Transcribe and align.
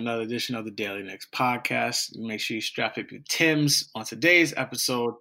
another 0.00 0.22
edition 0.22 0.54
of 0.54 0.64
the 0.64 0.70
Daily 0.70 1.02
Knicks 1.02 1.26
podcast. 1.32 2.16
Make 2.16 2.40
sure 2.40 2.54
you 2.54 2.62
strap 2.62 2.96
up 2.96 3.10
your 3.10 3.20
Tims. 3.28 3.90
On 3.94 4.02
today's 4.02 4.54
episode, 4.56 5.12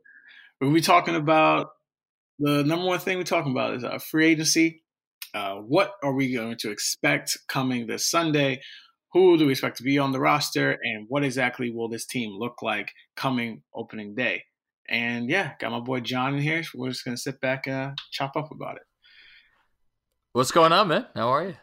we'll 0.62 0.72
be 0.72 0.80
talking 0.80 1.16
about 1.16 1.68
the 2.40 2.64
number 2.64 2.86
one 2.86 3.00
thing 3.00 3.18
we're 3.18 3.26
talking 3.26 3.52
about 3.52 3.76
is 3.76 3.84
uh, 3.84 4.00
free 4.00 4.28
agency. 4.28 4.82
Uh, 5.34 5.56
what 5.56 5.92
are 6.02 6.14
we 6.14 6.34
going 6.34 6.56
to 6.60 6.72
expect 6.72 7.38
coming 7.50 7.88
this 7.88 8.10
Sunday? 8.10 8.62
Who 9.12 9.38
do 9.38 9.48
we 9.48 9.52
expect 9.52 9.78
to 9.78 9.84
be 9.84 10.00
on 10.00 10.14
the 10.14 10.20
roster? 10.22 10.78
And 10.82 11.08
what 11.10 11.26
exactly 11.26 11.72
will 11.72 11.90
this 11.90 12.06
team 12.06 12.32
look 12.40 12.62
like 12.62 12.94
coming 13.18 13.62
opening 13.76 14.16
day? 14.16 14.44
And 14.88 15.30
yeah, 15.30 15.56
got 15.60 15.72
my 15.72 15.82
boy 15.82 16.00
John 16.00 16.36
in 16.36 16.42
here. 16.42 16.64
We're 16.74 16.90
just 16.90 17.04
going 17.04 17.18
to 17.18 17.22
sit 17.22 17.42
back 17.42 17.68
and 17.68 17.92
uh, 17.92 17.92
chop 18.12 18.38
up 18.38 18.50
about 18.52 18.78
it. 18.78 18.84
What's 20.32 20.52
going 20.52 20.72
on, 20.72 20.88
man? 20.88 21.08
How 21.16 21.28
are 21.28 21.48
you? 21.50 21.56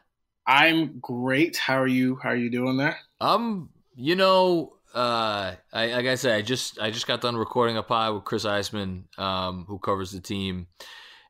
I'm 0.46 0.98
great. 1.00 1.56
How 1.56 1.80
are 1.80 1.86
you? 1.86 2.18
How 2.22 2.28
are 2.28 2.36
you 2.36 2.50
doing 2.50 2.76
there? 2.76 2.98
Um, 3.20 3.70
you 3.94 4.14
know, 4.14 4.74
uh, 4.94 5.54
I, 5.72 5.86
like 5.88 6.06
I 6.06 6.14
said, 6.14 6.36
I 6.36 6.42
just 6.42 6.80
I 6.80 6.90
just 6.90 7.06
got 7.06 7.20
done 7.20 7.36
recording 7.36 7.76
a 7.76 7.82
pod 7.82 8.14
with 8.14 8.24
Chris 8.24 8.44
Iseman, 8.44 9.04
um, 9.18 9.64
who 9.68 9.78
covers 9.78 10.12
the 10.12 10.20
team, 10.20 10.68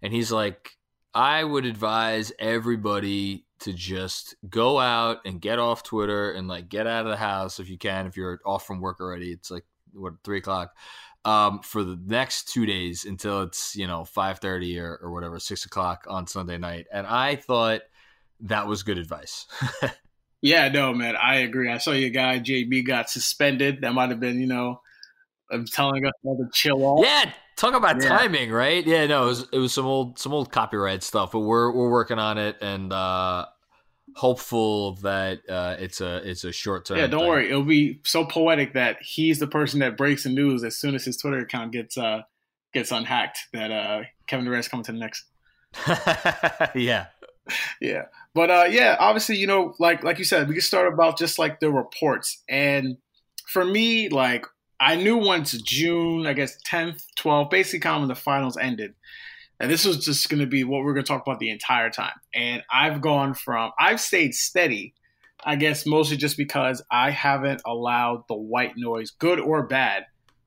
and 0.02 0.12
he's 0.12 0.30
like, 0.30 0.70
I 1.14 1.42
would 1.44 1.64
advise 1.64 2.32
everybody 2.38 3.46
to 3.60 3.72
just 3.72 4.34
go 4.48 4.78
out 4.78 5.18
and 5.24 5.40
get 5.40 5.58
off 5.58 5.82
Twitter 5.82 6.32
and 6.32 6.46
like 6.46 6.68
get 6.68 6.86
out 6.86 7.06
of 7.06 7.10
the 7.10 7.16
house 7.16 7.58
if 7.58 7.68
you 7.68 7.78
can. 7.78 8.06
If 8.06 8.16
you're 8.16 8.40
off 8.44 8.66
from 8.66 8.80
work 8.80 9.00
already, 9.00 9.32
it's 9.32 9.50
like 9.50 9.64
what 9.92 10.14
three 10.24 10.38
o'clock. 10.38 10.76
Um, 11.24 11.58
for 11.60 11.82
the 11.82 11.98
next 12.06 12.50
two 12.52 12.66
days 12.66 13.04
until 13.04 13.42
it's 13.42 13.74
you 13.74 13.86
know 13.86 14.04
five 14.04 14.38
thirty 14.38 14.78
or, 14.78 14.98
or 15.02 15.12
whatever 15.12 15.40
six 15.40 15.64
o'clock 15.64 16.04
on 16.08 16.26
Sunday 16.26 16.58
night, 16.58 16.86
and 16.92 17.06
I 17.06 17.36
thought 17.36 17.80
that 18.40 18.66
was 18.66 18.82
good 18.82 18.98
advice. 18.98 19.46
yeah, 20.46 20.68
no, 20.68 20.94
man, 20.94 21.16
I 21.16 21.36
agree. 21.38 21.70
I 21.70 21.78
saw 21.78 21.90
your 21.90 22.10
guy 22.10 22.38
JB 22.38 22.86
got 22.86 23.10
suspended. 23.10 23.80
That 23.80 23.92
might 23.92 24.10
have 24.10 24.20
been, 24.20 24.40
you 24.40 24.46
know, 24.46 24.80
I'm 25.50 25.66
telling 25.66 26.06
us 26.06 26.12
all 26.22 26.36
to 26.36 26.48
chill 26.52 26.84
off. 26.84 27.04
Yeah, 27.04 27.32
talk 27.56 27.74
about 27.74 28.00
yeah. 28.00 28.08
timing, 28.08 28.50
right? 28.52 28.86
Yeah, 28.86 29.06
no, 29.06 29.24
it 29.24 29.26
was 29.26 29.48
it 29.52 29.58
was 29.58 29.72
some 29.72 29.86
old 29.86 30.18
some 30.18 30.32
old 30.32 30.52
copyright 30.52 31.02
stuff, 31.02 31.32
but 31.32 31.40
we're 31.40 31.72
we're 31.72 31.90
working 31.90 32.18
on 32.18 32.38
it 32.38 32.56
and 32.60 32.92
uh 32.92 33.46
hopeful 34.14 34.94
that 34.96 35.40
uh 35.48 35.76
it's 35.78 36.00
a 36.00 36.28
it's 36.28 36.44
a 36.44 36.52
short 36.52 36.86
term. 36.86 36.98
Yeah, 36.98 37.08
don't 37.08 37.20
thing. 37.20 37.28
worry. 37.28 37.50
It'll 37.50 37.64
be 37.64 38.00
so 38.04 38.24
poetic 38.24 38.74
that 38.74 38.98
he's 39.02 39.40
the 39.40 39.48
person 39.48 39.80
that 39.80 39.96
breaks 39.96 40.22
the 40.22 40.30
news 40.30 40.62
as 40.62 40.76
soon 40.76 40.94
as 40.94 41.04
his 41.04 41.16
Twitter 41.16 41.40
account 41.40 41.72
gets 41.72 41.98
uh 41.98 42.22
gets 42.72 42.92
unhacked 42.92 43.38
that 43.52 43.72
uh 43.72 44.02
Kevin 44.28 44.44
Durant's 44.44 44.68
coming 44.68 44.84
to 44.84 44.92
the 44.92 44.98
Knicks. 44.98 45.24
yeah. 46.74 47.06
Yeah. 47.80 48.04
But 48.34 48.50
uh, 48.50 48.66
yeah, 48.68 48.96
obviously, 48.98 49.36
you 49.36 49.46
know, 49.46 49.74
like 49.78 50.02
like 50.02 50.18
you 50.18 50.24
said, 50.24 50.48
we 50.48 50.54
can 50.54 50.62
start 50.62 50.92
about 50.92 51.18
just 51.18 51.38
like 51.38 51.60
the 51.60 51.70
reports. 51.70 52.42
And 52.48 52.98
for 53.46 53.64
me, 53.64 54.08
like 54.08 54.46
I 54.80 54.96
knew 54.96 55.16
once 55.16 55.52
June, 55.52 56.26
I 56.26 56.32
guess 56.32 56.58
10th, 56.66 57.04
12th, 57.18 57.50
basically 57.50 57.80
kind 57.80 57.96
of 57.96 58.02
when 58.02 58.08
the 58.08 58.14
finals 58.14 58.56
ended. 58.56 58.94
And 59.58 59.70
this 59.70 59.86
was 59.86 60.04
just 60.04 60.28
going 60.28 60.40
to 60.40 60.46
be 60.46 60.64
what 60.64 60.84
we 60.84 60.90
are 60.90 60.92
going 60.92 61.04
to 61.04 61.08
talk 61.08 61.22
about 61.22 61.38
the 61.38 61.50
entire 61.50 61.88
time. 61.88 62.12
And 62.34 62.62
I've 62.70 63.00
gone 63.00 63.32
from, 63.32 63.72
I've 63.78 64.00
stayed 64.00 64.34
steady, 64.34 64.92
I 65.44 65.56
guess 65.56 65.86
mostly 65.86 66.18
just 66.18 66.36
because 66.36 66.82
I 66.90 67.10
haven't 67.10 67.62
allowed 67.64 68.24
the 68.28 68.34
white 68.34 68.76
noise, 68.76 69.10
good 69.10 69.40
or 69.40 69.66
bad, 69.66 70.04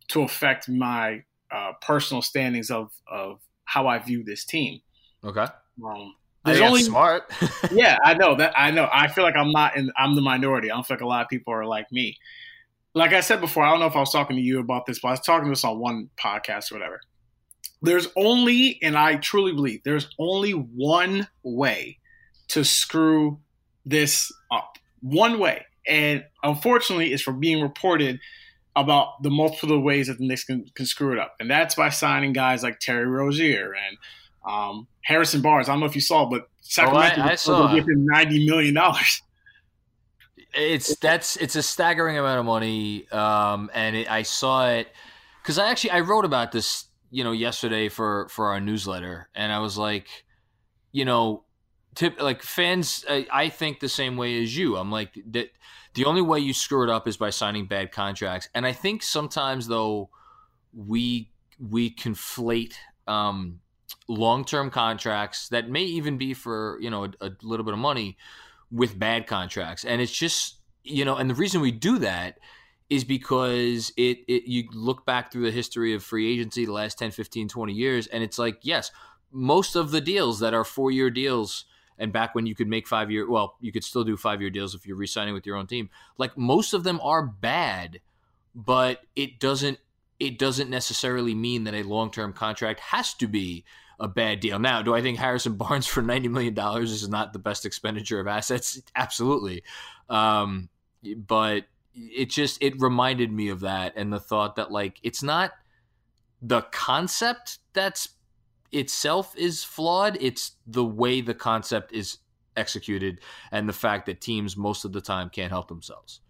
to 0.10 0.22
affect 0.22 0.70
my 0.70 1.24
uh, 1.52 1.72
personal 1.82 2.22
standings 2.22 2.70
of, 2.70 2.92
of 3.08 3.40
how 3.66 3.88
I 3.88 3.98
view 3.98 4.24
this 4.24 4.46
team. 4.46 4.82
Okay. 5.24 5.48
Um, 5.84 6.14
there's 6.46 6.62
only 6.62 6.84
smart. 6.84 7.32
yeah, 7.72 7.98
I 8.04 8.14
know 8.14 8.36
that. 8.36 8.54
I 8.58 8.72
know. 8.72 8.88
I 8.92 9.08
feel 9.08 9.24
like 9.24 9.36
I'm 9.36 9.52
not 9.52 9.76
in. 9.76 9.92
I'm 9.98 10.16
the 10.16 10.22
minority. 10.22 10.72
I 10.72 10.76
don't 10.76 10.86
feel 10.86 10.98
like 10.98 11.04
a 11.04 11.08
lot 11.08 11.24
of 11.24 11.30
people 11.30 11.54
are 11.54 11.66
like 11.66 11.92
me. 11.92 12.18
Like 12.94 13.14
I 13.14 13.20
said 13.20 13.42
before, 13.42 13.64
I 13.64 13.72
don't 13.72 13.80
know 13.80 13.88
if 13.88 13.96
I 13.96 14.00
was 14.00 14.12
talking 14.12 14.36
to 14.36 14.42
you 14.42 14.60
about 14.60 14.86
this, 14.86 15.00
but 15.00 15.10
I 15.10 15.12
was 15.12 15.20
talking 15.20 15.46
to 15.46 15.52
this 15.52 15.64
on 15.64 15.80
one 15.80 16.10
podcast 16.18 16.72
or 16.72 16.76
whatever. 16.76 17.02
There's 17.82 18.08
only, 18.18 18.80
and 18.82 18.98
I 18.98 19.16
truly 19.16 19.54
believe, 19.54 19.84
there's 19.84 20.10
only 20.18 20.52
one 20.52 21.28
way 21.44 22.00
to 22.50 22.66
screw 22.66 23.40
this 23.86 24.32
up. 24.52 24.78
One 25.02 25.40
way, 25.40 25.66
and 25.88 26.26
unfortunately, 26.44 27.14
it's 27.14 27.22
from 27.22 27.40
being 27.40 27.62
reported 27.62 28.20
about 28.76 29.22
the 29.24 29.30
multiple 29.30 29.82
ways 29.82 30.08
that 30.08 30.18
the 30.18 30.28
Knicks 30.28 30.44
can, 30.44 30.66
can 30.76 30.86
screw 30.86 31.14
it 31.14 31.20
up, 31.20 31.36
and 31.40 31.50
that's 31.50 31.76
by 31.76 31.90
signing 31.90 32.34
guys 32.34 32.64
like 32.64 32.80
Terry 32.80 33.06
Rozier 33.06 33.74
and 33.74 33.98
um, 34.48 34.88
Harrison 35.02 35.42
Barnes. 35.42 35.70
I 35.70 35.74
don't 35.74 35.80
know 35.80 35.86
if 35.86 35.96
you 35.96 36.02
saw, 36.02 36.26
but 36.26 36.50
Sacramento 36.62 37.22
oh, 37.22 37.24
I, 37.24 37.32
I 37.32 37.36
saw. 37.36 37.74
give 37.74 37.88
him 37.88 38.06
ninety 38.06 38.46
million 38.46 38.74
dollars. 38.74 39.22
It's 40.54 40.96
that's 40.98 41.36
it's 41.38 41.56
a 41.56 41.64
staggering 41.64 42.18
amount 42.18 42.40
of 42.40 42.46
money, 42.46 43.10
um, 43.12 43.70
and 43.74 43.96
it, 43.96 44.12
I 44.12 44.24
saw 44.24 44.70
it 44.70 44.88
because 45.42 45.60
I 45.60 45.70
actually 45.70 45.92
I 45.92 46.02
wrote 46.02 46.26
about 46.26 46.52
this 46.52 46.86
you 47.12 47.24
know 47.24 47.32
yesterday 47.32 47.90
for 47.90 48.28
for 48.30 48.50
our 48.50 48.60
newsletter, 48.60 49.30
and 49.36 49.52
I 49.52 49.60
was 49.60 49.78
like, 49.78 50.08
you 50.92 51.06
know, 51.06 51.44
tip 51.96 52.22
like 52.22 52.42
fans. 52.42 53.06
I, 53.08 53.28
I 53.32 53.50
think 53.50 53.80
the 53.80 53.90
same 53.90 54.18
way 54.18 54.42
as 54.42 54.56
you. 54.56 54.78
I'm 54.78 54.92
like 54.92 55.18
that. 55.32 55.50
The 55.96 56.06
only 56.06 56.22
way 56.22 56.40
you 56.40 56.54
screw 56.54 56.84
it 56.84 56.90
up 56.90 57.08
is 57.08 57.18
by 57.18 57.32
signing 57.32 57.66
bad 57.66 57.92
contracts, 57.92 58.50
and 58.54 58.66
I 58.66 58.74
think 58.74 59.04
sometimes 59.04 59.68
though 59.68 60.10
we 60.74 61.32
we 61.60 61.94
conflate 61.94 62.76
um, 63.08 63.60
long-term 64.10 64.72
contracts 64.72 65.50
that 65.50 65.70
may 65.70 65.84
even 65.84 66.18
be 66.18 66.34
for 66.34 66.78
you 66.82 66.90
know 66.90 67.06
a, 67.06 67.12
a, 67.22 67.32
little 67.44 67.64
bit 67.64 67.74
of 67.74 67.80
money 67.80 68.18
with 68.72 68.98
bad 68.98 69.28
contracts. 69.28 69.86
And 69.86 70.02
it's 70.02 70.12
just 70.12 70.58
you 70.84 71.06
know 71.06 71.16
and 71.16 71.30
the 71.30 71.36
reason 71.36 71.62
we 71.62 71.72
do 71.72 72.00
that 72.00 72.40
is 72.90 73.04
because 73.04 73.94
it, 73.96 74.20
it 74.28 74.50
you 74.50 74.68
look 74.74 75.06
back 75.06 75.32
through 75.32 75.46
the 75.46 75.52
history 75.52 75.94
of 75.94 76.04
free 76.04 76.32
agency 76.34 76.66
the 76.66 76.74
last 76.74 76.98
10 76.98 77.12
15 77.12 77.48
20 77.48 77.74
years 77.74 78.08
and 78.08 78.24
it's 78.24 78.40
like 78.40 78.58
yes 78.64 78.92
most 79.32 79.76
of 79.76 79.92
the 79.92 80.02
deals 80.02 80.40
that 80.40 80.56
are 80.56 80.64
four 80.64 80.90
year 80.90 81.12
deals 81.12 81.66
and 82.00 82.12
back 82.12 82.34
when 82.34 82.48
you 82.48 82.56
could 82.56 82.68
make 82.68 82.88
five 82.88 83.12
year 83.12 83.30
well 83.30 83.58
you 83.60 83.72
could 83.72 83.84
still 83.84 84.04
do 84.04 84.18
five 84.18 84.42
year 84.42 84.50
deals 84.50 84.74
if 84.74 84.88
you're 84.88 84.98
re-signing 84.98 85.36
with 85.36 85.46
your 85.46 85.56
own 85.56 85.68
team 85.68 85.90
like 86.18 86.36
most 86.36 86.74
of 86.74 86.84
them 86.84 87.00
are 87.04 87.22
bad 87.22 88.00
but 88.56 89.02
it 89.16 89.40
doesn't 89.40 89.78
it 90.20 90.40
doesn't 90.40 90.70
necessarily 90.70 91.36
mean 91.36 91.66
that 91.66 91.76
a 91.76 91.84
long-term 91.84 92.34
contract 92.34 92.80
has 92.80 93.14
to 93.14 93.28
be 93.28 93.64
a 94.00 94.08
bad 94.08 94.40
deal. 94.40 94.60
Now, 94.60 94.82
do 94.82 94.96
I 94.96 95.02
think 95.02 95.18
Harrison 95.18 95.56
Barnes 95.58 95.88
for 95.88 96.02
ninety 96.02 96.28
million 96.28 96.54
dollars 96.54 96.92
is 96.92 97.08
not 97.10 97.34
the 97.34 97.40
best 97.40 97.66
expenditure 97.66 98.20
of 98.20 98.28
assets? 98.28 98.82
Absolutely, 98.96 99.64
um, 100.10 100.70
but 101.04 101.66
it 101.94 102.30
just 102.30 102.62
it 102.62 102.80
reminded 102.82 103.32
me 103.32 103.50
of 103.50 103.62
that 103.62 103.94
and 103.96 104.14
the 104.14 104.20
thought 104.20 104.56
that 104.56 104.72
like 104.72 105.00
it's 105.04 105.24
not 105.24 105.52
the 106.42 106.62
concept 106.62 107.60
that's 107.74 108.10
itself 108.72 109.36
is 109.36 109.64
flawed. 109.64 110.18
It's 110.22 110.52
the 110.68 110.86
way 110.86 111.22
the 111.22 111.34
concept 111.34 111.92
is 111.92 112.20
executed 112.56 113.20
and 113.52 113.68
the 113.68 113.74
fact 113.74 114.06
that 114.06 114.22
teams 114.22 114.56
most 114.56 114.86
of 114.86 114.94
the 114.94 115.02
time 115.02 115.30
can't 115.30 115.52
help 115.52 115.68
themselves. 115.68 116.22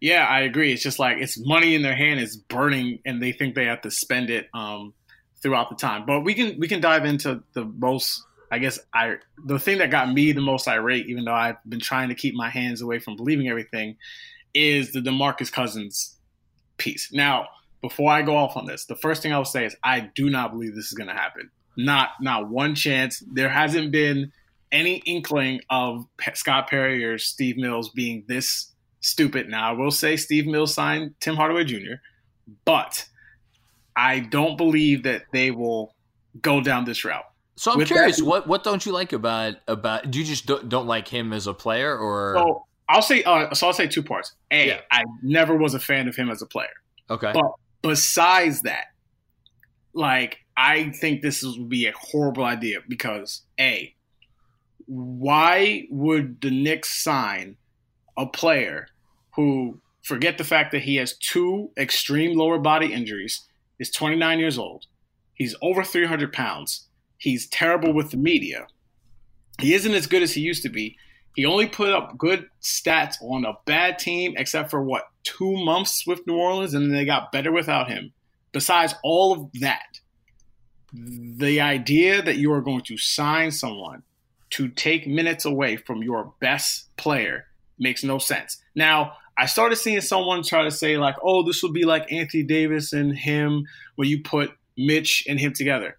Yeah, 0.00 0.26
I 0.26 0.40
agree. 0.40 0.72
It's 0.72 0.82
just 0.82 0.98
like 0.98 1.18
it's 1.18 1.38
money 1.46 1.74
in 1.74 1.82
their 1.82 1.94
hand 1.94 2.20
is 2.20 2.36
burning 2.36 3.00
and 3.04 3.22
they 3.22 3.32
think 3.32 3.54
they 3.54 3.66
have 3.66 3.82
to 3.82 3.90
spend 3.90 4.30
it. 4.30 4.48
Um, 4.54 4.94
throughout 5.42 5.70
the 5.70 5.76
time. 5.76 6.04
But 6.06 6.20
we 6.20 6.34
can 6.34 6.58
we 6.58 6.68
can 6.68 6.80
dive 6.80 7.04
into 7.04 7.42
the 7.54 7.64
most 7.64 8.24
I 8.50 8.58
guess 8.58 8.78
I 8.92 9.16
the 9.44 9.58
thing 9.58 9.78
that 9.78 9.90
got 9.90 10.12
me 10.12 10.32
the 10.32 10.40
most 10.40 10.66
irate, 10.66 11.06
even 11.06 11.24
though 11.24 11.34
I've 11.34 11.56
been 11.68 11.80
trying 11.80 12.08
to 12.08 12.14
keep 12.14 12.34
my 12.34 12.50
hands 12.50 12.80
away 12.80 12.98
from 12.98 13.16
believing 13.16 13.48
everything, 13.48 13.96
is 14.54 14.92
the 14.92 15.00
Demarcus 15.00 15.52
Cousins 15.52 16.16
piece. 16.76 17.12
Now, 17.12 17.48
before 17.80 18.10
I 18.10 18.22
go 18.22 18.36
off 18.36 18.56
on 18.56 18.66
this, 18.66 18.86
the 18.86 18.96
first 18.96 19.22
thing 19.22 19.32
I'll 19.32 19.44
say 19.44 19.64
is 19.64 19.76
I 19.82 20.00
do 20.00 20.28
not 20.30 20.52
believe 20.52 20.74
this 20.74 20.86
is 20.86 20.94
going 20.94 21.08
to 21.08 21.14
happen. 21.14 21.50
Not 21.76 22.10
not 22.20 22.48
one 22.48 22.74
chance. 22.74 23.22
There 23.32 23.48
hasn't 23.48 23.92
been 23.92 24.32
any 24.72 24.96
inkling 25.06 25.60
of 25.70 26.06
Scott 26.34 26.68
Perry 26.68 27.04
or 27.04 27.18
Steve 27.18 27.56
Mills 27.56 27.90
being 27.90 28.24
this 28.28 28.72
stupid. 29.00 29.48
Now, 29.48 29.70
I 29.70 29.72
will 29.72 29.90
say 29.90 30.16
Steve 30.16 30.46
Mills 30.46 30.74
signed 30.74 31.14
Tim 31.20 31.36
Hardaway 31.36 31.64
Jr., 31.64 31.94
but 32.64 33.06
I 34.00 34.20
don't 34.20 34.56
believe 34.56 35.02
that 35.02 35.24
they 35.30 35.50
will 35.50 35.94
go 36.40 36.62
down 36.62 36.86
this 36.86 37.04
route. 37.04 37.24
So 37.56 37.72
I'm 37.72 37.78
With 37.78 37.88
curious, 37.88 38.16
that, 38.16 38.24
what 38.24 38.46
what 38.46 38.64
don't 38.64 38.86
you 38.86 38.92
like 38.92 39.12
about 39.12 39.56
about? 39.68 40.10
Do 40.10 40.18
you 40.18 40.24
just 40.24 40.46
don't, 40.46 40.70
don't 40.70 40.86
like 40.86 41.06
him 41.06 41.34
as 41.34 41.46
a 41.46 41.52
player, 41.52 41.94
or? 41.94 42.34
So 42.38 42.66
I'll 42.88 43.02
say 43.02 43.22
uh, 43.24 43.52
so. 43.52 43.66
I'll 43.66 43.74
say 43.74 43.86
two 43.86 44.02
parts. 44.02 44.34
A, 44.50 44.68
yeah. 44.68 44.80
I 44.90 45.02
never 45.22 45.54
was 45.54 45.74
a 45.74 45.78
fan 45.78 46.08
of 46.08 46.16
him 46.16 46.30
as 46.30 46.40
a 46.40 46.46
player. 46.46 46.68
Okay. 47.10 47.30
But 47.34 47.52
besides 47.82 48.62
that, 48.62 48.86
like 49.92 50.38
I 50.56 50.90
think 50.90 51.20
this 51.20 51.42
would 51.42 51.68
be 51.68 51.86
a 51.86 51.92
horrible 51.94 52.44
idea 52.44 52.78
because 52.88 53.42
a, 53.58 53.94
why 54.86 55.86
would 55.90 56.40
the 56.40 56.50
Knicks 56.50 57.02
sign 57.02 57.58
a 58.16 58.24
player 58.24 58.86
who 59.36 59.78
forget 60.02 60.38
the 60.38 60.44
fact 60.44 60.72
that 60.72 60.82
he 60.82 60.96
has 60.96 61.18
two 61.18 61.70
extreme 61.76 62.38
lower 62.38 62.58
body 62.58 62.94
injuries 62.94 63.46
is 63.80 63.90
29 63.90 64.38
years 64.38 64.58
old. 64.58 64.86
He's 65.34 65.56
over 65.62 65.82
300 65.82 66.32
pounds. 66.32 66.86
He's 67.18 67.48
terrible 67.48 67.92
with 67.92 68.12
the 68.12 68.16
media. 68.16 68.68
He 69.58 69.74
isn't 69.74 69.94
as 69.94 70.06
good 70.06 70.22
as 70.22 70.34
he 70.34 70.40
used 70.40 70.62
to 70.62 70.68
be. 70.68 70.96
He 71.34 71.44
only 71.44 71.66
put 71.66 71.90
up 71.90 72.18
good 72.18 72.48
stats 72.62 73.16
on 73.22 73.44
a 73.44 73.54
bad 73.64 73.98
team, 73.98 74.34
except 74.36 74.70
for 74.70 74.82
what 74.82 75.08
two 75.22 75.56
months 75.64 76.06
with 76.06 76.26
New 76.26 76.36
Orleans, 76.36 76.74
and 76.74 76.86
then 76.86 76.92
they 76.92 77.04
got 77.04 77.32
better 77.32 77.52
without 77.52 77.88
him. 77.88 78.12
Besides 78.52 78.94
all 79.02 79.32
of 79.32 79.60
that, 79.60 80.00
the 80.92 81.60
idea 81.60 82.20
that 82.20 82.36
you 82.36 82.52
are 82.52 82.60
going 82.60 82.82
to 82.82 82.98
sign 82.98 83.50
someone 83.50 84.02
to 84.50 84.68
take 84.68 85.06
minutes 85.06 85.44
away 85.44 85.76
from 85.76 86.02
your 86.02 86.34
best 86.40 86.94
player 86.96 87.46
makes 87.78 88.02
no 88.02 88.18
sense. 88.18 88.60
Now, 88.74 89.12
I 89.40 89.46
started 89.46 89.76
seeing 89.76 90.02
someone 90.02 90.42
try 90.42 90.64
to 90.64 90.70
say 90.70 90.98
like, 90.98 91.16
"Oh, 91.22 91.42
this 91.42 91.62
will 91.62 91.72
be 91.72 91.84
like 91.84 92.12
Anthony 92.12 92.42
Davis 92.42 92.92
and 92.92 93.16
him, 93.16 93.66
where 93.94 94.06
you 94.06 94.22
put 94.22 94.50
Mitch 94.76 95.24
and 95.26 95.40
him 95.40 95.54
together." 95.54 95.96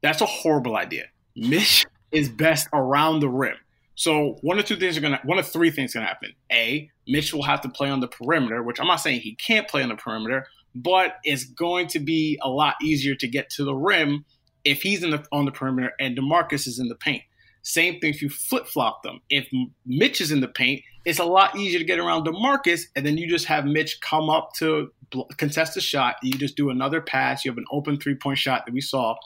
That's 0.00 0.20
a 0.20 0.26
horrible 0.26 0.76
idea. 0.76 1.04
Mitch 1.36 1.86
is 2.10 2.28
best 2.28 2.66
around 2.72 3.20
the 3.20 3.28
rim. 3.28 3.54
So 3.94 4.38
one 4.42 4.58
of 4.58 4.64
two 4.64 4.74
things 4.74 4.98
are 4.98 5.00
gonna, 5.00 5.20
one 5.22 5.38
of 5.38 5.46
three 5.46 5.70
things 5.70 5.94
gonna 5.94 6.06
happen. 6.06 6.32
A, 6.50 6.90
Mitch 7.06 7.32
will 7.32 7.44
have 7.44 7.60
to 7.60 7.68
play 7.68 7.88
on 7.88 8.00
the 8.00 8.08
perimeter, 8.08 8.64
which 8.64 8.80
I'm 8.80 8.88
not 8.88 8.96
saying 8.96 9.20
he 9.20 9.36
can't 9.36 9.68
play 9.68 9.84
on 9.84 9.88
the 9.88 9.94
perimeter, 9.94 10.48
but 10.74 11.18
it's 11.22 11.44
going 11.44 11.86
to 11.88 12.00
be 12.00 12.36
a 12.42 12.48
lot 12.48 12.74
easier 12.82 13.14
to 13.14 13.28
get 13.28 13.48
to 13.50 13.64
the 13.64 13.76
rim 13.76 14.24
if 14.64 14.82
he's 14.82 15.04
in 15.04 15.10
the 15.10 15.24
on 15.30 15.44
the 15.44 15.52
perimeter 15.52 15.92
and 16.00 16.18
Demarcus 16.18 16.66
is 16.66 16.80
in 16.80 16.88
the 16.88 16.96
paint. 16.96 17.22
Same 17.62 18.00
thing 18.00 18.10
if 18.10 18.20
you 18.20 18.28
flip 18.28 18.66
flop 18.66 19.04
them. 19.04 19.20
If 19.30 19.48
Mitch 19.86 20.20
is 20.20 20.32
in 20.32 20.40
the 20.40 20.48
paint, 20.48 20.82
it's 21.04 21.18
a 21.18 21.24
lot 21.24 21.56
easier 21.56 21.78
to 21.78 21.84
get 21.84 21.98
around 21.98 22.26
Demarcus, 22.26 22.82
and 22.94 23.04
then 23.04 23.16
you 23.16 23.28
just 23.28 23.46
have 23.46 23.64
Mitch 23.64 24.00
come 24.00 24.30
up 24.30 24.52
to 24.54 24.92
contest 25.36 25.76
a 25.76 25.80
shot. 25.80 26.16
You 26.22 26.32
just 26.32 26.56
do 26.56 26.70
another 26.70 27.00
pass. 27.00 27.44
You 27.44 27.50
have 27.50 27.58
an 27.58 27.64
open 27.70 27.98
three 27.98 28.14
point 28.14 28.38
shot 28.38 28.66
that 28.66 28.72
we 28.72 28.80
saw 28.80 29.16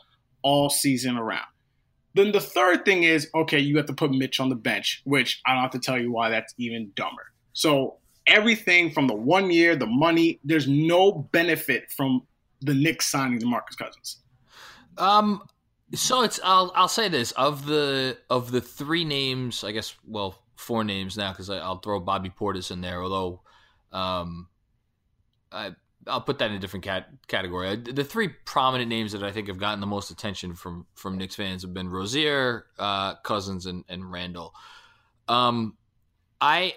all 0.43 0.71
season 0.71 1.17
around. 1.17 1.47
Then 2.15 2.33
the 2.33 2.41
third 2.41 2.85
thing 2.85 3.03
is 3.03 3.29
okay, 3.35 3.59
you 3.59 3.77
have 3.77 3.87
to 3.87 3.93
put 3.93 4.11
Mitch 4.11 4.41
on 4.41 4.49
the 4.49 4.55
bench, 4.55 5.03
which 5.05 5.43
I 5.47 5.53
don't 5.53 5.63
have 5.63 5.73
to 5.73 5.79
tell 5.79 6.01
you 6.01 6.11
why 6.11 6.31
that's 6.31 6.55
even 6.57 6.93
dumber. 6.97 7.33
So 7.53 7.99
everything 8.27 8.91
from 8.91 9.07
the 9.07 9.15
one 9.15 9.51
year, 9.51 9.77
the 9.77 9.87
money, 9.87 10.41
there's 10.45 10.67
no 10.67 11.13
benefit 11.33 11.91
from 11.91 12.23
the 12.63 12.75
Knicks 12.75 13.07
signing 13.07 13.39
Demarcus 13.39 13.77
Cousins. 13.79 14.19
Um, 14.99 15.43
so 15.95 16.23
it's 16.23 16.41
I'll 16.43 16.73
I'll 16.75 16.89
say 16.89 17.09
this 17.09 17.33
of 17.33 17.67
the 17.67 18.19
of 18.31 18.51
the 18.51 18.61
three 18.61 19.05
names, 19.05 19.63
I 19.63 19.73
guess. 19.73 19.95
Well, 20.07 20.39
four 20.57 20.85
names 20.85 21.17
now 21.17 21.33
because 21.33 21.51
I'll 21.51 21.79
throw 21.79 22.01
Bobby 22.01 22.31
Portis 22.31 22.71
in 22.71 22.81
there. 22.81 23.03
Although, 23.03 23.41
um, 23.93 24.49
I 25.53 25.75
I'll 26.07 26.21
put 26.21 26.39
that 26.39 26.51
in 26.51 26.57
a 26.57 26.61
different 26.61 26.85
cat 26.85 27.09
category. 27.27 27.77
The 27.77 28.05
three 28.05 28.29
prominent 28.29 28.89
names 28.89 29.13
that 29.13 29.23
I 29.23 29.33
think 29.33 29.49
have 29.49 29.59
gotten 29.59 29.81
the 29.81 29.87
most 29.87 30.11
attention 30.11 30.55
from 30.55 30.87
from 30.95 31.19
Knicks 31.19 31.35
fans 31.35 31.63
have 31.63 31.75
been 31.75 31.89
Rozier, 31.89 32.67
uh, 32.79 33.17
Cousins, 33.17 33.67
and 33.67 33.85
and 33.89 34.11
Randle. 34.11 34.55
Um, 35.29 35.77
I 36.41 36.75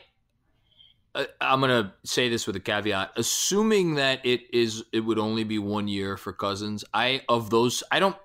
uh, 1.16 1.26
I'm 1.42 1.60
gonna 1.62 1.94
say 2.04 2.30
this 2.30 2.48
with 2.48 2.56
a 2.56 2.60
caveat. 2.60 3.12
Assuming 3.16 3.96
that 3.96 4.26
it 4.26 4.42
is, 4.54 4.84
it 4.92 5.02
would 5.02 5.20
only 5.20 5.44
be 5.44 5.60
one 5.60 5.88
year 5.88 6.18
for 6.18 6.34
Cousins. 6.34 6.84
I 6.94 7.22
of 7.30 7.50
those, 7.50 7.84
I 7.92 8.00
don't. 8.00 8.16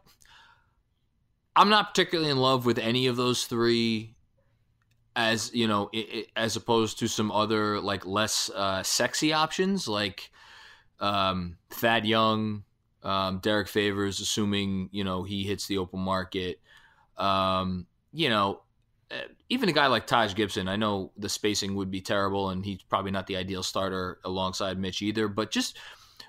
I'm 1.56 1.68
not 1.68 1.94
particularly 1.94 2.30
in 2.30 2.38
love 2.38 2.66
with 2.66 2.78
any 2.78 3.06
of 3.06 3.16
those 3.16 3.44
three, 3.44 4.13
as 5.16 5.52
you 5.54 5.68
know, 5.68 5.90
it, 5.92 5.96
it, 5.96 6.26
as 6.36 6.56
opposed 6.56 6.98
to 7.00 7.08
some 7.08 7.30
other 7.30 7.80
like 7.80 8.04
less 8.06 8.50
uh, 8.54 8.82
sexy 8.82 9.32
options 9.32 9.86
like 9.86 10.30
um, 11.00 11.56
Thad 11.70 12.06
Young, 12.06 12.64
um, 13.02 13.38
Derrick 13.38 13.68
Favors, 13.68 14.20
assuming 14.20 14.88
you 14.92 15.04
know 15.04 15.22
he 15.22 15.44
hits 15.44 15.66
the 15.66 15.78
open 15.78 16.00
market. 16.00 16.60
Um, 17.16 17.86
you 18.12 18.28
know, 18.28 18.62
uh, 19.10 19.28
even 19.48 19.68
a 19.68 19.72
guy 19.72 19.86
like 19.86 20.06
Taj 20.06 20.34
Gibson, 20.34 20.68
I 20.68 20.76
know 20.76 21.12
the 21.16 21.28
spacing 21.28 21.74
would 21.76 21.90
be 21.90 22.00
terrible, 22.00 22.50
and 22.50 22.64
he's 22.64 22.82
probably 22.82 23.10
not 23.10 23.26
the 23.26 23.36
ideal 23.36 23.62
starter 23.62 24.18
alongside 24.24 24.78
Mitch 24.78 25.02
either. 25.02 25.28
But 25.28 25.50
just 25.50 25.76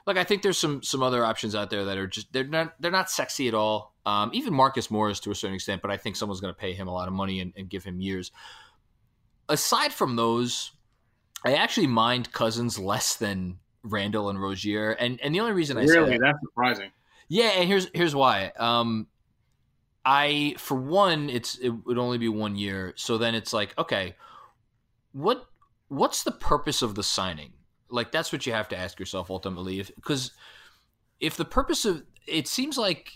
like 0.06 0.18
I 0.18 0.24
think 0.24 0.44
there's 0.44 0.58
some 0.58 0.84
some 0.84 1.02
other 1.02 1.26
options 1.26 1.56
out 1.56 1.70
there 1.70 1.86
that 1.86 1.98
are 1.98 2.08
just 2.08 2.32
they're 2.32 2.44
not 2.44 2.76
they're 2.80 2.92
not 2.92 3.10
sexy 3.10 3.48
at 3.48 3.54
all. 3.54 3.94
Um, 4.06 4.30
even 4.34 4.54
Marcus 4.54 4.92
Morris 4.92 5.20
to 5.22 5.32
a 5.32 5.36
certain 5.36 5.56
extent, 5.56 5.82
but 5.82 5.90
I 5.90 5.98
think 5.98 6.16
someone's 6.16 6.42
going 6.42 6.54
to 6.54 6.60
pay 6.60 6.74
him 6.74 6.88
a 6.88 6.94
lot 6.94 7.08
of 7.08 7.14
money 7.14 7.40
and, 7.40 7.54
and 7.58 7.68
give 7.68 7.84
him 7.84 8.00
years. 8.00 8.32
Aside 9.48 9.94
from 9.94 10.16
those, 10.16 10.72
I 11.46 11.54
actually 11.54 11.88
mind 11.88 12.32
Cousins 12.32 12.80
less 12.80 13.16
than 13.16 13.60
Randle 13.84 14.30
and 14.30 14.42
Rozier, 14.42 14.92
and 14.92 15.20
and 15.22 15.34
the 15.34 15.40
only 15.40 15.54
reason 15.54 15.78
I 15.78 15.84
really 15.84 16.18
that's 16.18 16.40
surprising. 16.42 16.92
Yeah, 17.28 17.52
and 17.56 17.68
here's 17.68 17.88
here's 17.94 18.16
why. 18.16 18.52
Um, 18.58 19.08
I 20.04 20.56
for 20.58 20.76
one, 20.76 21.30
it's 21.30 21.58
it 21.58 21.70
would 21.70 21.98
only 21.98 22.18
be 22.18 22.30
one 22.30 22.56
year, 22.56 22.94
so 22.96 23.18
then 23.18 23.36
it's 23.36 23.54
like 23.54 23.78
okay, 23.78 24.16
what 25.14 25.46
what's 25.88 26.24
the 26.24 26.32
purpose 26.32 26.82
of 26.82 26.96
the 26.96 27.04
signing? 27.04 27.54
Like 27.90 28.12
that's 28.12 28.32
what 28.32 28.46
you 28.46 28.54
have 28.54 28.68
to 28.70 28.78
ask 28.78 29.00
yourself 29.00 29.30
ultimately, 29.30 29.84
because 29.96 30.32
if, 31.20 31.34
if 31.34 31.38
the 31.38 31.46
purpose 31.46 31.86
of 31.86 32.04
it 32.28 32.48
seems 32.48 32.78
like 32.78 33.12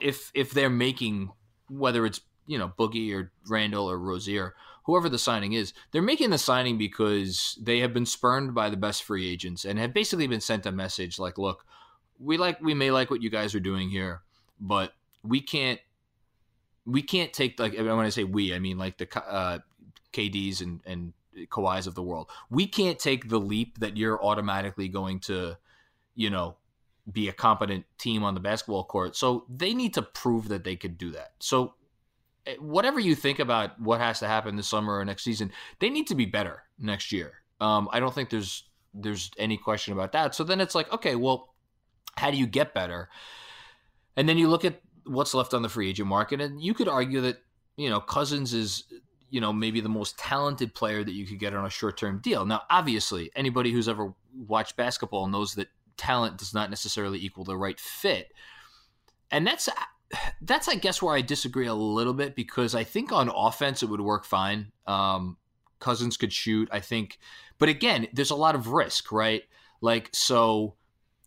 if 0.00 0.30
if 0.34 0.52
they're 0.52 0.70
making 0.70 1.30
whether 1.68 2.06
it's 2.06 2.20
you 2.46 2.58
know 2.58 2.72
Boogie 2.78 3.12
or 3.12 3.32
Randle 3.48 3.90
or 3.90 3.98
Rozier 3.98 4.54
whoever 4.86 5.08
the 5.08 5.18
signing 5.18 5.52
is, 5.52 5.72
they're 5.90 6.00
making 6.00 6.30
the 6.30 6.38
signing 6.38 6.78
because 6.78 7.58
they 7.60 7.80
have 7.80 7.92
been 7.92 8.06
spurned 8.06 8.54
by 8.54 8.70
the 8.70 8.76
best 8.76 9.02
free 9.02 9.28
agents 9.28 9.64
and 9.64 9.78
have 9.78 9.92
basically 9.92 10.26
been 10.26 10.40
sent 10.40 10.64
a 10.64 10.72
message 10.72 11.18
like, 11.18 11.38
look, 11.38 11.66
we 12.18 12.38
like 12.38 12.60
we 12.62 12.72
may 12.72 12.90
like 12.90 13.10
what 13.10 13.22
you 13.22 13.28
guys 13.28 13.54
are 13.54 13.60
doing 13.60 13.90
here, 13.90 14.22
but 14.60 14.94
we 15.22 15.40
can't 15.40 15.80
we 16.86 17.02
can't 17.02 17.32
take 17.32 17.58
like 17.58 17.76
when 17.76 17.90
I 17.90 18.08
say 18.08 18.24
we, 18.24 18.54
I 18.54 18.58
mean 18.58 18.78
like 18.78 18.96
the 18.96 19.08
uh, 19.18 19.58
KDs 20.12 20.62
and 20.62 20.80
and 20.86 21.12
Kawhis 21.50 21.86
of 21.86 21.94
the 21.94 22.02
world. 22.02 22.30
We 22.48 22.66
can't 22.66 22.98
take 22.98 23.28
the 23.28 23.40
leap 23.40 23.80
that 23.80 23.96
you're 23.96 24.22
automatically 24.22 24.88
going 24.88 25.20
to, 25.20 25.58
you 26.14 26.30
know, 26.30 26.56
be 27.10 27.28
a 27.28 27.32
competent 27.32 27.84
team 27.98 28.22
on 28.24 28.34
the 28.34 28.40
basketball 28.40 28.84
court. 28.84 29.16
So 29.16 29.44
they 29.48 29.74
need 29.74 29.94
to 29.94 30.02
prove 30.02 30.48
that 30.48 30.64
they 30.64 30.76
could 30.76 30.96
do 30.96 31.10
that. 31.10 31.32
So 31.40 31.74
whatever 32.58 33.00
you 33.00 33.14
think 33.14 33.38
about 33.38 33.80
what 33.80 34.00
has 34.00 34.20
to 34.20 34.26
happen 34.26 34.56
this 34.56 34.68
summer 34.68 34.98
or 34.98 35.04
next 35.04 35.24
season, 35.24 35.52
they 35.80 35.90
need 35.90 36.06
to 36.08 36.14
be 36.14 36.26
better 36.26 36.62
next 36.78 37.12
year. 37.12 37.34
Um, 37.60 37.88
I 37.92 38.00
don't 38.00 38.14
think 38.14 38.30
there's 38.30 38.64
there's 38.94 39.30
any 39.38 39.56
question 39.56 39.92
about 39.92 40.12
that. 40.12 40.34
So 40.34 40.44
then 40.44 40.60
it's 40.60 40.74
like, 40.74 40.90
okay, 40.92 41.16
well, 41.16 41.54
how 42.16 42.30
do 42.30 42.36
you 42.36 42.46
get 42.46 42.72
better? 42.72 43.10
And 44.16 44.28
then 44.28 44.38
you 44.38 44.48
look 44.48 44.64
at 44.64 44.80
what's 45.04 45.34
left 45.34 45.52
on 45.52 45.62
the 45.62 45.68
free 45.68 45.90
agent 45.90 46.08
market, 46.08 46.40
and 46.40 46.60
you 46.62 46.74
could 46.74 46.88
argue 46.88 47.20
that 47.22 47.38
you 47.76 47.90
know 47.90 48.00
Cousins 48.00 48.54
is 48.54 48.84
you 49.30 49.40
know 49.40 49.52
maybe 49.52 49.80
the 49.80 49.88
most 49.88 50.18
talented 50.18 50.74
player 50.74 51.04
that 51.04 51.12
you 51.12 51.26
could 51.26 51.38
get 51.38 51.54
on 51.54 51.66
a 51.66 51.70
short 51.70 51.96
term 51.96 52.20
deal. 52.20 52.46
Now, 52.46 52.62
obviously, 52.70 53.30
anybody 53.34 53.72
who's 53.72 53.88
ever 53.88 54.14
watched 54.34 54.76
basketball 54.76 55.26
knows 55.26 55.54
that 55.54 55.68
talent 55.96 56.38
does 56.38 56.54
not 56.54 56.70
necessarily 56.70 57.18
equal 57.18 57.44
the 57.44 57.56
right 57.56 57.80
fit. 57.80 58.32
And 59.30 59.46
that's 59.46 59.68
that's 60.40 60.68
I 60.68 60.76
guess 60.76 61.02
where 61.02 61.14
I 61.14 61.20
disagree 61.20 61.66
a 61.66 61.74
little 61.74 62.14
bit 62.14 62.36
because 62.36 62.74
I 62.74 62.84
think 62.84 63.12
on 63.12 63.28
offense 63.28 63.82
it 63.82 63.88
would 63.88 64.00
work 64.00 64.24
fine. 64.24 64.72
Um, 64.86 65.36
Cousins 65.78 66.16
could 66.16 66.32
shoot, 66.32 66.68
I 66.72 66.80
think, 66.80 67.18
but 67.58 67.68
again, 67.68 68.08
there's 68.12 68.30
a 68.30 68.36
lot 68.36 68.54
of 68.54 68.68
risk, 68.68 69.12
right? 69.12 69.42
Like 69.80 70.10
so, 70.12 70.74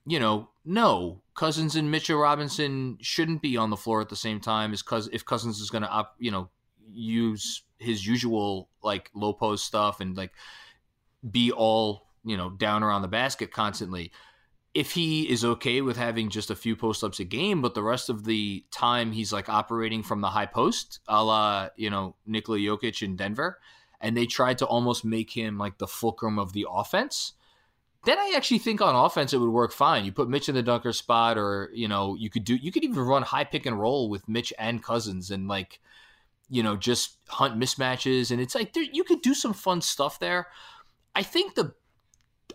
you 0.05 0.19
know, 0.19 0.49
no, 0.65 1.21
Cousins 1.35 1.75
and 1.75 1.91
Mitchell 1.91 2.19
Robinson 2.19 2.97
shouldn't 3.01 3.41
be 3.41 3.57
on 3.57 3.69
the 3.69 3.77
floor 3.77 4.01
at 4.01 4.09
the 4.09 4.15
same 4.15 4.39
time 4.39 4.73
as 4.73 4.81
cuz 4.81 5.09
if 5.11 5.25
Cousins 5.25 5.59
is 5.59 5.69
going 5.69 5.83
to 5.83 5.93
up, 5.93 6.15
you 6.19 6.31
know, 6.31 6.49
use 6.91 7.63
his 7.77 8.05
usual 8.05 8.69
like 8.81 9.11
low 9.13 9.33
post 9.33 9.65
stuff 9.65 9.99
and 9.99 10.17
like 10.17 10.33
be 11.29 11.51
all, 11.51 12.07
you 12.23 12.37
know, 12.37 12.49
down 12.49 12.83
around 12.83 13.01
the 13.01 13.07
basket 13.07 13.51
constantly 13.51 14.11
if 14.73 14.91
he 14.91 15.29
is 15.29 15.43
okay 15.43 15.81
with 15.81 15.97
having 15.97 16.29
just 16.29 16.51
a 16.51 16.55
few 16.55 16.75
post 16.75 17.03
ups 17.03 17.19
a 17.19 17.23
game, 17.23 17.61
but 17.61 17.73
the 17.73 17.83
rest 17.83 18.09
of 18.09 18.25
the 18.25 18.63
time 18.71 19.11
he's 19.11 19.33
like 19.33 19.49
operating 19.49 20.03
from 20.03 20.21
the 20.21 20.29
high 20.29 20.45
post, 20.45 20.99
a 21.07 21.23
la, 21.23 21.69
you 21.75 21.89
know, 21.89 22.15
Nikola 22.25 22.59
Jokic 22.59 23.01
in 23.01 23.15
Denver, 23.15 23.59
and 23.99 24.15
they 24.15 24.25
tried 24.25 24.59
to 24.59 24.65
almost 24.65 25.03
make 25.03 25.31
him 25.31 25.57
like 25.57 25.77
the 25.79 25.87
fulcrum 25.87 26.37
of 26.37 26.53
the 26.53 26.67
offense, 26.69 27.33
then 28.05 28.17
I 28.17 28.33
actually 28.35 28.59
think 28.59 28.81
on 28.81 28.95
offense 28.95 29.33
it 29.33 29.39
would 29.39 29.49
work 29.49 29.73
fine. 29.73 30.05
You 30.05 30.11
put 30.11 30.29
Mitch 30.29 30.47
in 30.47 30.55
the 30.55 30.63
dunker 30.63 30.93
spot, 30.93 31.37
or, 31.37 31.69
you 31.73 31.87
know, 31.87 32.15
you 32.15 32.29
could 32.29 32.43
do, 32.43 32.55
you 32.55 32.71
could 32.71 32.83
even 32.83 32.99
run 32.99 33.23
high 33.23 33.43
pick 33.43 33.65
and 33.65 33.79
roll 33.79 34.09
with 34.09 34.29
Mitch 34.29 34.53
and 34.57 34.81
Cousins 34.81 35.31
and 35.31 35.47
like, 35.47 35.79
you 36.49 36.63
know, 36.63 36.77
just 36.77 37.17
hunt 37.27 37.59
mismatches. 37.59 38.31
And 38.31 38.39
it's 38.39 38.55
like, 38.55 38.73
there, 38.73 38.83
you 38.83 39.03
could 39.03 39.21
do 39.21 39.33
some 39.33 39.53
fun 39.53 39.81
stuff 39.81 40.19
there. 40.19 40.47
I 41.13 41.23
think 41.23 41.55
the 41.55 41.73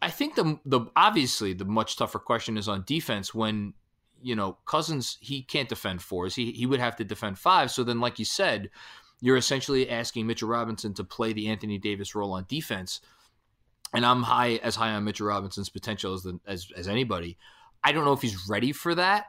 I 0.02 0.10
think 0.10 0.34
the 0.34 0.58
the 0.64 0.80
obviously 0.96 1.52
the 1.52 1.64
much 1.64 1.96
tougher 1.96 2.18
question 2.18 2.56
is 2.56 2.68
on 2.68 2.84
defense 2.86 3.34
when 3.34 3.74
you 4.22 4.34
know 4.34 4.58
Cousins 4.66 5.18
he 5.20 5.42
can't 5.42 5.68
defend 5.68 6.02
fours. 6.02 6.34
He 6.34 6.52
he 6.52 6.66
would 6.66 6.80
have 6.80 6.96
to 6.96 7.04
defend 7.04 7.38
five 7.38 7.70
so 7.70 7.84
then 7.84 8.00
like 8.00 8.18
you 8.18 8.24
said 8.24 8.70
you're 9.20 9.36
essentially 9.36 9.88
asking 9.88 10.26
Mitchell 10.26 10.48
Robinson 10.48 10.92
to 10.94 11.04
play 11.04 11.32
the 11.32 11.48
Anthony 11.48 11.78
Davis 11.78 12.14
role 12.14 12.32
on 12.32 12.44
defense. 12.48 13.00
And 13.94 14.04
I'm 14.04 14.24
high 14.24 14.56
as 14.56 14.74
high 14.76 14.90
on 14.90 15.04
Mitchell 15.04 15.28
Robinson's 15.28 15.68
potential 15.68 16.14
as 16.14 16.24
the, 16.24 16.40
as 16.46 16.68
as 16.76 16.88
anybody. 16.88 17.38
I 17.82 17.92
don't 17.92 18.04
know 18.04 18.12
if 18.12 18.22
he's 18.22 18.48
ready 18.48 18.72
for 18.72 18.94
that 18.94 19.26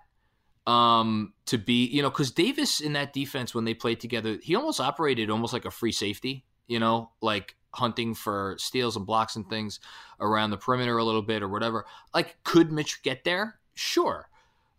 um 0.67 1.33
to 1.45 1.59
be 1.59 1.85
you 1.85 2.01
know 2.01 2.09
because 2.09 2.31
Davis 2.31 2.79
in 2.79 2.93
that 2.93 3.13
defense 3.13 3.53
when 3.53 3.65
they 3.65 3.75
played 3.75 3.99
together 3.99 4.39
he 4.41 4.55
almost 4.55 4.79
operated 4.79 5.29
almost 5.29 5.53
like 5.53 5.65
a 5.65 5.69
free 5.69 5.91
safety 5.91 6.43
you 6.67 6.79
know, 6.79 7.11
like 7.21 7.55
hunting 7.75 8.13
for 8.13 8.55
steals 8.57 8.95
and 8.95 9.05
blocks 9.05 9.35
and 9.35 9.49
things 9.49 9.79
around 10.19 10.49
the 10.49 10.57
perimeter 10.57 10.97
a 10.97 11.03
little 11.03 11.21
bit 11.21 11.43
or 11.43 11.49
whatever. 11.49 11.85
Like, 12.13 12.37
could 12.43 12.71
Mitch 12.71 13.03
get 13.03 13.23
there? 13.23 13.59
Sure. 13.73 14.29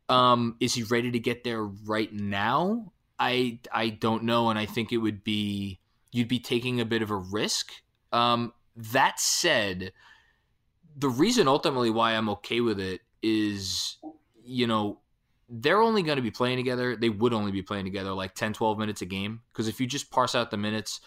Um, 0.09 0.57
is 0.61 0.75
he 0.75 0.83
ready 0.85 1.11
to 1.11 1.19
get 1.19 1.45
there 1.45 1.63
right 1.65 2.13
now? 2.13 2.93
I 3.19 3.61
I 3.73 3.91
don't 3.91 4.25
know, 4.25 4.51
and 4.51 4.59
I 4.59 4.67
think 4.67 4.93
it 4.93 4.99
would 4.99 5.25
be 5.25 5.81
you'd 6.13 6.29
be 6.29 6.39
taking 6.39 6.81
a 6.81 6.85
bit 6.85 7.03
of 7.03 7.11
a 7.11 7.17
risk. 7.17 7.73
Um, 8.13 8.53
that 8.77 9.19
said, 9.19 9.93
the 10.97 11.09
reason 11.09 11.49
ultimately 11.49 11.91
why 11.91 12.13
I'm 12.13 12.29
okay 12.31 12.61
with 12.61 12.79
it 12.79 13.01
is, 13.23 13.97
you 14.45 14.67
know, 14.67 15.01
they're 15.49 15.81
only 15.81 16.03
going 16.03 16.17
to 16.17 16.23
be 16.23 16.31
playing 16.31 16.57
together. 16.57 16.97
They 16.97 17.09
would 17.09 17.33
only 17.33 17.53
be 17.53 17.63
playing 17.63 17.85
together 17.85 18.13
like 18.13 18.35
10, 18.35 18.53
12 18.53 18.79
minutes 18.79 19.03
a 19.03 19.07
game. 19.07 19.43
Because 19.53 19.69
if 19.69 19.81
you 19.81 19.87
just 19.87 20.11
parse 20.11 20.35
out 20.35 20.51
the 20.51 20.57
minutes, 20.57 21.01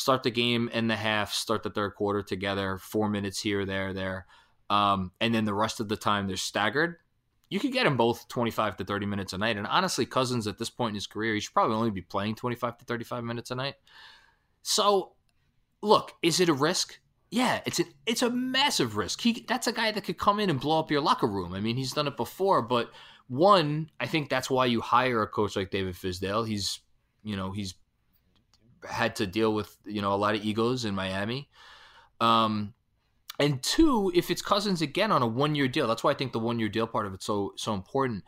start 0.00 0.22
the 0.22 0.30
game 0.30 0.70
and 0.72 0.88
the 0.88 0.96
half, 0.96 1.32
start 1.32 1.62
the 1.62 1.70
third 1.70 1.94
quarter 1.94 2.22
together, 2.22 2.78
four 2.78 3.10
minutes 3.10 3.40
here, 3.40 3.66
there, 3.66 3.92
there, 3.92 4.26
um, 4.70 5.12
and 5.20 5.34
then 5.34 5.44
the 5.44 5.54
rest 5.54 5.78
of 5.78 5.88
the 5.88 5.96
time 5.96 6.26
they're 6.26 6.36
staggered. 6.36 6.96
You 7.50 7.60
could 7.60 7.72
get 7.72 7.84
them 7.84 7.96
both 7.96 8.28
25 8.28 8.76
to 8.78 8.84
30 8.84 9.06
minutes 9.06 9.32
a 9.32 9.38
night. 9.38 9.56
And 9.56 9.66
honestly, 9.66 10.06
Cousins 10.06 10.46
at 10.46 10.56
this 10.56 10.70
point 10.70 10.90
in 10.90 10.94
his 10.94 11.06
career, 11.06 11.34
he 11.34 11.40
should 11.40 11.52
probably 11.52 11.76
only 11.76 11.90
be 11.90 12.00
playing 12.00 12.36
25 12.36 12.78
to 12.78 12.84
35 12.84 13.24
minutes 13.24 13.50
a 13.50 13.56
night. 13.56 13.74
So, 14.62 15.12
look, 15.82 16.12
is 16.22 16.40
it 16.40 16.48
a 16.48 16.54
risk? 16.54 16.98
Yeah, 17.30 17.60
it's 17.66 17.78
a 17.78 17.84
it's 18.06 18.22
a 18.22 18.30
massive 18.30 18.96
risk. 18.96 19.20
He 19.20 19.44
that's 19.46 19.66
a 19.66 19.72
guy 19.72 19.92
that 19.92 20.04
could 20.04 20.18
come 20.18 20.40
in 20.40 20.50
and 20.50 20.60
blow 20.60 20.80
up 20.80 20.90
your 20.90 21.00
locker 21.00 21.28
room. 21.28 21.54
I 21.54 21.60
mean, 21.60 21.76
he's 21.76 21.92
done 21.92 22.08
it 22.08 22.16
before, 22.16 22.60
but 22.62 22.90
one, 23.28 23.90
I 24.00 24.06
think 24.06 24.28
that's 24.28 24.50
why 24.50 24.66
you 24.66 24.80
hire 24.80 25.22
a 25.22 25.28
coach 25.28 25.54
like 25.54 25.70
David 25.70 25.94
Fizdale. 25.94 26.46
He's, 26.46 26.80
you 27.22 27.36
know, 27.36 27.52
he's 27.52 27.74
had 28.88 29.16
to 29.16 29.26
deal 29.26 29.54
with 29.54 29.76
you 29.84 30.02
know 30.02 30.12
a 30.12 30.16
lot 30.16 30.34
of 30.34 30.44
egos 30.44 30.84
in 30.84 30.94
Miami. 30.94 31.48
Um, 32.20 32.74
and 33.38 33.62
two, 33.62 34.12
if 34.14 34.30
it's 34.30 34.42
Cousins 34.42 34.82
again 34.82 35.10
on 35.10 35.22
a 35.22 35.26
one 35.26 35.54
year 35.54 35.66
deal, 35.66 35.86
that's 35.86 36.04
why 36.04 36.10
I 36.10 36.14
think 36.14 36.32
the 36.32 36.38
one 36.38 36.58
year 36.58 36.68
deal 36.68 36.86
part 36.86 37.06
of 37.06 37.14
it's 37.14 37.26
so 37.26 37.52
so 37.56 37.74
important. 37.74 38.24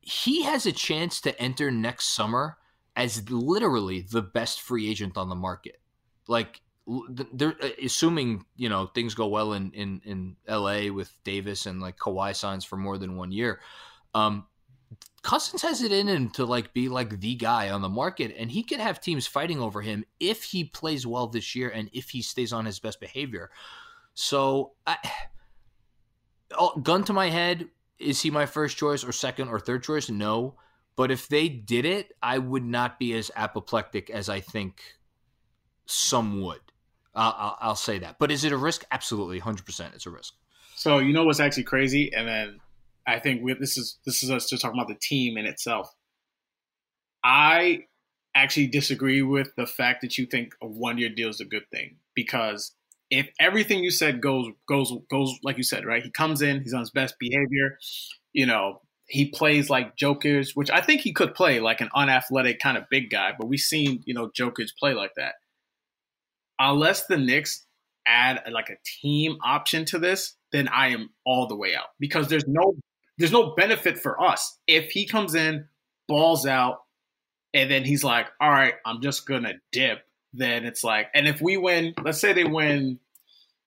He 0.00 0.42
has 0.42 0.66
a 0.66 0.72
chance 0.72 1.20
to 1.22 1.40
enter 1.40 1.70
next 1.70 2.14
summer 2.14 2.58
as 2.94 3.28
literally 3.30 4.02
the 4.02 4.22
best 4.22 4.60
free 4.60 4.88
agent 4.90 5.16
on 5.16 5.28
the 5.28 5.34
market. 5.34 5.80
Like 6.28 6.60
they're 7.32 7.56
uh, 7.62 7.68
assuming 7.82 8.44
you 8.56 8.68
know 8.68 8.86
things 8.86 9.14
go 9.14 9.26
well 9.26 9.52
in 9.52 9.72
in 9.72 10.00
in 10.04 10.36
L.A. 10.46 10.90
with 10.90 11.12
Davis 11.24 11.66
and 11.66 11.80
like 11.80 11.96
Kawhi 11.96 12.34
signs 12.36 12.64
for 12.64 12.76
more 12.76 12.98
than 12.98 13.16
one 13.16 13.32
year. 13.32 13.60
Um, 14.14 14.46
Cousins 15.22 15.62
has 15.62 15.82
it 15.82 15.90
in 15.90 16.06
him 16.06 16.30
to 16.30 16.44
like 16.44 16.72
be 16.72 16.88
like 16.88 17.20
the 17.20 17.34
guy 17.34 17.70
on 17.70 17.82
the 17.82 17.88
market, 17.88 18.34
and 18.38 18.50
he 18.50 18.62
could 18.62 18.78
have 18.78 19.00
teams 19.00 19.26
fighting 19.26 19.60
over 19.60 19.82
him 19.82 20.04
if 20.20 20.44
he 20.44 20.62
plays 20.62 21.06
well 21.06 21.26
this 21.26 21.56
year 21.56 21.68
and 21.68 21.90
if 21.92 22.10
he 22.10 22.22
stays 22.22 22.52
on 22.52 22.64
his 22.64 22.78
best 22.78 23.00
behavior. 23.00 23.50
So, 24.14 24.74
I, 24.86 24.96
oh, 26.58 26.78
gun 26.78 27.02
to 27.04 27.12
my 27.12 27.30
head, 27.30 27.68
is 27.98 28.22
he 28.22 28.30
my 28.30 28.46
first 28.46 28.76
choice 28.76 29.02
or 29.02 29.12
second 29.12 29.48
or 29.48 29.58
third 29.58 29.82
choice? 29.82 30.08
No, 30.08 30.54
but 30.94 31.10
if 31.10 31.28
they 31.28 31.48
did 31.48 31.84
it, 31.84 32.12
I 32.22 32.38
would 32.38 32.64
not 32.64 32.98
be 32.98 33.12
as 33.14 33.30
apoplectic 33.34 34.10
as 34.10 34.28
I 34.28 34.40
think 34.40 34.80
some 35.86 36.40
would. 36.42 36.60
I'll, 37.14 37.56
I'll 37.60 37.76
say 37.76 37.98
that. 37.98 38.18
But 38.18 38.30
is 38.30 38.44
it 38.44 38.52
a 38.52 38.56
risk? 38.56 38.84
Absolutely, 38.92 39.38
hundred 39.38 39.66
percent, 39.66 39.94
it's 39.94 40.06
a 40.06 40.10
risk. 40.10 40.34
So 40.76 40.98
you 40.98 41.12
know 41.12 41.24
what's 41.24 41.40
actually 41.40 41.64
crazy, 41.64 42.12
and 42.14 42.28
then 42.28 42.60
I 43.06 43.18
think 43.20 43.42
we, 43.42 43.54
this 43.54 43.78
is 43.78 43.98
this 44.04 44.22
is 44.22 44.30
us 44.30 44.48
just 44.48 44.62
talking 44.62 44.78
about 44.78 44.88
the 44.88 44.98
team 45.00 45.36
in 45.38 45.46
itself. 45.46 45.94
I 47.22 47.84
actually 48.34 48.66
disagree 48.66 49.22
with 49.22 49.54
the 49.56 49.66
fact 49.66 50.02
that 50.02 50.18
you 50.18 50.26
think 50.26 50.52
a 50.62 50.66
one 50.66 50.98
year 50.98 51.08
deal 51.08 51.28
is 51.28 51.40
a 51.40 51.44
good 51.44 51.68
thing 51.72 51.96
because 52.14 52.72
if 53.10 53.28
everything 53.40 53.82
you 53.82 53.90
said 53.90 54.20
goes 54.20 54.46
goes 54.68 54.92
goes 55.10 55.38
like 55.42 55.56
you 55.56 55.62
said, 55.62 55.84
right? 55.84 56.02
He 56.02 56.10
comes 56.10 56.42
in, 56.42 56.62
he's 56.62 56.74
on 56.74 56.80
his 56.80 56.90
best 56.90 57.16
behavior, 57.18 57.78
you 58.32 58.46
know, 58.46 58.80
he 59.08 59.30
plays 59.30 59.70
like 59.70 59.96
Jokic, 59.96 60.50
which 60.54 60.70
I 60.70 60.80
think 60.80 61.00
he 61.00 61.12
could 61.12 61.34
play 61.34 61.60
like 61.60 61.80
an 61.80 61.90
unathletic 61.94 62.58
kind 62.58 62.76
of 62.76 62.84
big 62.90 63.10
guy, 63.10 63.32
but 63.38 63.46
we've 63.48 63.60
seen, 63.60 64.02
you 64.04 64.14
know, 64.14 64.28
Jokic 64.28 64.68
play 64.78 64.94
like 64.94 65.12
that. 65.16 65.34
Unless 66.58 67.06
the 67.06 67.16
Knicks 67.16 67.64
add 68.06 68.42
like 68.50 68.70
a 68.70 68.76
team 69.00 69.38
option 69.44 69.84
to 69.86 69.98
this, 69.98 70.34
then 70.52 70.68
I 70.68 70.88
am 70.88 71.10
all 71.24 71.46
the 71.46 71.56
way 71.56 71.74
out 71.74 71.88
because 72.00 72.28
there's 72.28 72.46
no 72.46 72.74
there's 73.18 73.32
no 73.32 73.54
benefit 73.54 73.98
for 73.98 74.20
us. 74.22 74.58
If 74.66 74.90
he 74.90 75.06
comes 75.06 75.34
in, 75.34 75.66
balls 76.08 76.46
out, 76.46 76.78
and 77.54 77.70
then 77.70 77.84
he's 77.84 78.04
like, 78.04 78.26
all 78.40 78.50
right, 78.50 78.74
I'm 78.84 79.00
just 79.00 79.26
to 79.26 79.54
dip, 79.72 80.00
then 80.32 80.64
it's 80.64 80.84
like, 80.84 81.08
and 81.14 81.26
if 81.26 81.40
we 81.40 81.56
win, 81.56 81.94
let's 82.02 82.20
say 82.20 82.32
they 82.32 82.44
win, 82.44 82.98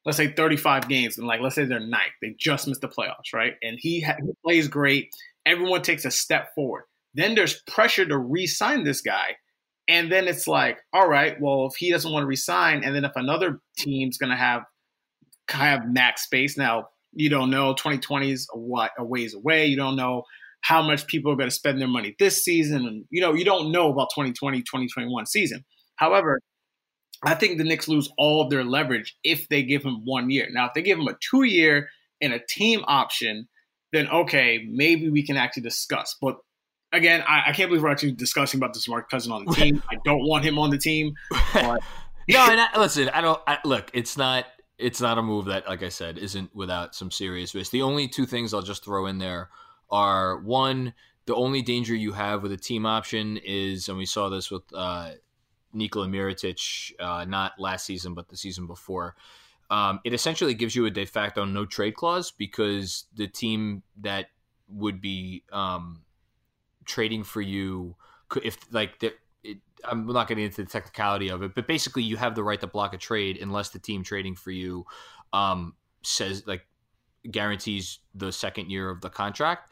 let's 0.05 0.17
say 0.17 0.31
35 0.31 0.87
games, 0.87 1.17
and 1.17 1.27
like, 1.27 1.41
let's 1.41 1.55
say 1.55 1.65
they're 1.65 1.79
ninth, 1.79 2.11
they 2.21 2.35
just 2.39 2.67
missed 2.67 2.81
the 2.81 2.87
playoffs, 2.87 3.33
right? 3.33 3.55
And 3.63 3.77
he, 3.79 4.01
ha- 4.01 4.17
he 4.23 4.31
plays 4.45 4.67
great, 4.67 5.09
everyone 5.45 5.81
takes 5.81 6.05
a 6.05 6.11
step 6.11 6.53
forward. 6.53 6.83
Then 7.15 7.33
there's 7.33 7.61
pressure 7.63 8.05
to 8.05 8.17
re 8.17 8.45
sign 8.45 8.83
this 8.83 9.01
guy. 9.01 9.37
And 9.87 10.11
then 10.11 10.27
it's 10.27 10.47
like, 10.47 10.77
all 10.93 11.09
right, 11.09 11.35
well, 11.41 11.65
if 11.65 11.75
he 11.75 11.91
doesn't 11.91 12.11
want 12.11 12.21
to 12.23 12.27
resign, 12.27 12.83
and 12.83 12.93
then 12.95 13.05
if 13.05 13.13
another 13.15 13.59
team's 13.75 14.19
going 14.19 14.29
to 14.29 14.35
have 14.35 14.61
kind 15.47 15.81
of 15.81 15.89
max 15.89 16.23
space 16.25 16.55
now, 16.55 16.89
you 17.13 17.29
don't 17.29 17.49
know 17.49 17.73
2020 17.73 18.31
is 18.31 18.47
a, 18.53 18.57
what, 18.57 18.91
a 18.97 19.03
ways 19.03 19.33
away. 19.33 19.65
You 19.65 19.77
don't 19.77 19.95
know 19.95 20.23
how 20.61 20.81
much 20.81 21.07
people 21.07 21.31
are 21.31 21.35
going 21.35 21.49
to 21.49 21.55
spend 21.55 21.79
their 21.79 21.87
money 21.87 22.15
this 22.19 22.43
season. 22.43 22.85
And, 22.85 23.05
you 23.09 23.21
know, 23.21 23.33
you 23.33 23.45
don't 23.45 23.71
know 23.71 23.89
about 23.89 24.09
2020, 24.13 24.59
2021 24.59 25.25
season. 25.25 25.63
However, 25.95 26.39
I 27.23 27.35
think 27.35 27.57
the 27.57 27.63
Knicks 27.63 27.87
lose 27.87 28.09
all 28.17 28.41
of 28.41 28.49
their 28.49 28.63
leverage 28.63 29.15
if 29.23 29.47
they 29.49 29.63
give 29.63 29.83
him 29.83 30.05
one 30.05 30.29
year. 30.29 30.47
Now, 30.51 30.67
if 30.67 30.73
they 30.73 30.81
give 30.81 30.99
him 30.99 31.07
a 31.07 31.15
two 31.29 31.43
year 31.43 31.89
and 32.21 32.33
a 32.33 32.39
team 32.39 32.83
option, 32.87 33.47
then 33.91 34.07
okay, 34.09 34.65
maybe 34.69 35.09
we 35.09 35.25
can 35.25 35.35
actually 35.35 35.63
discuss. 35.63 36.15
But 36.21 36.37
again, 36.93 37.23
I, 37.27 37.49
I 37.49 37.51
can't 37.53 37.69
believe 37.69 37.83
we're 37.83 37.91
actually 37.91 38.13
discussing 38.13 38.59
about 38.59 38.73
this 38.73 38.87
Mark 38.87 39.09
Cousin 39.09 39.31
on 39.31 39.45
the 39.45 39.51
team. 39.55 39.83
I 39.89 39.95
don't 40.05 40.25
want 40.25 40.45
him 40.45 40.57
on 40.59 40.69
the 40.69 40.77
team. 40.77 41.13
But... 41.53 41.81
no, 42.29 42.49
and 42.49 42.61
I, 42.61 42.77
listen, 42.77 43.09
I 43.09 43.21
don't 43.21 43.41
I, 43.47 43.57
look. 43.65 43.89
It's 43.93 44.17
not 44.17 44.45
it's 44.79 45.01
not 45.01 45.17
a 45.17 45.21
move 45.21 45.45
that, 45.45 45.67
like 45.67 45.83
I 45.83 45.89
said, 45.89 46.17
isn't 46.17 46.55
without 46.55 46.95
some 46.95 47.11
serious 47.11 47.53
risk. 47.53 47.71
The 47.71 47.81
only 47.81 48.07
two 48.07 48.25
things 48.25 48.53
I'll 48.53 48.61
just 48.61 48.83
throw 48.83 49.05
in 49.05 49.19
there 49.19 49.49
are 49.91 50.39
one, 50.39 50.93
the 51.25 51.35
only 51.35 51.61
danger 51.61 51.93
you 51.93 52.13
have 52.13 52.41
with 52.41 52.51
a 52.53 52.57
team 52.57 52.85
option 52.85 53.37
is, 53.37 53.89
and 53.89 53.97
we 53.97 54.05
saw 54.05 54.29
this 54.29 54.49
with 54.49 54.63
uh, 54.73 55.11
Nikola 55.73 56.07
Mirotic, 56.07 56.93
uh, 56.99 57.25
not 57.25 57.59
last 57.59 57.85
season, 57.85 58.13
but 58.13 58.29
the 58.29 58.37
season 58.37 58.67
before. 58.67 59.15
Um, 59.69 59.99
it 60.03 60.13
essentially 60.13 60.53
gives 60.53 60.75
you 60.75 60.85
a 60.85 60.89
de 60.89 61.05
facto 61.05 61.45
no 61.45 61.65
trade 61.65 61.95
clause 61.95 62.31
because 62.31 63.05
the 63.13 63.27
team 63.27 63.83
that 63.97 64.27
would 64.67 65.01
be 65.01 65.43
um, 65.51 66.03
trading 66.85 67.23
for 67.23 67.41
you, 67.41 67.95
if 68.41 68.57
like 68.71 68.99
I'm 69.85 70.05
not 70.07 70.27
getting 70.27 70.45
into 70.45 70.63
the 70.63 70.69
technicality 70.69 71.29
of 71.29 71.41
it, 71.43 71.55
but 71.55 71.67
basically 71.67 72.03
you 72.03 72.17
have 72.17 72.35
the 72.35 72.43
right 72.43 72.59
to 72.61 72.67
block 72.67 72.93
a 72.93 72.97
trade 72.97 73.37
unless 73.41 73.69
the 73.69 73.79
team 73.79 74.03
trading 74.03 74.35
for 74.35 74.51
you 74.51 74.85
um, 75.33 75.75
says 76.03 76.43
like 76.45 76.65
guarantees 77.29 77.99
the 78.15 78.31
second 78.31 78.69
year 78.69 78.89
of 78.89 79.01
the 79.01 79.09
contract. 79.09 79.71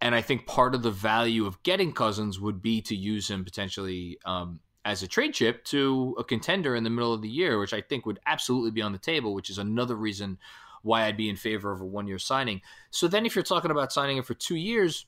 And 0.00 0.14
I 0.14 0.20
think 0.20 0.46
part 0.46 0.74
of 0.74 0.82
the 0.82 0.90
value 0.90 1.46
of 1.46 1.62
getting 1.62 1.92
Cousins 1.92 2.40
would 2.40 2.60
be 2.60 2.80
to 2.82 2.96
use 2.96 3.30
him 3.30 3.44
potentially 3.44 4.18
um, 4.24 4.60
as 4.84 5.02
a 5.02 5.08
trade 5.08 5.32
chip 5.32 5.64
to 5.66 6.16
a 6.18 6.24
contender 6.24 6.74
in 6.74 6.82
the 6.82 6.90
middle 6.90 7.12
of 7.12 7.22
the 7.22 7.28
year, 7.28 7.58
which 7.58 7.72
I 7.72 7.80
think 7.80 8.04
would 8.04 8.18
absolutely 8.26 8.72
be 8.72 8.82
on 8.82 8.92
the 8.92 8.98
table, 8.98 9.32
which 9.32 9.48
is 9.48 9.58
another 9.58 9.94
reason 9.94 10.38
why 10.82 11.04
I'd 11.04 11.16
be 11.16 11.28
in 11.28 11.36
favor 11.36 11.70
of 11.70 11.80
a 11.80 11.86
one 11.86 12.08
year 12.08 12.18
signing. 12.18 12.62
So 12.90 13.06
then 13.06 13.24
if 13.24 13.36
you're 13.36 13.44
talking 13.44 13.70
about 13.70 13.92
signing 13.92 14.16
him 14.16 14.24
for 14.24 14.34
two 14.34 14.56
years, 14.56 15.06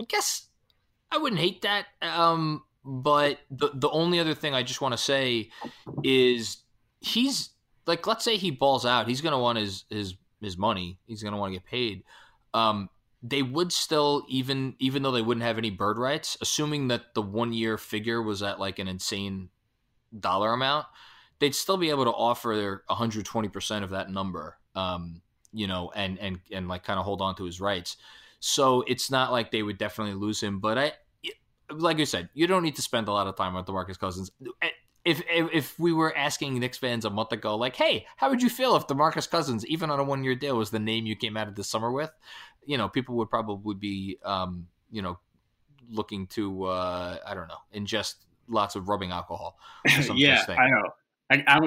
I 0.00 0.04
guess 0.04 0.48
I 1.12 1.18
wouldn't 1.18 1.40
hate 1.40 1.62
that. 1.62 1.86
Um, 2.00 2.62
but 2.90 3.38
the 3.52 3.70
the 3.72 3.88
only 3.90 4.18
other 4.18 4.34
thing 4.34 4.52
I 4.52 4.64
just 4.64 4.80
want 4.80 4.92
to 4.92 4.98
say 4.98 5.50
is 6.02 6.56
he's 6.98 7.50
like 7.86 8.04
let's 8.04 8.24
say 8.24 8.36
he 8.36 8.50
balls 8.50 8.84
out, 8.84 9.06
he's 9.06 9.20
going 9.20 9.32
to 9.32 9.38
want 9.38 9.58
his 9.58 9.84
his 9.88 10.14
his 10.40 10.58
money. 10.58 10.98
He's 11.06 11.22
going 11.22 11.32
to 11.32 11.38
want 11.38 11.52
to 11.52 11.60
get 11.60 11.66
paid. 11.66 12.02
Um, 12.52 12.90
they 13.22 13.42
would 13.42 13.72
still 13.72 14.24
even 14.28 14.74
even 14.80 15.04
though 15.04 15.12
they 15.12 15.22
wouldn't 15.22 15.46
have 15.46 15.56
any 15.56 15.70
bird 15.70 15.98
rights, 15.98 16.36
assuming 16.40 16.88
that 16.88 17.14
the 17.14 17.22
one 17.22 17.52
year 17.52 17.78
figure 17.78 18.20
was 18.20 18.42
at 18.42 18.58
like 18.58 18.80
an 18.80 18.88
insane 18.88 19.50
dollar 20.18 20.52
amount, 20.52 20.86
they'd 21.38 21.54
still 21.54 21.76
be 21.76 21.90
able 21.90 22.04
to 22.04 22.10
offer 22.10 22.56
their 22.56 22.82
120 22.86 23.48
percent 23.50 23.84
of 23.84 23.90
that 23.90 24.10
number. 24.10 24.58
Um, 24.74 25.22
you 25.52 25.68
know, 25.68 25.92
and 25.94 26.18
and 26.18 26.40
and 26.50 26.66
like 26.66 26.82
kind 26.82 26.98
of 26.98 27.04
hold 27.04 27.22
on 27.22 27.36
to 27.36 27.44
his 27.44 27.60
rights. 27.60 27.98
So 28.40 28.82
it's 28.88 29.12
not 29.12 29.30
like 29.30 29.52
they 29.52 29.62
would 29.62 29.78
definitely 29.78 30.14
lose 30.14 30.42
him, 30.42 30.58
but 30.58 30.76
I 30.76 30.92
like 31.72 31.98
you 31.98 32.06
said, 32.06 32.28
you 32.34 32.46
don't 32.46 32.62
need 32.62 32.76
to 32.76 32.82
spend 32.82 33.08
a 33.08 33.12
lot 33.12 33.26
of 33.26 33.36
time 33.36 33.54
with 33.54 33.66
DeMarcus 33.66 33.98
Cousins. 33.98 34.30
If, 35.04 35.22
if, 35.30 35.48
if 35.52 35.78
we 35.78 35.92
were 35.92 36.16
asking 36.16 36.58
Knicks 36.58 36.78
fans 36.78 37.04
a 37.04 37.10
month 37.10 37.32
ago, 37.32 37.56
like, 37.56 37.76
hey, 37.76 38.06
how 38.16 38.28
would 38.30 38.42
you 38.42 38.50
feel 38.50 38.76
if 38.76 38.86
DeMarcus 38.86 39.28
Cousins, 39.30 39.64
even 39.66 39.90
on 39.90 39.98
a 39.98 40.04
one 40.04 40.24
year 40.24 40.34
deal, 40.34 40.56
was 40.56 40.70
the 40.70 40.78
name 40.78 41.06
you 41.06 41.16
came 41.16 41.36
out 41.36 41.48
of 41.48 41.54
the 41.54 41.64
summer 41.64 41.90
with? 41.90 42.10
You 42.66 42.76
know, 42.76 42.88
people 42.88 43.16
would 43.16 43.30
probably 43.30 43.74
be, 43.74 44.18
um, 44.24 44.68
you 44.90 45.02
know, 45.02 45.18
looking 45.88 46.26
to, 46.28 46.64
uh, 46.64 47.18
I 47.26 47.34
don't 47.34 47.48
know, 47.48 47.58
ingest 47.74 48.16
lots 48.48 48.74
of 48.74 48.88
rubbing 48.88 49.10
alcohol. 49.10 49.58
yeah, 50.14 50.44
I 50.48 50.68
know. 50.68 50.82
I, 51.30 51.44
I, 51.46 51.60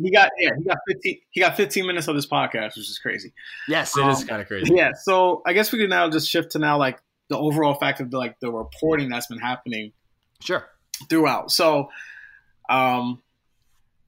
he 0.00 0.12
got 0.12 0.30
yeah 0.38 0.50
he 0.56 0.64
got 0.64 0.78
15 0.88 1.18
he 1.30 1.40
got 1.40 1.56
15 1.56 1.86
minutes 1.86 2.08
of 2.08 2.14
this 2.14 2.26
podcast, 2.26 2.76
which 2.76 2.88
is 2.88 2.98
crazy. 2.98 3.32
Yes, 3.66 3.96
it 3.96 4.04
um, 4.04 4.10
is 4.10 4.24
kind 4.24 4.40
of 4.40 4.46
crazy. 4.46 4.72
Yeah, 4.74 4.92
so 4.94 5.42
I 5.44 5.52
guess 5.52 5.72
we 5.72 5.78
can 5.78 5.90
now 5.90 6.08
just 6.08 6.28
shift 6.30 6.52
to 6.52 6.58
now 6.58 6.78
like 6.78 7.00
the 7.28 7.38
overall 7.38 7.74
fact 7.74 8.00
of 8.00 8.10
the, 8.10 8.18
like 8.18 8.40
the 8.40 8.50
reporting 8.50 9.08
that's 9.08 9.26
been 9.26 9.38
happening. 9.38 9.92
Sure. 10.40 10.68
Throughout, 11.08 11.52
so 11.52 11.90
um, 12.68 13.22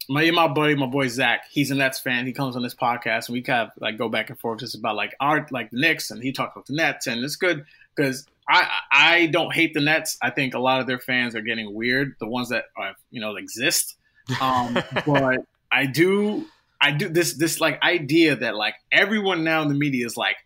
my 0.09 0.29
my 0.33 0.49
buddy, 0.49 0.75
my 0.75 0.87
boy 0.87 1.07
Zach, 1.07 1.45
he's 1.51 1.71
a 1.71 1.75
Nets 1.77 2.01
fan. 2.01 2.27
He 2.27 2.33
comes 2.33 2.57
on 2.57 2.63
this 2.63 2.75
podcast 2.75 3.29
and 3.29 3.35
we 3.35 3.43
kind 3.43 3.69
of 3.69 3.71
like 3.81 3.97
go 3.97 4.09
back 4.09 4.29
and 4.29 4.39
forth 4.39 4.59
just 4.61 4.75
about 4.75 4.97
like 4.97 5.15
art, 5.21 5.53
like 5.53 5.71
the 5.71 5.79
Knicks, 5.79 6.11
and 6.11 6.21
he 6.21 6.33
talks 6.33 6.53
about 6.57 6.67
the 6.67 6.75
Nets, 6.75 7.07
and 7.07 7.23
it's 7.23 7.37
good 7.37 7.65
because 7.95 8.27
I 8.49 8.69
I 8.91 9.27
don't 9.27 9.55
hate 9.55 9.73
the 9.73 9.81
Nets. 9.81 10.19
I 10.21 10.31
think 10.31 10.55
a 10.55 10.59
lot 10.59 10.81
of 10.81 10.89
their 10.89 10.99
fans 10.99 11.37
are 11.37 11.43
getting 11.43 11.73
weird, 11.73 12.17
the 12.19 12.27
ones 12.27 12.49
that 12.49 12.65
are 12.77 12.95
you 13.13 13.21
know 13.21 13.37
exist. 13.37 13.97
Um, 14.41 14.75
but 15.07 15.39
I 15.71 15.87
do 15.87 16.45
I 16.81 16.91
do 16.91 17.09
this 17.09 17.35
this 17.35 17.61
like 17.61 17.81
idea 17.83 18.35
that 18.35 18.57
like 18.57 18.75
everyone 18.91 19.45
now 19.45 19.63
in 19.63 19.69
the 19.69 19.75
media 19.75 20.07
is 20.07 20.17
like 20.17 20.37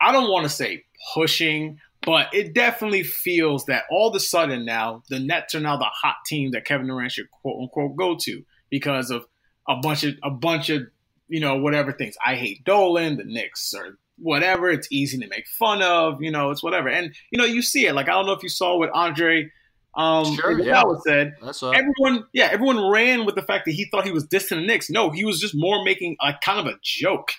I 0.00 0.12
don't 0.12 0.30
want 0.30 0.44
to 0.44 0.50
say 0.50 0.84
pushing, 1.14 1.78
but 2.04 2.32
it 2.32 2.54
definitely 2.54 3.02
feels 3.02 3.66
that 3.66 3.84
all 3.90 4.08
of 4.08 4.14
a 4.14 4.20
sudden 4.20 4.64
now 4.64 5.02
the 5.08 5.18
Nets 5.18 5.54
are 5.54 5.60
now 5.60 5.76
the 5.76 5.84
hot 5.84 6.16
team 6.26 6.50
that 6.52 6.64
Kevin 6.64 6.86
Durant 6.86 7.12
should 7.12 7.30
quote 7.30 7.60
unquote 7.62 7.96
go 7.96 8.16
to 8.22 8.42
because 8.70 9.10
of 9.10 9.26
a 9.68 9.76
bunch 9.76 10.04
of 10.04 10.14
a 10.22 10.30
bunch 10.30 10.70
of 10.70 10.82
you 11.28 11.40
know 11.40 11.56
whatever 11.56 11.92
things. 11.92 12.16
I 12.24 12.36
hate 12.36 12.64
Dolan, 12.64 13.16
the 13.16 13.24
Knicks, 13.24 13.72
or 13.74 13.98
whatever. 14.18 14.70
It's 14.70 14.88
easy 14.90 15.18
to 15.18 15.26
make 15.28 15.46
fun 15.58 15.82
of. 15.82 16.22
You 16.22 16.30
know, 16.30 16.50
it's 16.50 16.62
whatever. 16.62 16.88
And 16.88 17.14
you 17.30 17.38
know, 17.38 17.46
you 17.46 17.62
see 17.62 17.86
it. 17.86 17.94
Like 17.94 18.08
I 18.08 18.12
don't 18.12 18.26
know 18.26 18.32
if 18.32 18.42
you 18.42 18.48
saw 18.48 18.78
what 18.78 18.90
Andre 18.90 19.50
um 19.96 20.34
sure, 20.34 20.60
yeah. 20.60 20.82
said. 21.06 21.34
That's 21.42 21.62
what... 21.62 21.76
everyone. 21.76 22.26
Yeah, 22.32 22.48
everyone 22.50 22.90
ran 22.90 23.24
with 23.24 23.36
the 23.36 23.42
fact 23.42 23.64
that 23.66 23.72
he 23.72 23.86
thought 23.86 24.04
he 24.04 24.12
was 24.12 24.26
dissing 24.26 24.60
the 24.60 24.66
Knicks. 24.66 24.90
No, 24.90 25.10
he 25.10 25.24
was 25.24 25.40
just 25.40 25.54
more 25.56 25.84
making 25.84 26.16
a 26.20 26.34
kind 26.42 26.60
of 26.60 26.66
a 26.66 26.78
joke, 26.82 27.32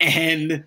and 0.00 0.64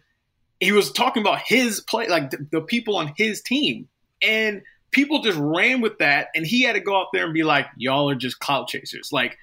he 0.62 0.72
was 0.72 0.92
talking 0.92 1.22
about 1.22 1.42
his 1.46 1.82
play, 1.82 2.08
like 2.08 2.30
the, 2.30 2.48
the 2.52 2.62
people 2.62 2.96
on 2.96 3.14
his 3.18 3.42
team, 3.42 3.90
and 4.22 4.62
people 4.92 5.22
just 5.22 5.38
ran 5.38 5.82
with 5.82 5.98
that, 5.98 6.30
and 6.34 6.48
he 6.48 6.62
had 6.62 6.74
to 6.74 6.80
go 6.80 6.96
out 7.00 7.08
there 7.12 7.26
and 7.26 7.34
be 7.34 7.44
like, 7.44 7.68
"Y'all 7.76 8.10
are 8.10 8.16
just 8.16 8.40
clout 8.40 8.70
chasers." 8.70 9.12
Like 9.12 9.38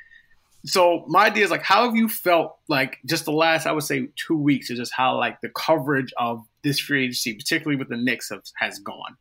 so 0.64 1.04
my 1.06 1.26
idea 1.26 1.44
is 1.44 1.50
like 1.50 1.62
how 1.62 1.84
have 1.84 1.96
you 1.96 2.08
felt 2.08 2.58
like 2.68 2.98
just 3.06 3.24
the 3.24 3.32
last 3.32 3.66
i 3.66 3.72
would 3.72 3.84
say 3.84 4.08
two 4.16 4.36
weeks 4.36 4.70
is 4.70 4.78
just 4.78 4.92
how 4.92 5.16
like 5.16 5.40
the 5.40 5.48
coverage 5.50 6.12
of 6.18 6.44
this 6.62 6.78
free 6.80 7.04
agency 7.04 7.34
particularly 7.34 7.76
with 7.76 7.88
the 7.88 7.96
Knicks 7.96 8.30
have, 8.30 8.42
has 8.56 8.78
gone? 8.78 9.16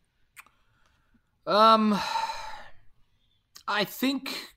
Um 1.45 1.99
i 3.67 3.83
think 3.83 4.55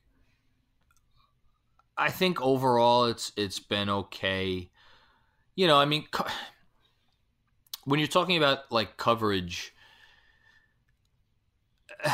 i 1.97 2.09
think 2.09 2.41
overall 2.41 3.05
it's 3.05 3.31
it's 3.37 3.59
been 3.59 3.89
okay. 3.89 4.69
You 5.55 5.67
know 5.67 5.77
i 5.77 5.85
mean 5.85 6.05
when 7.85 7.99
you're 7.99 8.07
talking 8.07 8.37
about 8.37 8.71
like 8.71 8.97
coverage 8.97 9.73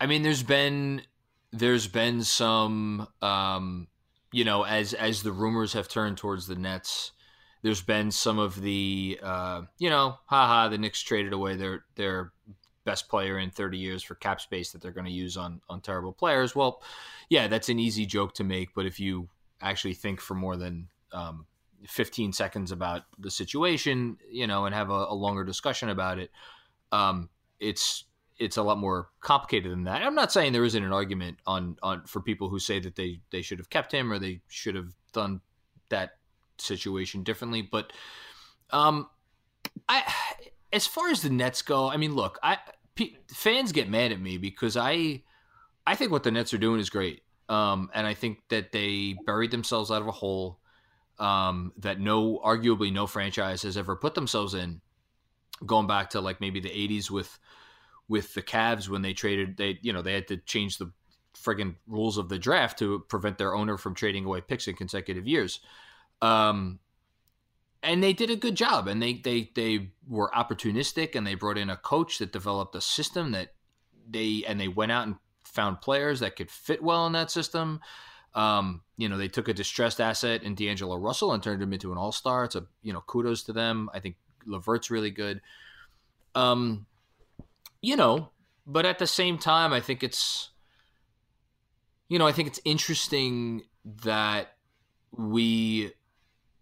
i 0.00 0.06
mean 0.06 0.22
there's 0.22 0.42
been 0.42 1.02
there's 1.52 1.86
been 1.86 2.22
some, 2.24 3.06
um, 3.20 3.86
you 4.32 4.44
know, 4.44 4.64
as 4.64 4.94
as 4.94 5.22
the 5.22 5.32
rumors 5.32 5.74
have 5.74 5.88
turned 5.88 6.16
towards 6.16 6.46
the 6.46 6.56
Nets, 6.56 7.12
there's 7.62 7.82
been 7.82 8.10
some 8.10 8.38
of 8.38 8.60
the, 8.60 9.20
uh, 9.22 9.62
you 9.78 9.90
know, 9.90 10.18
haha, 10.26 10.68
the 10.68 10.78
Knicks 10.78 11.02
traded 11.02 11.32
away 11.32 11.56
their 11.56 11.84
their 11.96 12.32
best 12.84 13.08
player 13.08 13.38
in 13.38 13.50
30 13.50 13.78
years 13.78 14.02
for 14.02 14.16
cap 14.16 14.40
space 14.40 14.72
that 14.72 14.82
they're 14.82 14.90
going 14.90 15.06
to 15.06 15.12
use 15.12 15.36
on 15.36 15.60
on 15.68 15.80
terrible 15.80 16.12
players. 16.12 16.56
Well, 16.56 16.82
yeah, 17.28 17.48
that's 17.48 17.68
an 17.68 17.78
easy 17.78 18.06
joke 18.06 18.34
to 18.34 18.44
make, 18.44 18.74
but 18.74 18.86
if 18.86 18.98
you 18.98 19.28
actually 19.60 19.94
think 19.94 20.20
for 20.20 20.34
more 20.34 20.56
than 20.56 20.88
um, 21.12 21.46
15 21.86 22.32
seconds 22.32 22.72
about 22.72 23.02
the 23.18 23.30
situation, 23.30 24.16
you 24.30 24.46
know, 24.46 24.66
and 24.66 24.74
have 24.74 24.90
a, 24.90 25.06
a 25.08 25.14
longer 25.14 25.44
discussion 25.44 25.88
about 25.88 26.18
it, 26.18 26.30
um, 26.92 27.28
it's 27.60 28.04
it's 28.38 28.56
a 28.56 28.62
lot 28.62 28.78
more 28.78 29.08
complicated 29.20 29.70
than 29.70 29.84
that. 29.84 30.02
I'm 30.02 30.14
not 30.14 30.32
saying 30.32 30.52
there 30.52 30.64
isn't 30.64 30.82
an 30.82 30.92
argument 30.92 31.38
on 31.46 31.76
on 31.82 32.04
for 32.06 32.20
people 32.20 32.48
who 32.48 32.58
say 32.58 32.80
that 32.80 32.96
they 32.96 33.20
they 33.30 33.42
should 33.42 33.58
have 33.58 33.70
kept 33.70 33.92
him 33.92 34.12
or 34.12 34.18
they 34.18 34.40
should 34.48 34.74
have 34.74 34.92
done 35.12 35.40
that 35.90 36.16
situation 36.58 37.22
differently, 37.22 37.62
but 37.62 37.92
um 38.70 39.08
I 39.88 40.02
as 40.72 40.86
far 40.86 41.10
as 41.10 41.22
the 41.22 41.30
Nets 41.30 41.62
go, 41.62 41.88
I 41.88 41.96
mean, 41.96 42.14
look, 42.14 42.38
I 42.42 42.58
p- 42.94 43.18
fans 43.28 43.72
get 43.72 43.88
mad 43.88 44.12
at 44.12 44.20
me 44.20 44.38
because 44.38 44.76
I 44.76 45.22
I 45.86 45.94
think 45.94 46.10
what 46.10 46.22
the 46.22 46.30
Nets 46.30 46.54
are 46.54 46.58
doing 46.58 46.80
is 46.80 46.90
great. 46.90 47.22
Um 47.48 47.90
and 47.94 48.06
I 48.06 48.14
think 48.14 48.38
that 48.48 48.72
they 48.72 49.16
buried 49.26 49.50
themselves 49.50 49.90
out 49.90 50.02
of 50.02 50.08
a 50.08 50.12
hole 50.12 50.58
um 51.22 51.72
that 51.76 52.00
no 52.00 52.38
arguably 52.44 52.92
no 52.92 53.06
franchise 53.06 53.62
has 53.62 53.76
ever 53.76 53.94
put 53.94 54.14
themselves 54.14 54.54
in 54.54 54.80
going 55.64 55.86
back 55.86 56.10
to 56.10 56.20
like 56.20 56.40
maybe 56.40 56.60
the 56.60 56.68
80s 56.68 57.10
with 57.10 57.38
with 58.08 58.34
the 58.34 58.42
Cavs 58.42 58.88
when 58.88 59.02
they 59.02 59.12
traded. 59.12 59.56
They 59.56 59.78
you 59.82 59.92
know 59.92 60.02
they 60.02 60.14
had 60.14 60.28
to 60.28 60.36
change 60.36 60.78
the 60.78 60.92
friggin' 61.34 61.76
rules 61.86 62.18
of 62.18 62.28
the 62.28 62.38
draft 62.38 62.78
to 62.78 63.00
prevent 63.08 63.38
their 63.38 63.54
owner 63.54 63.78
from 63.78 63.94
trading 63.94 64.24
away 64.24 64.40
picks 64.40 64.68
in 64.68 64.76
consecutive 64.76 65.26
years. 65.26 65.60
Um, 66.20 66.78
and 67.82 68.02
they 68.02 68.12
did 68.12 68.30
a 68.30 68.36
good 68.36 68.54
job, 68.54 68.86
and 68.86 69.02
they 69.02 69.14
they 69.14 69.50
they 69.54 69.90
were 70.06 70.30
opportunistic, 70.34 71.14
and 71.14 71.26
they 71.26 71.34
brought 71.34 71.58
in 71.58 71.70
a 71.70 71.76
coach 71.76 72.18
that 72.18 72.32
developed 72.32 72.74
a 72.74 72.80
system 72.80 73.32
that 73.32 73.54
they 74.08 74.44
and 74.46 74.60
they 74.60 74.68
went 74.68 74.92
out 74.92 75.06
and 75.06 75.16
found 75.44 75.80
players 75.80 76.20
that 76.20 76.36
could 76.36 76.50
fit 76.50 76.82
well 76.82 77.06
in 77.06 77.12
that 77.12 77.30
system. 77.30 77.80
Um, 78.34 78.82
you 79.02 79.08
know, 79.08 79.18
they 79.18 79.26
took 79.26 79.48
a 79.48 79.52
distressed 79.52 80.00
asset 80.00 80.44
in 80.44 80.54
D'Angelo 80.54 80.94
Russell 80.94 81.32
and 81.32 81.42
turned 81.42 81.60
him 81.60 81.72
into 81.72 81.90
an 81.90 81.98
all 81.98 82.12
star. 82.12 82.44
It's 82.44 82.54
a 82.54 82.64
you 82.84 82.92
know 82.92 83.00
kudos 83.00 83.42
to 83.44 83.52
them. 83.52 83.90
I 83.92 83.98
think 83.98 84.14
LeVert's 84.46 84.92
really 84.92 85.10
good. 85.10 85.40
Um, 86.36 86.86
you 87.80 87.96
know, 87.96 88.30
but 88.64 88.86
at 88.86 89.00
the 89.00 89.08
same 89.08 89.38
time, 89.38 89.72
I 89.72 89.80
think 89.80 90.04
it's, 90.04 90.50
you 92.08 92.16
know, 92.16 92.28
I 92.28 92.32
think 92.32 92.46
it's 92.46 92.60
interesting 92.64 93.62
that 94.04 94.54
we 95.10 95.92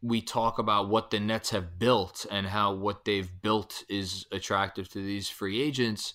we 0.00 0.22
talk 0.22 0.58
about 0.58 0.88
what 0.88 1.10
the 1.10 1.20
Nets 1.20 1.50
have 1.50 1.78
built 1.78 2.24
and 2.30 2.46
how 2.46 2.72
what 2.72 3.04
they've 3.04 3.30
built 3.42 3.84
is 3.90 4.24
attractive 4.32 4.88
to 4.92 4.98
these 5.02 5.28
free 5.28 5.60
agents. 5.60 6.14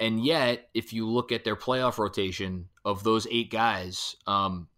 And 0.00 0.24
yet, 0.24 0.70
if 0.72 0.94
you 0.94 1.06
look 1.06 1.30
at 1.30 1.44
their 1.44 1.56
playoff 1.56 1.98
rotation 1.98 2.70
of 2.86 3.04
those 3.04 3.26
eight 3.30 3.50
guys, 3.50 4.16
um, 4.26 4.68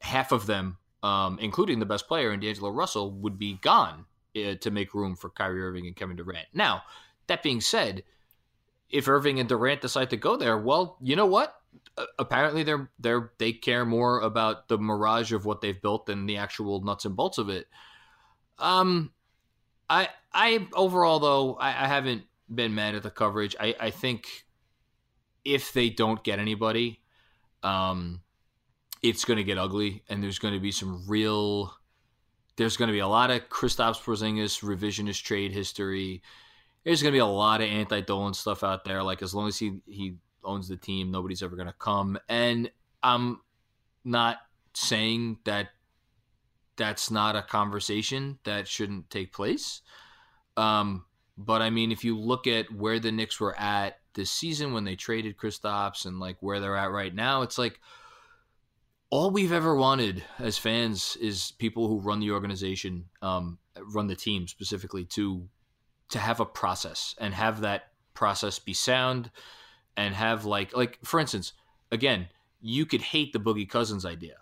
half 0.00 0.32
of 0.32 0.46
them, 0.46 0.78
um, 1.02 1.38
including 1.40 1.78
the 1.78 1.86
best 1.86 2.08
player 2.08 2.32
in 2.32 2.40
D'Angelo 2.40 2.70
Russell, 2.70 3.10
would 3.12 3.38
be 3.38 3.54
gone 3.54 4.06
uh, 4.36 4.54
to 4.54 4.70
make 4.70 4.94
room 4.94 5.16
for 5.16 5.30
Kyrie 5.30 5.62
Irving 5.62 5.86
and 5.86 5.96
Kevin 5.96 6.16
Durant. 6.16 6.46
Now, 6.52 6.82
that 7.26 7.42
being 7.42 7.60
said, 7.60 8.04
if 8.90 9.08
Irving 9.08 9.40
and 9.40 9.48
Durant 9.48 9.80
decide 9.80 10.10
to 10.10 10.16
go 10.16 10.36
there, 10.36 10.58
well, 10.58 10.96
you 11.02 11.16
know 11.16 11.26
what? 11.26 11.54
Apparently, 12.18 12.62
they're 12.62 12.90
they're 12.98 13.32
they 13.38 13.52
care 13.52 13.84
more 13.84 14.20
about 14.20 14.68
the 14.68 14.78
mirage 14.78 15.32
of 15.32 15.44
what 15.44 15.60
they've 15.60 15.80
built 15.80 16.06
than 16.06 16.26
the 16.26 16.36
actual 16.36 16.82
nuts 16.82 17.04
and 17.04 17.16
bolts 17.16 17.38
of 17.38 17.48
it. 17.48 17.66
Um, 18.58 19.12
I 19.88 20.08
I 20.32 20.68
overall 20.72 21.18
though 21.20 21.54
I, 21.54 21.68
I 21.68 21.86
haven't 21.86 22.24
been 22.52 22.74
mad 22.74 22.94
at 22.94 23.02
the 23.02 23.10
coverage. 23.10 23.56
I 23.58 23.74
I 23.78 23.90
think 23.90 24.46
if 25.44 25.72
they 25.72 25.90
don't 25.90 26.22
get 26.22 26.38
anybody, 26.38 27.00
um, 27.62 28.20
it's 29.02 29.24
going 29.24 29.38
to 29.38 29.44
get 29.44 29.58
ugly, 29.58 30.02
and 30.08 30.22
there's 30.22 30.38
going 30.38 30.54
to 30.54 30.60
be 30.60 30.72
some 30.72 31.04
real. 31.06 31.74
There's 32.56 32.76
going 32.76 32.88
to 32.88 32.92
be 32.92 33.00
a 33.00 33.08
lot 33.08 33.30
of 33.30 33.48
Kristaps 33.50 34.02
Porzingis 34.02 34.62
revisionist 34.62 35.22
trade 35.22 35.52
history 35.52 36.22
there's 36.86 37.02
going 37.02 37.12
to 37.12 37.16
be 37.16 37.20
a 37.20 37.26
lot 37.26 37.60
of 37.60 37.66
anti 37.66 38.00
Dolan 38.00 38.32
stuff 38.32 38.62
out 38.62 38.84
there. 38.84 39.02
Like 39.02 39.20
as 39.20 39.34
long 39.34 39.48
as 39.48 39.58
he 39.58 39.80
he 39.86 40.14
owns 40.44 40.68
the 40.68 40.76
team, 40.76 41.10
nobody's 41.10 41.42
ever 41.42 41.56
going 41.56 41.66
to 41.66 41.74
come. 41.74 42.16
And 42.28 42.70
I'm 43.02 43.40
not 44.04 44.38
saying 44.72 45.38
that 45.44 45.70
that's 46.76 47.10
not 47.10 47.34
a 47.34 47.42
conversation 47.42 48.38
that 48.44 48.68
shouldn't 48.68 49.10
take 49.10 49.32
place. 49.32 49.82
Um, 50.56 51.04
but 51.36 51.60
I 51.60 51.70
mean, 51.70 51.90
if 51.90 52.04
you 52.04 52.16
look 52.16 52.46
at 52.46 52.72
where 52.72 53.00
the 53.00 53.10
Knicks 53.10 53.40
were 53.40 53.58
at 53.58 53.98
this 54.14 54.30
season 54.30 54.72
when 54.72 54.84
they 54.84 54.94
traded 54.94 55.36
Kristaps 55.36 56.06
and 56.06 56.20
like 56.20 56.36
where 56.38 56.60
they're 56.60 56.76
at 56.76 56.92
right 56.92 57.14
now, 57.14 57.42
it's 57.42 57.58
like 57.58 57.80
all 59.16 59.30
we've 59.30 59.52
ever 59.52 59.74
wanted 59.74 60.22
as 60.38 60.58
fans 60.58 61.16
is 61.22 61.52
people 61.52 61.88
who 61.88 61.98
run 62.00 62.20
the 62.20 62.30
organization, 62.30 63.06
um, 63.22 63.56
run 63.94 64.08
the 64.08 64.14
team 64.14 64.46
specifically 64.46 65.06
to 65.06 65.48
to 66.10 66.18
have 66.18 66.38
a 66.38 66.44
process 66.44 67.14
and 67.18 67.32
have 67.32 67.62
that 67.62 67.92
process 68.12 68.58
be 68.58 68.74
sound 68.74 69.30
and 69.96 70.14
have 70.14 70.44
like 70.44 70.76
like 70.76 70.98
for 71.02 71.18
instance 71.18 71.54
again 71.90 72.28
you 72.60 72.84
could 72.84 73.00
hate 73.00 73.32
the 73.32 73.40
boogie 73.40 73.68
cousins 73.68 74.04
idea 74.04 74.36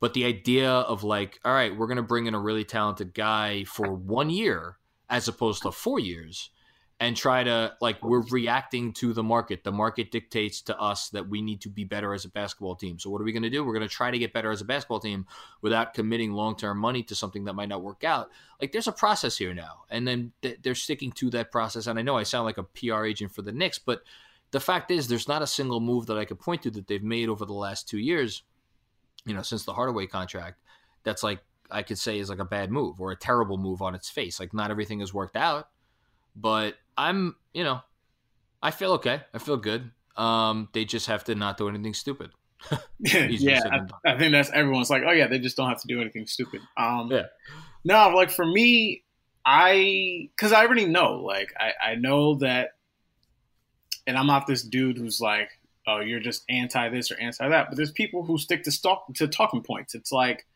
but 0.00 0.14
the 0.14 0.24
idea 0.24 0.70
of 0.70 1.02
like 1.02 1.40
all 1.44 1.52
right 1.52 1.76
we're 1.76 1.86
to 1.96 2.02
bring 2.02 2.26
in 2.26 2.34
a 2.34 2.38
really 2.38 2.64
talented 2.64 3.12
guy 3.12 3.64
for 3.64 3.92
one 3.92 4.30
year 4.30 4.76
as 5.08 5.26
opposed 5.28 5.62
to 5.62 5.72
four 5.72 5.98
years 5.98 6.50
and 7.00 7.16
try 7.16 7.42
to 7.42 7.74
like 7.80 8.04
we're 8.04 8.22
reacting 8.30 8.92
to 8.92 9.14
the 9.14 9.22
market. 9.22 9.64
The 9.64 9.72
market 9.72 10.10
dictates 10.10 10.60
to 10.62 10.78
us 10.78 11.08
that 11.08 11.28
we 11.28 11.40
need 11.40 11.62
to 11.62 11.70
be 11.70 11.82
better 11.82 12.12
as 12.12 12.26
a 12.26 12.28
basketball 12.28 12.76
team. 12.76 12.98
So 12.98 13.08
what 13.08 13.22
are 13.22 13.24
we 13.24 13.32
going 13.32 13.42
to 13.42 13.50
do? 13.50 13.64
We're 13.64 13.72
going 13.72 13.88
to 13.88 13.94
try 13.94 14.10
to 14.10 14.18
get 14.18 14.34
better 14.34 14.50
as 14.50 14.60
a 14.60 14.66
basketball 14.66 15.00
team 15.00 15.26
without 15.62 15.94
committing 15.94 16.32
long-term 16.32 16.76
money 16.76 17.02
to 17.04 17.14
something 17.14 17.44
that 17.44 17.54
might 17.54 17.70
not 17.70 17.82
work 17.82 18.04
out. 18.04 18.30
Like 18.60 18.72
there's 18.72 18.86
a 18.86 18.92
process 18.92 19.38
here 19.38 19.54
now, 19.54 19.84
and 19.88 20.06
then 20.06 20.32
they're 20.62 20.74
sticking 20.74 21.10
to 21.12 21.30
that 21.30 21.50
process. 21.50 21.86
And 21.86 21.98
I 21.98 22.02
know 22.02 22.18
I 22.18 22.22
sound 22.22 22.44
like 22.44 22.58
a 22.58 22.64
PR 22.64 23.06
agent 23.06 23.32
for 23.32 23.40
the 23.40 23.52
Knicks, 23.52 23.78
but 23.78 24.02
the 24.50 24.60
fact 24.60 24.90
is 24.90 25.08
there's 25.08 25.28
not 25.28 25.42
a 25.42 25.46
single 25.46 25.80
move 25.80 26.06
that 26.06 26.18
I 26.18 26.26
could 26.26 26.38
point 26.38 26.62
to 26.62 26.70
that 26.72 26.86
they've 26.86 27.02
made 27.02 27.30
over 27.30 27.46
the 27.46 27.54
last 27.54 27.88
two 27.88 27.98
years, 27.98 28.42
you 29.24 29.34
know, 29.34 29.42
since 29.42 29.64
the 29.64 29.72
Hardaway 29.72 30.06
contract. 30.06 30.60
That's 31.02 31.22
like 31.22 31.40
I 31.70 31.82
could 31.82 31.98
say 31.98 32.18
is 32.18 32.28
like 32.28 32.40
a 32.40 32.44
bad 32.44 32.70
move 32.70 33.00
or 33.00 33.10
a 33.10 33.16
terrible 33.16 33.56
move 33.56 33.80
on 33.80 33.94
its 33.94 34.10
face. 34.10 34.38
Like 34.38 34.52
not 34.52 34.70
everything 34.70 35.00
has 35.00 35.14
worked 35.14 35.36
out, 35.36 35.68
but 36.36 36.74
I'm, 36.96 37.36
you 37.52 37.64
know, 37.64 37.80
I 38.62 38.70
feel 38.70 38.92
okay. 38.94 39.22
I 39.32 39.38
feel 39.38 39.56
good. 39.56 39.90
Um, 40.16 40.68
they 40.72 40.84
just 40.84 41.06
have 41.06 41.24
to 41.24 41.34
not 41.34 41.56
do 41.56 41.68
anything 41.68 41.94
stupid. 41.94 42.30
yeah, 43.00 43.60
I, 43.70 44.12
I, 44.12 44.18
think 44.18 44.32
that's 44.32 44.50
everyone's 44.50 44.90
like, 44.90 45.02
oh 45.06 45.12
yeah, 45.12 45.26
they 45.28 45.38
just 45.38 45.56
don't 45.56 45.68
have 45.68 45.80
to 45.80 45.86
do 45.86 46.00
anything 46.00 46.26
stupid. 46.26 46.60
Um, 46.76 47.08
yeah. 47.10 47.26
No, 47.84 48.10
like 48.10 48.30
for 48.30 48.44
me, 48.44 49.02
I 49.46 50.28
because 50.36 50.52
I 50.52 50.64
already 50.66 50.84
know, 50.84 51.14
like 51.14 51.54
I, 51.58 51.92
I 51.92 51.94
know 51.94 52.34
that, 52.36 52.72
and 54.06 54.18
I'm 54.18 54.26
not 54.26 54.46
this 54.46 54.62
dude 54.62 54.98
who's 54.98 55.20
like, 55.20 55.48
oh, 55.86 56.00
you're 56.00 56.20
just 56.20 56.44
anti 56.48 56.88
this 56.90 57.10
or 57.10 57.18
anti 57.18 57.48
that. 57.48 57.68
But 57.70 57.76
there's 57.76 57.92
people 57.92 58.24
who 58.24 58.36
stick 58.36 58.64
to 58.64 58.70
stock 58.70 59.06
to 59.14 59.26
talking 59.26 59.62
points. 59.62 59.94
It's 59.94 60.12
like 60.12 60.46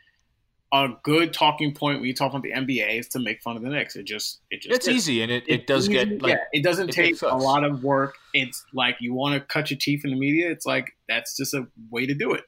a 0.75 0.89
good 1.05 1.33
talking 1.33 1.73
point 1.73 2.01
when 2.01 2.09
you 2.09 2.15
talk 2.15 2.31
about 2.31 2.43
the 2.43 2.51
NBA 2.51 2.99
is 2.99 3.09
to 3.11 3.21
make 3.21 3.41
fun 3.43 3.57
of 3.57 3.63
the 3.63 3.69
Knicks. 3.69 3.95
It 3.95 4.07
just 4.07 4.41
it 4.51 4.61
just 4.61 4.75
it's 4.75 4.89
is. 4.89 4.97
easy 4.97 5.23
and 5.23 5.31
it, 5.31 5.45
it, 5.47 5.61
it 5.61 5.67
does 5.69 5.89
easy. 5.89 6.05
get 6.05 6.23
like 6.23 6.33
yeah, 6.33 6.39
it 6.53 6.65
doesn't 6.65 6.89
it 6.89 6.93
take 6.93 7.23
a 7.23 7.37
lot 7.37 7.65
of 7.65 7.85
work. 7.85 8.17
It's 8.33 8.65
like 8.75 8.97
you 8.99 9.15
want 9.15 9.35
to 9.35 9.41
cut 9.41 9.71
your 9.71 9.79
teeth 9.79 10.05
in 10.05 10.11
the 10.11 10.17
media. 10.17 10.51
It's 10.51 10.67
like 10.67 10.91
that's 11.09 11.37
just 11.37 11.55
a 11.55 11.69
way 11.91 12.07
to 12.07 12.15
do 12.15 12.33
it. 12.33 12.43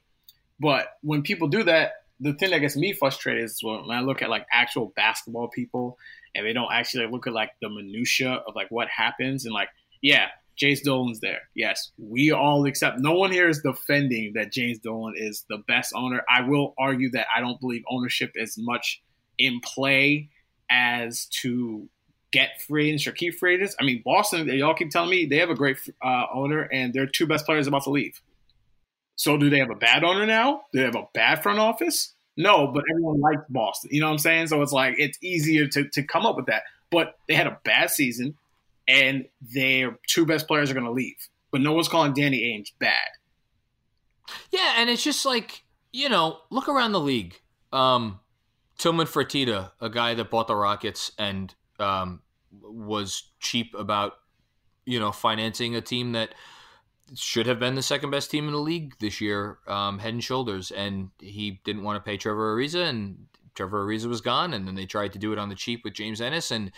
But 0.59 0.87
when 1.01 1.21
people 1.21 1.47
do 1.47 1.63
that, 1.63 1.91
the 2.19 2.33
thing 2.33 2.51
that 2.51 2.59
gets 2.59 2.75
me 2.75 2.91
frustrated 2.91 3.45
is 3.45 3.59
when 3.63 3.89
I 3.91 4.01
look 4.01 4.21
at 4.21 4.29
like 4.29 4.45
actual 4.51 4.91
basketball 4.95 5.47
people 5.47 5.97
and 6.35 6.45
they 6.45 6.51
don't 6.51 6.71
actually 6.71 7.07
look 7.07 7.27
at 7.27 7.33
like 7.33 7.51
the 7.61 7.69
minutia 7.69 8.41
of 8.45 8.55
like 8.55 8.69
what 8.69 8.89
happens 8.89 9.45
and 9.45 9.53
like 9.53 9.69
yeah, 10.01 10.27
James 10.57 10.81
Dolan's 10.81 11.19
there. 11.19 11.41
Yes, 11.55 11.91
we 11.97 12.31
all 12.31 12.65
accept. 12.65 12.99
No 12.99 13.13
one 13.13 13.31
here 13.31 13.47
is 13.47 13.61
defending 13.61 14.33
that 14.33 14.51
James 14.51 14.79
Dolan 14.79 15.13
is 15.15 15.45
the 15.49 15.59
best 15.67 15.93
owner. 15.95 16.23
I 16.29 16.41
will 16.41 16.73
argue 16.77 17.11
that 17.11 17.27
I 17.35 17.41
don't 17.41 17.59
believe 17.59 17.83
ownership 17.89 18.31
is 18.35 18.57
much 18.57 19.01
in 19.37 19.59
play 19.63 20.29
as 20.69 21.25
to 21.41 21.87
get 22.31 22.61
free 22.67 22.87
agents 22.87 23.07
or 23.07 23.11
keep 23.11 23.35
free 23.35 23.55
agents. 23.55 23.75
I 23.79 23.83
mean, 23.83 24.01
Boston, 24.03 24.47
they 24.47 24.61
all 24.61 24.73
keep 24.73 24.89
telling 24.89 25.11
me 25.11 25.25
they 25.25 25.37
have 25.37 25.51
a 25.51 25.55
great 25.55 25.77
uh, 26.03 26.25
owner 26.33 26.63
and 26.63 26.93
their 26.93 27.05
two 27.05 27.27
best 27.27 27.45
players 27.45 27.67
about 27.67 27.83
to 27.83 27.91
leave. 27.91 28.19
So, 29.15 29.37
do 29.37 29.49
they 29.49 29.59
have 29.59 29.71
a 29.71 29.75
bad 29.75 30.03
owner 30.03 30.25
now? 30.25 30.63
Do 30.71 30.79
they 30.79 30.85
have 30.85 30.95
a 30.95 31.07
bad 31.13 31.41
front 31.41 31.59
office? 31.59 32.13
No, 32.35 32.67
but 32.67 32.83
everyone 32.91 33.19
likes 33.19 33.41
Boston. 33.49 33.89
You 33.91 34.01
know 34.01 34.07
what 34.07 34.13
I'm 34.13 34.19
saying? 34.19 34.47
So 34.47 34.61
it's 34.61 34.71
like 34.71 34.95
it's 34.97 35.17
easier 35.23 35.67
to, 35.67 35.89
to 35.89 36.03
come 36.03 36.25
up 36.25 36.35
with 36.35 36.45
that. 36.45 36.63
But 36.91 37.15
they 37.27 37.33
had 37.33 37.47
a 37.47 37.59
bad 37.63 37.89
season 37.89 38.37
and 38.87 39.25
their 39.41 39.97
two 40.07 40.25
best 40.25 40.47
players 40.47 40.71
are 40.71 40.73
going 40.73 40.85
to 40.85 40.91
leave. 40.91 41.15
But 41.51 41.61
no 41.61 41.73
one's 41.73 41.87
calling 41.87 42.13
Danny 42.13 42.41
Ainge 42.41 42.73
bad. 42.79 42.93
Yeah, 44.51 44.75
and 44.77 44.89
it's 44.89 45.03
just 45.03 45.25
like 45.25 45.63
you 45.91 46.09
know, 46.09 46.39
look 46.49 46.67
around 46.69 46.91
the 46.91 46.99
league. 46.99 47.39
Um, 47.71 48.19
Tilman 48.77 49.07
Fertitta, 49.07 49.71
a 49.81 49.89
guy 49.89 50.13
that 50.13 50.29
bought 50.29 50.47
the 50.47 50.55
Rockets 50.55 51.11
and 51.17 51.53
um, 51.79 52.21
was 52.51 53.31
cheap 53.39 53.73
about 53.73 54.13
you 54.85 54.99
know 54.99 55.11
financing 55.11 55.75
a 55.75 55.81
team 55.81 56.11
that 56.13 56.33
should 57.15 57.47
have 57.47 57.59
been 57.59 57.75
the 57.75 57.81
second 57.81 58.11
best 58.11 58.29
team 58.29 58.47
in 58.47 58.53
the 58.53 58.59
league 58.59 58.93
this 58.99 59.21
year, 59.21 59.59
um, 59.67 59.99
head 59.99 60.13
and 60.13 60.23
shoulders, 60.23 60.71
and 60.71 61.09
he 61.19 61.61
didn't 61.63 61.83
want 61.83 61.95
to 61.95 62.07
pay 62.07 62.17
Trevor 62.17 62.55
Ariza, 62.55 62.87
and 62.87 63.27
Trevor 63.55 63.85
Ariza 63.85 64.07
was 64.07 64.21
gone, 64.21 64.53
and 64.53 64.67
then 64.67 64.75
they 64.75 64.85
tried 64.85 65.13
to 65.13 65.19
do 65.19 65.31
it 65.31 65.39
on 65.39 65.49
the 65.49 65.55
cheap 65.55 65.81
with 65.83 65.93
James 65.93 66.19
Ennis, 66.19 66.51
and 66.51 66.71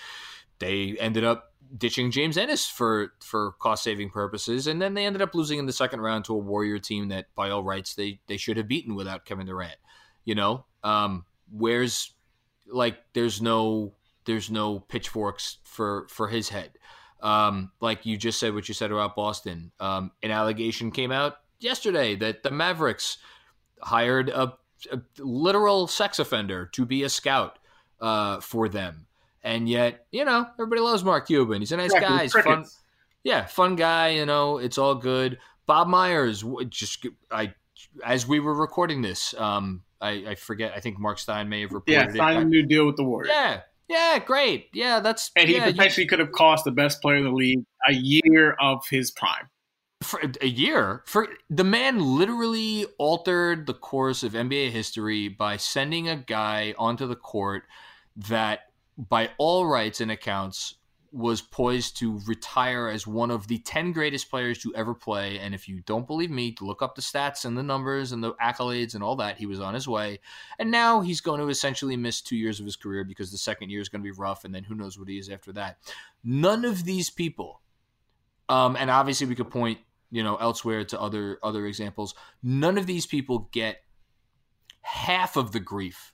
they 0.60 0.95
ended 1.00 1.24
up 1.24 1.48
ditching 1.77 2.12
James 2.12 2.38
Ennis 2.38 2.67
for 2.67 3.13
for 3.19 3.53
cost 3.60 3.84
saving 3.84 4.10
purposes, 4.10 4.67
and 4.67 4.82
then 4.82 4.93
they 4.93 5.05
ended 5.05 5.21
up 5.21 5.36
losing 5.36 5.60
in 5.60 5.65
the 5.65 5.73
second 5.73 6.01
round 6.01 6.25
to 6.25 6.34
a 6.34 6.38
Warrior 6.38 6.79
team 6.79 7.10
that, 7.10 7.27
by 7.36 7.49
all 7.49 7.63
rights, 7.63 7.95
they 7.95 8.19
they 8.27 8.38
should 8.38 8.58
have 8.58 8.67
beaten 8.67 8.95
without 8.95 9.25
Kevin 9.25 9.45
Durant. 9.45 9.77
You 10.25 10.36
know, 10.36 10.65
um, 10.84 11.25
where's 11.51 12.13
like 12.67 12.97
there's 13.13 13.41
no 13.41 13.93
there's 14.25 14.49
no 14.49 14.79
pitchforks 14.79 15.58
for 15.63 16.08
for 16.10 16.27
his 16.27 16.49
head. 16.49 16.71
Um, 17.21 17.71
like 17.82 18.05
you 18.05 18.17
just 18.17 18.39
said, 18.39 18.53
what 18.53 18.67
you 18.67 18.73
said 18.73 18.91
about 18.91 19.15
Boston. 19.15 19.71
Um, 19.79 20.12
an 20.23 20.32
allegation 20.32 20.91
came 20.91 21.12
out 21.12 21.38
yesterday 21.60 22.15
that 22.15 22.43
the 22.43 22.51
Mavericks 22.51 23.17
hired 23.82 24.29
a, 24.29 24.53
a 24.91 25.01
literal 25.17 25.88
sex 25.88 26.19
offender 26.19 26.67
to 26.67 26.86
be 26.86 27.03
a 27.03 27.10
scout 27.10 27.60
uh, 27.99 28.39
for 28.39 28.69
them. 28.69 29.08
And 29.43 29.69
yet, 29.69 30.06
you 30.12 30.25
know, 30.25 30.45
everybody 30.54 30.82
loves 30.82 31.04
Mark 31.04 31.28
Cuban. 31.28 31.62
He's 31.62 31.71
a 31.71 31.78
nice 31.78 31.93
guy. 31.93 32.23
He's 32.23 32.34
fun. 32.34 32.65
Yeah, 33.23 33.45
fun 33.45 33.75
guy. 33.75 34.10
You 34.10 34.25
know, 34.25 34.58
it's 34.58 34.78
all 34.78 34.95
good. 34.95 35.39
Bob 35.65 35.88
Myers, 35.88 36.43
just 36.69 37.06
I, 37.32 37.54
as 38.04 38.28
we 38.28 38.39
were 38.39 38.56
recording 38.56 39.02
this, 39.02 39.34
um, 39.38 39.84
I, 40.02 40.10
I 40.30 40.36
forget. 40.36 40.73
I 40.75 40.80
think 40.80 40.99
Mark 40.99 41.19
Stein 41.19 41.49
may 41.49 41.62
have 41.62 41.71
reported. 41.71 42.15
Yeah, 42.15 42.17
signed 42.17 42.39
a 42.39 42.45
new 42.45 42.65
deal 42.65 42.86
with 42.86 42.95
the 42.95 43.04
Warriors. 43.04 43.32
Yeah, 43.34 43.62
yeah, 43.88 44.19
great. 44.19 44.69
Yeah, 44.73 44.99
that's 44.99 45.32
and 45.36 45.49
he 45.49 45.56
yeah, 45.56 45.65
potentially 45.65 46.04
you, 46.04 46.10
could 46.10 46.19
have 46.19 46.32
cost 46.32 46.63
the 46.63 46.71
best 46.71 47.02
player 47.02 47.17
in 47.17 47.23
the 47.23 47.32
league 47.32 47.63
a 47.88 47.93
year 47.93 48.56
of 48.60 48.84
his 48.89 49.12
prime. 49.12 49.49
For 50.02 50.21
a 50.39 50.47
year, 50.47 51.04
for 51.06 51.28
the 51.49 51.65
man 51.65 51.99
literally 51.99 52.86
altered 52.97 53.67
the 53.67 53.73
course 53.73 54.23
of 54.23 54.32
NBA 54.32 54.69
history 54.71 55.28
by 55.28 55.58
sending 55.58 56.08
a 56.08 56.15
guy 56.15 56.73
onto 56.78 57.06
the 57.06 57.17
court 57.17 57.63
that 58.15 58.68
by 59.07 59.29
all 59.38 59.65
rights 59.65 60.01
and 60.01 60.12
accounts, 60.12 60.75
was 61.12 61.41
poised 61.41 61.97
to 61.97 62.19
retire 62.27 62.88
as 62.88 63.07
one 63.07 63.31
of 63.31 63.47
the 63.47 63.57
10 63.59 63.93
greatest 63.93 64.29
players 64.29 64.59
to 64.59 64.73
ever 64.75 64.93
play. 64.93 65.39
And 65.39 65.55
if 65.55 65.67
you 65.67 65.81
don't 65.81 66.05
believe 66.05 66.29
me, 66.29 66.55
look 66.62 66.81
up 66.81 66.95
the 66.95 67.01
stats 67.01 67.45
and 67.45 67.57
the 67.57 67.63
numbers 67.63 68.12
and 68.12 68.23
the 68.23 68.33
accolades 68.35 68.93
and 68.93 69.03
all 69.03 69.15
that. 69.15 69.38
He 69.38 69.45
was 69.45 69.59
on 69.59 69.73
his 69.73 69.88
way. 69.88 70.19
And 70.59 70.69
now 70.69 71.01
he's 71.01 71.21
going 71.21 71.39
to 71.39 71.47
essentially 71.47 71.97
miss 71.97 72.21
two 72.21 72.35
years 72.35 72.59
of 72.59 72.65
his 72.65 72.75
career 72.75 73.03
because 73.03 73.31
the 73.31 73.38
second 73.38 73.71
year 73.71 73.81
is 73.81 73.89
going 73.89 74.01
to 74.01 74.12
be 74.12 74.17
rough. 74.17 74.43
And 74.43 74.53
then 74.53 74.63
who 74.63 74.75
knows 74.75 74.99
what 74.99 75.07
he 75.07 75.17
is 75.17 75.29
after 75.29 75.51
that. 75.53 75.77
None 76.23 76.63
of 76.63 76.83
these 76.83 77.09
people, 77.09 77.62
um, 78.47 78.75
and 78.75 78.91
obviously 78.91 79.25
we 79.25 79.35
could 79.35 79.49
point, 79.49 79.79
you 80.12 80.23
know, 80.23 80.35
elsewhere 80.35 80.83
to 80.85 80.99
other 80.99 81.39
other 81.41 81.65
examples. 81.65 82.13
None 82.43 82.77
of 82.77 82.85
these 82.85 83.05
people 83.05 83.49
get 83.51 83.83
half 84.81 85.38
of 85.38 85.51
the 85.51 85.59
grief 85.59 86.13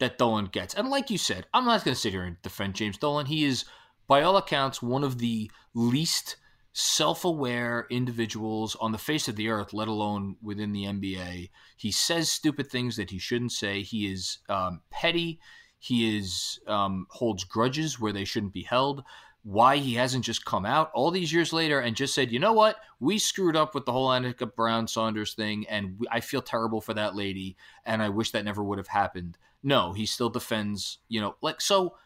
that 0.00 0.18
Dolan 0.18 0.46
gets. 0.46 0.74
And 0.74 0.88
like 0.88 1.10
you 1.10 1.18
said, 1.18 1.46
I'm 1.52 1.64
not 1.64 1.84
going 1.84 1.94
to 1.94 2.00
sit 2.00 2.12
here 2.12 2.24
and 2.24 2.40
defend 2.42 2.74
James 2.74 2.98
Dolan. 2.98 3.26
He 3.26 3.44
is, 3.44 3.64
by 4.06 4.22
all 4.22 4.36
accounts, 4.36 4.82
one 4.82 5.04
of 5.04 5.18
the 5.18 5.50
least 5.74 6.36
self 6.72 7.24
aware 7.24 7.86
individuals 7.90 8.76
on 8.80 8.92
the 8.92 8.98
face 8.98 9.26
of 9.26 9.36
the 9.36 9.48
earth, 9.48 9.72
let 9.72 9.88
alone 9.88 10.36
within 10.40 10.72
the 10.72 10.84
NBA. 10.84 11.50
He 11.76 11.90
says 11.90 12.30
stupid 12.30 12.70
things 12.70 12.96
that 12.96 13.10
he 13.10 13.18
shouldn't 13.18 13.52
say. 13.52 13.82
He 13.82 14.10
is 14.12 14.38
um, 14.48 14.82
petty. 14.90 15.40
He 15.80 16.16
is 16.16 16.60
um, 16.66 17.06
holds 17.10 17.44
grudges 17.44 17.98
where 17.98 18.12
they 18.12 18.24
shouldn't 18.24 18.52
be 18.52 18.62
held. 18.62 19.02
Why 19.42 19.76
he 19.76 19.94
hasn't 19.94 20.24
just 20.24 20.44
come 20.44 20.66
out 20.66 20.90
all 20.94 21.10
these 21.10 21.32
years 21.32 21.52
later 21.52 21.80
and 21.80 21.96
just 21.96 22.14
said, 22.14 22.30
you 22.30 22.38
know 22.38 22.52
what, 22.52 22.76
we 23.00 23.18
screwed 23.18 23.56
up 23.56 23.74
with 23.74 23.84
the 23.84 23.92
whole 23.92 24.08
Anucha 24.08 24.54
Browne 24.54 24.88
Sanders 24.88 25.34
thing, 25.34 25.66
and 25.68 26.04
I 26.10 26.20
feel 26.20 26.42
terrible 26.42 26.80
for 26.80 26.92
that 26.94 27.14
lady, 27.14 27.56
and 27.86 28.02
I 28.02 28.08
wish 28.08 28.32
that 28.32 28.44
never 28.44 28.62
would 28.62 28.78
have 28.78 28.88
happened. 28.88 29.38
No, 29.62 29.92
he 29.92 30.06
still 30.06 30.30
defends, 30.30 30.98
you 31.08 31.20
know, 31.20 31.36
like 31.40 31.60
so 31.60 31.96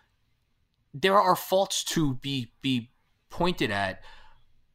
there 0.94 1.18
are 1.18 1.36
faults 1.36 1.84
to 1.84 2.14
be 2.14 2.52
be 2.60 2.90
pointed 3.30 3.70
at, 3.70 4.02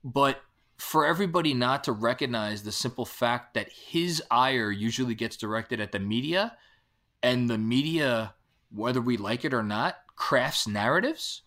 but 0.04 0.42
for 0.78 1.06
everybody 1.06 1.54
not 1.54 1.84
to 1.84 1.92
recognize 1.92 2.63
the 2.63 2.72
simple 2.72 3.06
fact 3.06 3.56
that 3.56 3.72
his 3.72 4.22
ire 4.30 4.72
usually 4.72 5.16
gets 5.16 5.36
directed 5.36 5.80
at 5.80 5.92
the 5.92 6.00
media 6.00 6.56
and 7.24 7.50
the 7.50 7.58
media 7.58 8.36
whether 8.72 9.02
we 9.02 9.18
like 9.18 9.44
it 9.44 9.56
or 9.56 9.63
not 9.63 9.96
crafts 10.16 10.68
narratives 10.68 11.42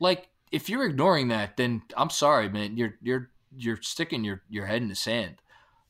like 0.00 0.28
if 0.52 0.68
you're 0.68 0.84
ignoring 0.84 1.28
that 1.28 1.56
then 1.56 1.80
i'm 1.96 2.10
sorry 2.10 2.50
man 2.50 2.76
you're 2.76 2.94
you're 3.00 3.30
you're 3.56 3.80
sticking 3.82 4.24
your 4.24 4.42
your 4.48 4.66
head 4.66 4.82
in 4.82 4.88
the 4.88 4.94
sand. 4.94 5.36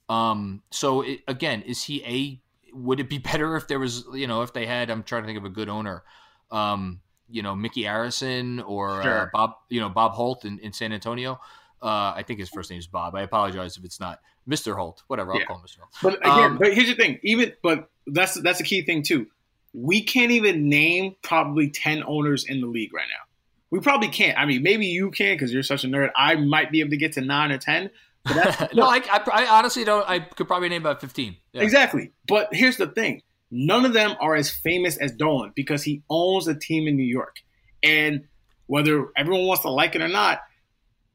Um 0.09 0.63
so 0.71 1.03
it, 1.03 1.21
again 1.29 1.63
is 1.63 1.85
he 1.85 2.03
a 2.05 2.41
would 2.79 3.01
it 3.01 3.09
be 3.09 3.19
better 3.31 3.57
if 3.57 3.69
there 3.69 3.79
was, 3.79 4.05
you 4.13 4.27
know, 4.27 4.43
if 4.43 4.53
they 4.53 4.67
had? 4.67 4.91
I'm 4.91 5.03
trying 5.03 5.23
to 5.23 5.27
think 5.27 5.39
of 5.39 5.45
a 5.45 5.51
good 5.51 5.69
owner. 5.69 6.03
Um, 6.51 7.01
you 7.31 7.43
know, 7.43 7.55
Micky 7.55 7.83
Arison 7.83 8.67
or 8.67 9.01
uh, 9.01 9.03
sure. 9.03 9.21
uh, 9.21 9.27
Bob, 9.33 9.55
you 9.69 9.81
know, 9.81 9.89
Bob 9.89 10.13
Holt 10.13 10.45
in, 10.45 10.59
in 10.61 10.73
San 10.73 10.93
Antonio. 10.93 11.39
Uh, 11.81 12.13
I 12.17 12.25
think 12.27 12.41
his 12.41 12.49
first 12.49 12.71
name 12.71 12.79
is 12.79 12.87
Bob. 12.87 13.15
I 13.15 13.23
apologize 13.23 13.77
if 13.77 13.85
it's 13.85 14.01
not 14.01 14.21
Mr. 14.49 14.75
Holt. 14.75 15.03
Whatever, 15.07 15.33
I'll 15.33 15.41
yeah. 15.41 15.45
call 15.45 15.57
him 15.57 15.63
Mr. 15.63 15.79
Holt. 15.79 15.91
But 16.03 16.15
again, 16.27 16.53
um, 16.53 16.59
but 16.59 16.75
here's 16.75 16.89
the 16.89 16.95
thing. 16.95 17.21
Even 17.23 17.53
but 17.63 17.91
that's 18.07 18.41
that's 18.41 18.61
a 18.61 18.65
key 18.65 18.83
thing 18.83 19.03
too. 19.03 19.27
We 19.75 20.03
can't 20.03 20.33
even 20.33 20.69
name 20.69 21.15
probably 21.23 21.71
ten 21.71 22.03
owners 22.03 22.45
in 22.45 22.61
the 22.61 22.67
league 22.67 22.93
right 22.93 23.07
now. 23.09 23.25
We 23.71 23.81
probably 23.81 24.09
can't. 24.09 24.39
I 24.39 24.47
mean, 24.47 24.63
maybe 24.63 24.87
you 24.87 25.11
can 25.11 25.35
because 25.35 25.53
you're 25.53 25.63
such 25.63 25.85
a 25.85 25.89
nerd. 25.89 26.11
I 26.17 26.37
might 26.37 26.73
be 26.73 26.81
able 26.81 26.91
to 26.91 26.97
get 26.97 27.13
to 27.13 27.21
nine 27.21 27.53
or 27.53 27.59
ten. 27.59 27.91
no, 28.75 28.85
I, 28.85 29.03
I, 29.11 29.23
I, 29.33 29.47
honestly 29.59 29.85
don't. 29.85 30.09
I 30.09 30.21
could 30.21 30.47
probably 30.47 30.69
name 30.69 30.83
about 30.83 31.01
fifteen. 31.01 31.37
Yeah. 31.53 31.63
Exactly. 31.63 32.13
But 32.27 32.49
here's 32.53 32.77
the 32.77 32.87
thing: 32.87 33.23
none 33.51 33.85
of 33.85 33.93
them 33.93 34.17
are 34.21 34.35
as 34.35 34.51
famous 34.51 34.97
as 34.97 35.13
Dolan 35.13 35.53
because 35.55 35.83
he 35.83 36.03
owns 36.11 36.49
a 36.49 36.55
team 36.55 36.87
in 36.87 36.97
New 36.97 37.05
York, 37.05 37.37
and 37.83 38.25
whether 38.67 39.09
everyone 39.17 39.47
wants 39.47 39.63
to 39.63 39.71
like 39.71 39.95
it 39.95 40.03
or 40.03 40.09
not, 40.09 40.43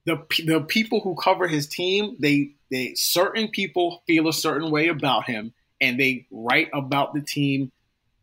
the 0.05 0.17
the 0.45 0.61
people 0.61 1.01
who 1.01 1.15
cover 1.15 1.47
his 1.47 1.67
team, 1.67 2.15
they 2.19 2.55
they 2.71 2.93
certain 2.95 3.47
people 3.47 4.03
feel 4.07 4.27
a 4.27 4.33
certain 4.33 4.71
way 4.71 4.87
about 4.87 5.25
him, 5.25 5.53
and 5.79 5.99
they 5.99 6.27
write 6.31 6.69
about 6.73 7.13
the 7.13 7.21
team 7.21 7.71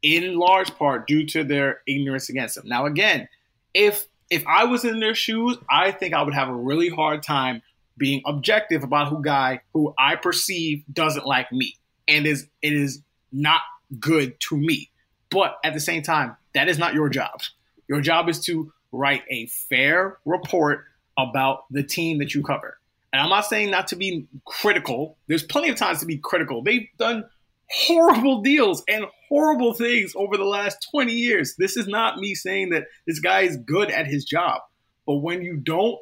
in 0.03 0.37
large 0.37 0.75
part 0.77 1.07
due 1.07 1.27
to 1.27 1.45
their 1.45 1.83
ignorance 1.87 2.29
against 2.29 2.57
him. 2.57 2.65
Now, 2.67 2.87
again, 2.87 3.29
if 3.75 4.07
if 4.31 4.47
I 4.47 4.65
was 4.65 4.85
in 4.85 5.01
their 5.01 5.15
shoes, 5.15 5.57
I 5.71 5.91
think 5.91 6.15
I 6.15 6.23
would 6.23 6.35
have 6.35 6.49
a 6.49 6.55
really 6.55 6.89
hard 6.89 7.23
time 7.23 7.63
being 8.01 8.23
objective 8.27 8.83
about 8.83 9.09
who 9.09 9.23
guy 9.23 9.61
who 9.75 9.95
I 9.97 10.17
perceive 10.17 10.83
doesn't 10.93 11.27
like 11.27 11.53
me 11.53 11.77
and 12.09 12.27
is 12.27 12.49
it 12.63 12.73
is 12.73 13.03
not 13.31 13.61
good 14.01 14.41
to 14.49 14.57
me. 14.57 14.91
But 15.31 15.57
at 15.63 15.75
the 15.75 15.81
same 15.81 16.03
time, 16.03 16.37
that 16.55 16.69
is 16.69 16.79
not 16.79 16.95
your 16.95 17.09
job. 17.09 17.43
Your 17.89 18.01
job 18.01 18.29
is 18.29 18.41
to 18.47 18.73
write 18.91 19.23
a 19.31 19.47
fair 19.47 20.19
report 20.25 20.87
about 21.17 21.65
the 21.71 21.85
team 21.85 22.19
that 22.19 22.35
you 22.35 22.43
cover. 22.43 22.79
And 23.13 23.23
I'm 23.23 23.29
not 23.29 23.47
saying 23.47 23.71
not 23.71 23.89
to 23.89 23.97
be 23.97 24.27
critical. 24.45 25.17
There's 25.29 25.43
plenty 25.43 25.69
of 25.69 25.77
times 25.77 26.01
to 26.01 26.07
be 26.07 26.17
critical. 26.17 26.63
They've 26.63 26.89
done 26.99 27.25
horrible 27.69 28.43
deals 28.43 28.83
and 28.89 29.05
horrible 29.29 29.75
things 29.75 30.13
over 30.17 30.37
the 30.37 30.45
last 30.45 30.89
20 30.91 31.13
years. 31.13 31.55
This 31.57 31.77
is 31.77 31.87
not 31.87 32.19
me 32.19 32.35
saying 32.35 32.71
that 32.71 32.87
this 33.07 33.21
guy 33.21 33.43
is 33.43 33.57
good 33.57 33.91
at 33.91 34.07
his 34.07 34.25
job. 34.25 34.63
But 35.07 35.17
when 35.17 35.43
you 35.43 35.57
don't 35.57 35.99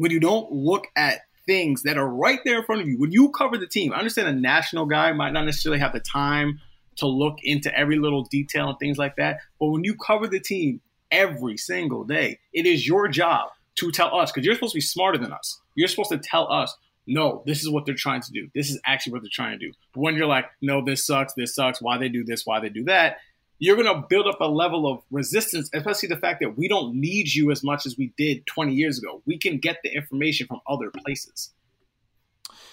when 0.00 0.10
you 0.10 0.18
don't 0.18 0.50
look 0.50 0.86
at 0.96 1.20
things 1.44 1.82
that 1.82 1.98
are 1.98 2.08
right 2.08 2.40
there 2.46 2.60
in 2.60 2.64
front 2.64 2.80
of 2.80 2.88
you, 2.88 2.98
when 2.98 3.12
you 3.12 3.28
cover 3.32 3.58
the 3.58 3.66
team, 3.66 3.92
I 3.92 3.98
understand 3.98 4.28
a 4.28 4.40
national 4.40 4.86
guy 4.86 5.12
might 5.12 5.34
not 5.34 5.44
necessarily 5.44 5.78
have 5.78 5.92
the 5.92 6.00
time 6.00 6.58
to 6.96 7.06
look 7.06 7.36
into 7.42 7.76
every 7.78 7.98
little 7.98 8.24
detail 8.24 8.70
and 8.70 8.78
things 8.78 8.96
like 8.96 9.16
that. 9.16 9.40
But 9.58 9.66
when 9.66 9.84
you 9.84 9.94
cover 9.94 10.26
the 10.26 10.40
team 10.40 10.80
every 11.10 11.58
single 11.58 12.04
day, 12.04 12.38
it 12.54 12.64
is 12.64 12.88
your 12.88 13.08
job 13.08 13.50
to 13.74 13.90
tell 13.90 14.18
us 14.18 14.32
because 14.32 14.46
you're 14.46 14.54
supposed 14.54 14.72
to 14.72 14.78
be 14.78 14.80
smarter 14.80 15.18
than 15.18 15.34
us. 15.34 15.60
You're 15.74 15.88
supposed 15.88 16.12
to 16.12 16.18
tell 16.18 16.50
us, 16.50 16.74
no, 17.06 17.42
this 17.44 17.60
is 17.60 17.68
what 17.68 17.84
they're 17.84 17.94
trying 17.94 18.22
to 18.22 18.32
do. 18.32 18.48
This 18.54 18.70
is 18.70 18.80
actually 18.86 19.12
what 19.12 19.20
they're 19.20 19.30
trying 19.30 19.58
to 19.58 19.66
do. 19.66 19.72
But 19.92 20.00
when 20.00 20.14
you're 20.14 20.26
like, 20.26 20.46
no, 20.62 20.82
this 20.82 21.04
sucks, 21.04 21.34
this 21.34 21.54
sucks, 21.54 21.82
why 21.82 21.98
they 21.98 22.08
do 22.08 22.24
this, 22.24 22.46
why 22.46 22.60
they 22.60 22.70
do 22.70 22.84
that, 22.84 23.18
you're 23.60 23.76
going 23.76 23.94
to 23.94 24.06
build 24.08 24.26
up 24.26 24.40
a 24.40 24.46
level 24.46 24.90
of 24.90 25.02
resistance, 25.10 25.70
especially 25.74 26.08
the 26.08 26.16
fact 26.16 26.40
that 26.40 26.56
we 26.56 26.66
don't 26.66 26.94
need 26.94 27.32
you 27.32 27.52
as 27.52 27.62
much 27.62 27.84
as 27.84 27.96
we 27.96 28.12
did 28.16 28.44
20 28.46 28.72
years 28.72 28.98
ago. 28.98 29.22
We 29.26 29.38
can 29.38 29.58
get 29.58 29.76
the 29.84 29.94
information 29.94 30.46
from 30.46 30.60
other 30.66 30.90
places. 30.90 31.52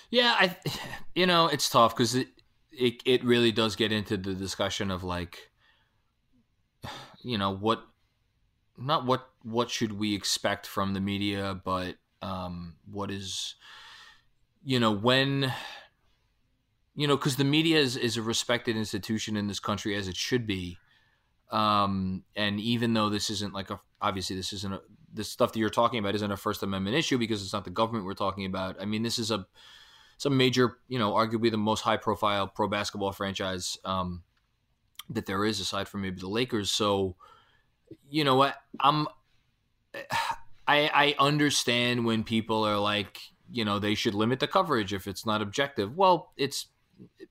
Yeah, 0.09 0.33
I, 0.39 0.55
you 1.13 1.25
know, 1.25 1.47
it's 1.47 1.69
tough 1.69 1.93
because 1.93 2.15
it, 2.15 2.29
it 2.71 3.01
it 3.05 3.23
really 3.25 3.51
does 3.51 3.75
get 3.75 3.91
into 3.91 4.15
the 4.15 4.33
discussion 4.33 4.89
of 4.89 5.03
like, 5.03 5.51
you 7.21 7.37
know, 7.37 7.53
what 7.53 7.83
not 8.77 9.05
what 9.05 9.27
what 9.43 9.69
should 9.69 9.99
we 9.99 10.15
expect 10.15 10.65
from 10.65 10.93
the 10.93 11.01
media, 11.01 11.59
but 11.61 11.95
um, 12.21 12.75
what 12.89 13.11
is 13.11 13.55
you 14.63 14.79
know 14.79 14.91
when 14.91 15.51
you 16.97 17.07
know 17.07 17.15
because 17.15 17.37
the 17.37 17.45
media 17.45 17.77
is, 17.77 17.95
is 17.95 18.17
a 18.17 18.21
respected 18.21 18.75
institution 18.75 19.37
in 19.37 19.47
this 19.47 19.59
country 19.59 19.95
as 19.95 20.09
it 20.09 20.17
should 20.17 20.45
be. 20.45 20.77
Um, 21.49 22.23
and 22.35 22.59
even 22.59 22.93
though 22.93 23.09
this 23.09 23.29
isn't 23.29 23.53
like 23.53 23.69
a 23.69 23.79
obviously 24.01 24.35
this 24.35 24.51
isn't 24.51 24.73
a 24.73 25.23
stuff 25.23 25.53
that 25.53 25.59
you're 25.59 25.69
talking 25.69 25.99
about 25.99 26.15
isn't 26.15 26.31
a 26.31 26.35
first 26.35 26.63
amendment 26.63 26.97
issue 26.97 27.17
because 27.17 27.41
it's 27.41 27.53
not 27.53 27.63
the 27.63 27.69
government 27.69 28.05
we're 28.05 28.13
talking 28.13 28.45
about. 28.45 28.81
I 28.81 28.85
mean 28.85 29.03
this 29.03 29.19
is 29.19 29.31
a 29.31 29.45
some 30.17 30.35
major 30.35 30.79
you 30.87 30.97
know 30.97 31.13
arguably 31.13 31.51
the 31.51 31.57
most 31.57 31.81
high 31.81 31.97
profile 31.97 32.47
pro 32.47 32.67
basketball 32.67 33.11
franchise 33.11 33.77
um, 33.85 34.23
that 35.11 35.27
there 35.27 35.45
is 35.45 35.59
aside 35.59 35.87
from 35.87 36.01
maybe 36.01 36.19
the 36.19 36.27
lakers. 36.27 36.71
So 36.71 37.15
you 38.09 38.23
know 38.23 38.35
what? 38.35 38.55
I'm 38.79 39.07
i 40.69 40.89
i 40.93 41.15
understand 41.17 42.05
when 42.05 42.25
people 42.25 42.65
are 42.65 42.77
like 42.77 43.21
you 43.49 43.63
know 43.63 43.79
they 43.79 43.95
should 43.95 44.13
limit 44.13 44.41
the 44.41 44.47
coverage 44.47 44.93
if 44.93 45.07
it's 45.07 45.27
not 45.27 45.43
objective. 45.43 45.95
Well 45.95 46.33
it's 46.37 46.65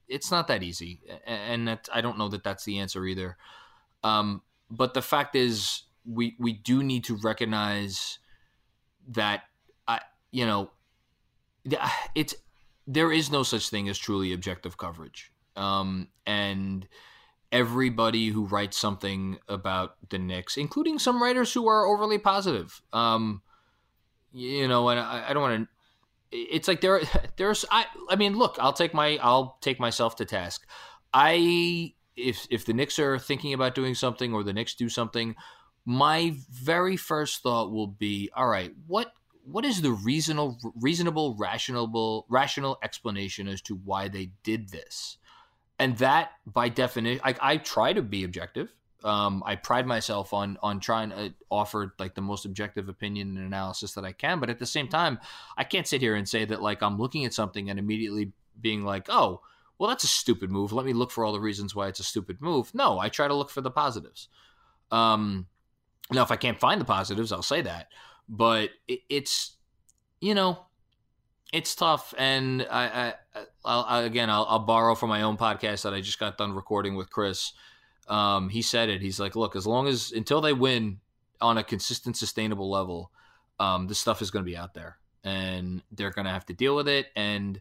it's 0.09 0.31
not 0.31 0.49
that 0.49 0.63
easy 0.63 1.01
and 1.27 1.69
that 1.69 1.89
i 1.93 2.01
don't 2.01 2.19
know 2.19 2.29
that 2.29 2.45
that's 2.45 2.65
the 2.65 2.79
answer 2.79 3.05
either 3.07 3.37
um, 4.05 4.43
but 4.71 4.95
the 4.95 5.03
fact 5.03 5.35
is 5.35 5.83
we 6.05 6.37
we 6.39 6.53
do 6.53 6.83
need 6.83 7.05
to 7.05 7.17
recognize 7.17 8.19
that 9.09 9.43
i 9.89 10.01
you 10.31 10.47
know 10.47 10.71
it's 12.15 12.35
there 12.87 13.11
is 13.11 13.31
no 13.31 13.43
such 13.43 13.69
thing 13.69 13.89
as 13.89 13.99
truly 13.99 14.33
objective 14.33 14.77
coverage 14.77 15.33
um, 15.57 16.09
and 16.27 16.87
everybody 17.53 18.29
who 18.29 18.45
writes 18.45 18.77
something 18.77 19.39
about 19.49 19.97
the 20.11 20.19
Knicks, 20.19 20.57
including 20.57 20.99
some 20.99 21.23
writers 21.23 21.53
who 21.53 21.67
are 21.69 21.87
overly 21.87 22.19
positive. 22.19 22.83
Um, 22.93 23.43
you 24.33 24.69
know, 24.69 24.89
and 24.89 25.01
I, 25.01 25.27
I 25.29 25.33
don't 25.33 25.43
want 25.43 25.63
to. 25.63 25.69
It's 26.31 26.69
like 26.69 26.81
there, 26.81 27.01
there's. 27.37 27.65
I, 27.71 27.87
I 28.09 28.17
mean, 28.17 28.37
look, 28.37 28.57
I'll 28.59 28.73
take 28.73 28.95
my, 28.95 29.19
I'll 29.23 29.59
take 29.61 29.81
myself 29.81 30.17
to 30.17 30.25
task. 30.25 30.67
I, 31.13 31.95
if 32.17 32.47
if 32.51 32.65
the 32.65 32.73
Knicks 32.73 32.99
are 32.99 33.19
thinking 33.19 33.53
about 33.53 33.75
doing 33.75 33.95
something 33.95 34.33
or 34.33 34.43
the 34.43 34.53
Knicks 34.53 34.75
do 34.75 34.89
something, 34.89 35.35
my 35.85 36.35
very 36.51 36.97
first 36.97 37.43
thought 37.43 37.71
will 37.71 37.87
be, 37.87 38.31
all 38.35 38.49
right, 38.49 38.73
what 38.87 39.13
what 39.43 39.65
is 39.65 39.81
the 39.81 39.93
reasonable, 39.93 40.59
reasonable, 40.81 41.37
rational, 41.39 42.27
rational 42.29 42.79
explanation 42.83 43.47
as 43.47 43.63
to 43.63 43.77
why 43.77 44.09
they 44.09 44.33
did 44.43 44.71
this? 44.71 45.19
and 45.79 45.99
that 45.99 46.31
by 46.47 46.69
definition 46.69 47.21
I, 47.25 47.35
I 47.41 47.57
try 47.59 47.93
to 47.93 48.03
be 48.03 48.25
objective 48.25 48.75
um, 49.07 49.43
i 49.47 49.55
pride 49.55 49.87
myself 49.87 50.33
on 50.33 50.59
on 50.63 50.81
trying 50.81 51.11
to 51.11 51.33
offer 51.51 51.95
like 51.99 52.15
the 52.15 52.21
most 52.21 52.45
objective 52.45 52.89
opinion 52.89 53.37
and 53.37 53.47
analysis 53.47 53.93
that 53.93 54.05
i 54.05 54.13
can 54.13 54.41
but 54.41 54.51
at 54.51 54.59
the 54.59 54.67
same 54.67 54.89
time 54.89 55.19
i 55.57 55.65
can't 55.65 55.87
sit 55.87 56.01
here 56.01 56.15
and 56.15 56.29
say 56.29 56.45
that 56.45 56.63
like 56.63 56.83
i'm 56.83 56.99
looking 56.99 57.25
at 57.25 57.35
something 57.35 57.71
and 57.71 57.79
immediately 57.79 58.33
being 58.61 58.85
like 58.85 59.07
oh 59.09 59.41
well 59.79 59.89
that's 59.89 60.05
a 60.05 60.09
stupid 60.09 60.51
move 60.51 60.73
let 60.73 60.87
me 60.87 60.93
look 60.93 61.11
for 61.11 61.25
all 61.25 61.33
the 61.33 61.41
reasons 61.41 61.75
why 61.75 61.89
it's 61.89 62.01
a 62.01 62.05
stupid 62.05 62.41
move 62.41 62.75
no 62.75 62.99
i 62.99 63.09
try 63.09 63.29
to 63.29 63.35
look 63.35 63.51
for 63.51 63.61
the 63.61 63.71
positives 63.71 64.29
um 64.91 65.47
now 66.13 66.23
if 66.23 66.31
i 66.31 66.37
can't 66.37 66.61
find 66.61 66.81
the 66.81 66.85
positives 66.85 67.33
i'll 67.33 67.43
say 67.43 67.63
that 67.63 67.89
but 68.29 68.71
it, 68.89 69.01
it's 69.09 69.57
you 70.21 70.35
know 70.35 70.67
it's 71.53 71.75
tough, 71.75 72.13
and 72.19 72.67
I, 72.71 73.15
I, 73.35 73.45
I 73.65 74.03
again, 74.03 74.31
I'll, 74.31 74.47
I'll, 74.49 74.59
borrow 74.59 74.95
from 74.95 75.11
my 75.11 75.23
own 75.23 75.37
podcast 75.37 75.83
that 75.83 75.95
I 75.95 76.01
just 76.01 76.19
got 76.19 76.39
done 76.39 76.55
recording 76.55 76.97
with 76.97 77.11
Chris. 77.11 77.53
Um, 78.09 78.49
he 78.49 78.63
said 78.63 78.89
it. 78.89 79.03
He's 79.03 79.19
like, 79.19 79.37
look, 79.37 79.57
as 79.57 79.67
long 79.67 79.89
as 79.89 80.13
until 80.13 80.41
they 80.41 80.53
win 80.53 80.99
on 81.41 81.59
a 81.59 81.65
consistent, 81.65 82.17
sustainable 82.17 82.71
level, 82.71 83.11
um, 83.59 83.89
this 83.89 83.99
stuff 83.99 84.23
is 84.23 84.31
going 84.31 84.45
to 84.45 84.51
be 84.51 84.57
out 84.57 84.75
there, 84.75 84.99
and 85.25 85.83
they're 85.93 86.11
going 86.11 86.27
to 86.27 86.33
have 86.33 86.47
to 86.47 86.55
deal 86.55 86.77
with 86.77 86.89
it. 86.89 87.07
And 87.17 87.61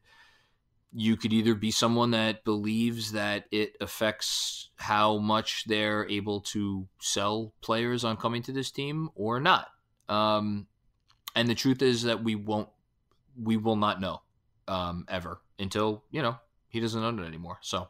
you 0.93 1.17
could 1.17 1.33
either 1.33 1.55
be 1.55 1.71
someone 1.71 2.11
that 2.11 2.45
believes 2.45 3.11
that 3.11 3.45
it 3.51 3.75
affects 3.81 4.69
how 4.77 5.17
much 5.17 5.65
they're 5.65 6.07
able 6.09 6.39
to 6.39 6.87
sell 7.01 7.53
players 7.61 8.05
on 8.05 8.15
coming 8.15 8.41
to 8.43 8.53
this 8.53 8.71
team 8.71 9.09
or 9.15 9.39
not. 9.39 9.67
Um, 10.07 10.67
and 11.35 11.49
the 11.49 11.55
truth 11.55 11.81
is 11.81 12.03
that 12.03 12.23
we 12.23 12.35
won't 12.35 12.69
we 13.41 13.57
will 13.57 13.75
not 13.75 13.99
know 13.99 14.21
um, 14.69 15.05
ever 15.09 15.41
until 15.59 16.03
you 16.11 16.21
know 16.21 16.37
he 16.69 16.79
doesn't 16.79 17.03
own 17.03 17.19
it 17.19 17.27
anymore. 17.27 17.57
So 17.61 17.89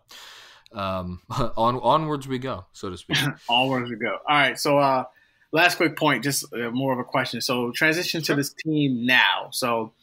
um, 0.74 1.22
on 1.30 1.80
onwards 1.80 2.28
we 2.28 2.40
go, 2.40 2.66
so 2.74 2.90
to 2.90 2.98
speak. 2.98 3.18
onwards 3.50 3.90
we 3.90 3.96
go. 3.96 4.18
All 4.28 4.36
right. 4.36 4.60
So 4.60 4.78
uh, 4.78 5.06
last 5.52 5.76
quick 5.76 5.96
point, 5.96 6.24
just 6.24 6.46
uh, 6.54 6.72
more 6.72 6.94
of 6.94 7.00
a 7.00 7.04
question. 7.04 7.42
So 7.42 7.72
transition 7.72 8.22
to 8.24 8.36
this 8.36 8.54
team 8.54 9.06
now. 9.06 9.50
So 9.52 9.94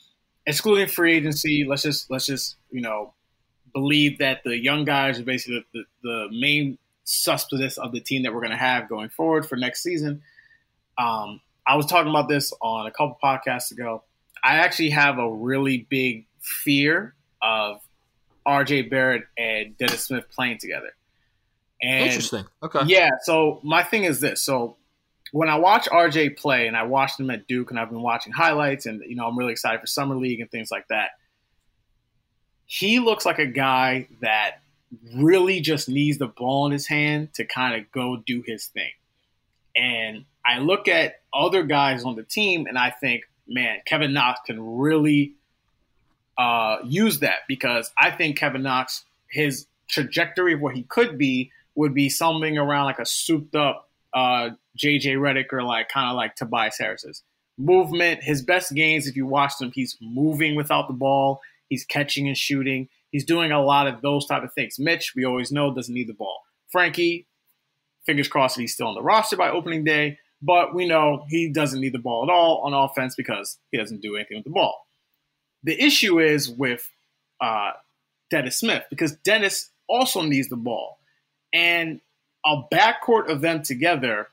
excluding 0.47 0.89
free 0.89 1.17
agency, 1.17 1.65
let's 1.69 1.83
just 1.83 2.11
let's 2.11 2.27
just 2.27 2.57
you 2.71 2.81
know 2.81 3.15
believe 3.73 4.19
that 4.19 4.43
the 4.45 4.57
young 4.57 4.85
guys 4.85 5.19
are 5.19 5.25
basically 5.25 5.65
the, 5.73 5.85
the, 6.03 6.09
the 6.09 6.39
main 6.39 6.79
sustenance 7.05 7.79
of 7.79 7.93
the 7.93 8.01
team 8.01 8.23
that 8.23 8.33
we're 8.35 8.41
going 8.41 8.51
to 8.51 8.57
have 8.57 8.89
going 8.89 9.09
forward 9.09 9.47
for 9.47 9.57
next 9.57 9.83
season. 9.83 10.23
Um, 10.99 11.41
I 11.67 11.77
was 11.77 11.87
talking 11.87 12.11
about 12.11 12.29
this 12.29 12.53
on 12.61 12.87
a 12.87 12.91
couple 12.91 13.19
podcasts 13.23 13.71
ago. 13.71 14.03
I 14.45 14.57
actually 14.57 14.91
have 14.91 15.19
a 15.19 15.33
really 15.33 15.87
big 15.89 16.27
fear 16.41 17.15
of 17.41 17.81
RJ 18.47 18.91
Barrett 18.91 19.25
and 19.37 19.77
Dennis 19.79 20.05
Smith 20.05 20.25
playing 20.31 20.59
together. 20.59 20.91
And 21.83 22.07
Interesting. 22.07 22.45
Okay. 22.63 22.81
Yeah. 22.87 23.11
So 23.23 23.61
my 23.63 23.83
thing 23.83 24.05
is 24.05 24.21
this. 24.21 24.41
So 24.41 24.77
when 25.33 25.49
I 25.49 25.57
watch 25.57 25.89
RJ 25.89 26.37
play, 26.37 26.67
and 26.67 26.77
I 26.77 26.85
watched 26.85 27.19
him 27.19 27.31
at 27.31 27.49
Duke, 27.49 27.71
and 27.71 27.81
I've 27.81 27.89
been 27.89 28.03
watching 28.03 28.33
highlights, 28.33 28.87
and 28.87 29.03
you 29.07 29.17
know 29.17 29.27
I'm 29.27 29.37
really 29.37 29.53
excited 29.53 29.81
for 29.81 29.87
summer 29.87 30.17
league 30.17 30.41
and 30.41 30.51
things 30.51 30.71
like 30.71 30.87
that. 30.89 31.11
He 32.67 33.01
looks 33.01 33.27
like 33.27 33.39
a 33.39 33.47
guy 33.47 34.09
that 34.21 34.63
really 35.15 35.61
just 35.61 35.89
needs 35.89 36.19
the 36.19 36.27
ball 36.27 36.67
in 36.67 36.73
his 36.73 36.87
hand 36.87 37.35
to 37.35 37.45
kind 37.45 37.81
of 37.81 37.91
go 37.93 38.17
do 38.17 38.43
his 38.47 38.67
thing. 38.67 38.91
And 39.77 40.25
I 40.45 40.59
look 40.59 40.89
at 40.89 41.21
other 41.33 41.63
guys 41.63 42.05
on 42.05 42.15
the 42.17 42.23
team 42.23 42.67
and 42.67 42.79
I 42.79 42.91
think, 42.91 43.25
man, 43.47 43.81
Kevin 43.87 44.13
Knox 44.13 44.41
can 44.47 44.79
really 44.79 45.35
uh, 46.39 46.79
use 46.85 47.21
that 47.21 47.41
because 47.49 47.93
I 47.99 48.11
think 48.11 48.37
Kevin 48.37 48.63
Knox, 48.63 49.05
his 49.29 49.67
trajectory 49.89 50.55
of 50.55 50.61
what 50.61 50.75
he 50.75 50.83
could 50.85 51.19
be 51.19 51.51
would 51.75 51.95
be 51.95 52.09
something 52.09 52.59
around 52.59 52.87
like 52.87 52.99
a 52.99 53.07
souped 53.07 53.55
up 53.55 53.89
uh, 54.15 54.51
JJ 54.79 55.17
Redick 55.17 55.53
or 55.53 55.63
like 55.63 55.89
kind 55.89 56.11
of 56.11 56.17
like 56.17 56.37
Tobias 56.37 56.79
Harris's 56.79 57.23
movement. 57.59 58.23
His 58.23 58.43
best 58.43 58.75
games, 58.75 59.07
if 59.07 59.17
you 59.17 59.27
watch 59.27 59.59
them, 59.59 59.73
he's 59.75 59.97
moving 60.01 60.55
without 60.55 60.89
the 60.89 60.95
ball. 60.95 61.41
He's 61.69 61.85
catching 61.85 62.29
and 62.29 62.37
shooting. 62.37 62.89
He's 63.11 63.25
doing 63.25 63.53
a 63.53 63.63
lot 63.63 63.87
of 63.87 64.01
those 64.03 64.27
type 64.27 64.43
of 64.43 64.53
things. 64.53 64.79
Mitch, 64.79 65.15
we 65.15 65.25
always 65.25 65.53
know, 65.53 65.75
doesn't 65.75 65.95
need 65.95 66.09
the 66.09 66.15
ball. 66.15 66.43
Frankie, 66.69 67.27
fingers 68.05 68.29
crossed 68.29 68.57
that 68.57 68.63
he's 68.63 68.75
still 68.75 68.89
on 68.89 68.95
the 68.95 69.03
roster 69.03 69.37
by 69.37 69.51
opening 69.51 69.85
day, 69.85 70.19
but 70.41 70.75
we 70.75 70.87
know 70.87 71.25
he 71.29 71.49
doesn't 71.49 71.81
need 71.81 71.93
the 71.93 71.99
ball 71.99 72.25
at 72.25 72.33
all 72.33 72.63
on 72.65 72.73
offense 72.73 73.15
because 73.15 73.59
he 73.71 73.79
doesn't 73.79 74.01
do 74.01 74.17
anything 74.17 74.39
with 74.39 74.45
the 74.45 74.51
ball. 74.51 74.87
The 75.65 75.81
issue 75.81 76.21
is 76.21 76.49
with 76.49 76.89
uh, 77.41 77.73
Dennis 78.31 78.59
Smith 78.59 78.85
because 78.91 79.13
Dennis 79.17 79.71
also 79.89 80.23
needs 80.23 80.49
the 80.49 80.57
ball. 80.57 80.99
And 81.53 82.01
a 82.45 82.63
backcourt 82.73 83.31
of 83.31 83.41
them 83.41 83.63
together 83.63 84.29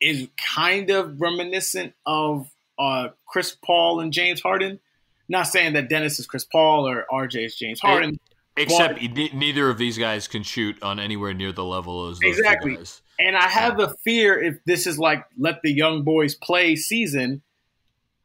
is 0.00 0.28
kind 0.54 0.90
of 0.90 1.20
reminiscent 1.20 1.94
of 2.04 2.50
uh, 2.78 3.08
Chris 3.26 3.56
Paul 3.64 4.00
and 4.00 4.12
James 4.12 4.40
Harden. 4.40 4.80
Not 5.28 5.44
saying 5.44 5.72
that 5.72 5.88
Dennis 5.88 6.18
is 6.20 6.26
Chris 6.26 6.44
Paul 6.44 6.88
or 6.88 7.06
RJ 7.10 7.46
is 7.46 7.56
James 7.56 7.80
Harden. 7.80 8.18
Except 8.56 9.00
but, 9.00 9.34
neither 9.34 9.68
of 9.68 9.76
these 9.76 9.98
guys 9.98 10.28
can 10.28 10.42
shoot 10.42 10.82
on 10.82 10.98
anywhere 10.98 11.34
near 11.34 11.52
the 11.52 11.64
level 11.64 12.08
as 12.08 12.18
those 12.18 12.38
exactly. 12.38 12.78
And 13.18 13.36
I 13.36 13.48
have 13.48 13.78
a 13.80 13.94
fear 14.04 14.40
if 14.40 14.58
this 14.64 14.86
is 14.86 14.98
like 14.98 15.24
let 15.38 15.60
the 15.62 15.72
young 15.72 16.04
boys 16.04 16.34
play 16.34 16.76
season, 16.76 17.42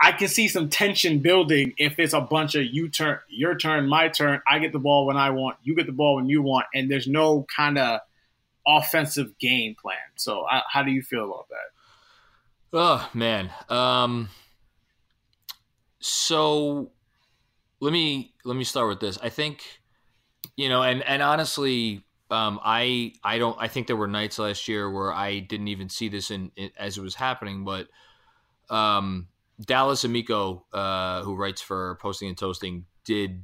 I 0.03 0.11
can 0.13 0.27
see 0.27 0.47
some 0.47 0.69
tension 0.69 1.19
building 1.19 1.73
if 1.77 1.99
it's 1.99 2.13
a 2.13 2.21
bunch 2.21 2.55
of 2.55 2.65
you 2.65 2.89
turn, 2.89 3.19
your 3.29 3.55
turn, 3.55 3.87
my 3.87 4.07
turn. 4.07 4.41
I 4.47 4.57
get 4.57 4.71
the 4.71 4.79
ball 4.79 5.05
when 5.05 5.15
I 5.15 5.29
want, 5.29 5.57
you 5.63 5.75
get 5.75 5.85
the 5.85 5.91
ball 5.91 6.15
when 6.15 6.27
you 6.27 6.41
want, 6.41 6.65
and 6.73 6.89
there's 6.89 7.07
no 7.07 7.45
kind 7.55 7.77
of 7.77 7.99
offensive 8.67 9.37
game 9.37 9.75
plan. 9.79 9.97
So, 10.15 10.41
uh, 10.41 10.61
how 10.71 10.81
do 10.81 10.91
you 10.91 11.03
feel 11.03 11.25
about 11.25 11.49
that? 11.49 11.57
Oh 12.73 13.09
man, 13.13 13.51
um, 13.69 14.29
so 15.99 16.89
let 17.79 17.93
me 17.93 18.33
let 18.43 18.55
me 18.55 18.63
start 18.63 18.87
with 18.87 19.01
this. 19.01 19.19
I 19.21 19.29
think 19.29 19.61
you 20.55 20.69
know, 20.69 20.81
and 20.81 21.03
and 21.03 21.21
honestly, 21.21 22.03
um, 22.31 22.59
I 22.63 23.13
I 23.23 23.37
don't 23.37 23.57
I 23.59 23.67
think 23.67 23.87
there 23.87 23.97
were 23.97 24.07
nights 24.07 24.39
last 24.39 24.67
year 24.67 24.89
where 24.89 25.13
I 25.13 25.39
didn't 25.39 25.67
even 25.67 25.89
see 25.89 26.07
this 26.07 26.31
in, 26.31 26.51
in 26.55 26.71
as 26.77 26.97
it 26.97 27.01
was 27.01 27.15
happening, 27.15 27.65
but 27.65 27.87
um, 28.69 29.27
Dallas 29.65 30.03
Amico, 30.03 30.65
uh, 30.73 31.23
who 31.23 31.35
writes 31.35 31.61
for 31.61 31.97
Posting 32.01 32.29
and 32.29 32.37
Toasting, 32.37 32.85
did 33.05 33.43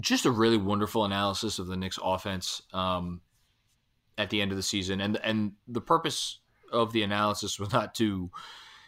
just 0.00 0.26
a 0.26 0.30
really 0.30 0.56
wonderful 0.56 1.04
analysis 1.04 1.58
of 1.58 1.66
the 1.66 1.76
Knicks 1.76 1.98
offense 2.02 2.62
um, 2.72 3.20
at 4.18 4.30
the 4.30 4.40
end 4.40 4.50
of 4.50 4.56
the 4.56 4.62
season, 4.62 5.00
and 5.00 5.16
and 5.22 5.52
the 5.66 5.80
purpose 5.80 6.40
of 6.72 6.92
the 6.92 7.02
analysis 7.02 7.58
was 7.58 7.72
not 7.72 7.94
to 7.96 8.30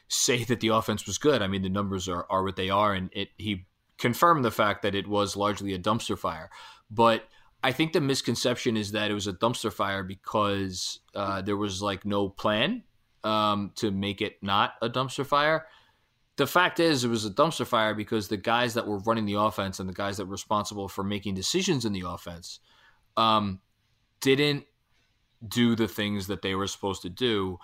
say 0.09 0.45
that 0.45 0.61
the 0.61 0.69
offense 0.69 1.07
was 1.07 1.19
good. 1.19 1.43
I 1.43 1.49
mean, 1.49 1.63
the 1.63 1.69
numbers 1.69 2.09
are 2.09 2.27
are 2.31 2.43
what 2.43 2.57
they 2.57 2.71
are, 2.71 2.93
and 2.93 3.11
it 3.13 3.29
he 3.37 3.67
confirmed 3.99 4.45
the 4.45 4.51
fact 4.51 4.83
that 4.83 4.95
it 4.95 5.07
was 5.07 5.37
largely 5.37 5.73
a 5.75 5.79
dumpster 5.79 6.19
fire. 6.19 6.51
But 6.91 7.25
I 7.65 7.73
think 7.73 7.93
the 7.93 8.01
misconception 8.01 8.77
is 8.77 8.93
that 8.93 9.11
it 9.11 9.15
was 9.15 9.27
a 9.27 9.33
dumpster 9.33 9.73
fire 9.73 10.03
because 10.03 11.01
uh, 11.15 11.43
there 11.43 11.57
was 11.57 11.83
like 11.83 12.05
no 12.05 12.29
plan 12.29 12.85
um, 13.25 13.73
to 13.77 13.91
make 13.91 14.21
it 14.21 14.37
not 14.43 14.75
a 14.83 14.89
dumpster 14.89 15.27
fire 15.27 15.67
the 16.37 16.47
fact 16.47 16.81
is, 16.81 17.03
it 17.03 17.09
was 17.09 17.25
a 17.25 17.31
dumpster 17.31 17.67
fire 17.67 17.95
because 17.95 18.29
the 18.29 18.37
guys 18.37 18.75
that 18.75 18.87
were 18.87 18.99
running 18.99 19.25
the 19.25 19.35
offense 19.35 19.81
and 19.81 19.89
the 19.89 19.95
guys 19.95 20.19
that 20.19 20.27
were 20.27 20.33
responsible 20.33 20.89
for 20.89 21.03
making 21.03 21.35
decisions 21.35 21.85
in 21.85 21.93
the 21.93 22.05
offense 22.07 22.61
um, 23.17 23.61
didn't 24.21 24.65
do 25.47 25.75
the 25.75 25.89
things 25.89 26.27
that 26.27 26.43
they 26.43 26.55
were 26.55 26.67
supposed 26.67 27.03
to 27.03 27.09
do. 27.09 27.59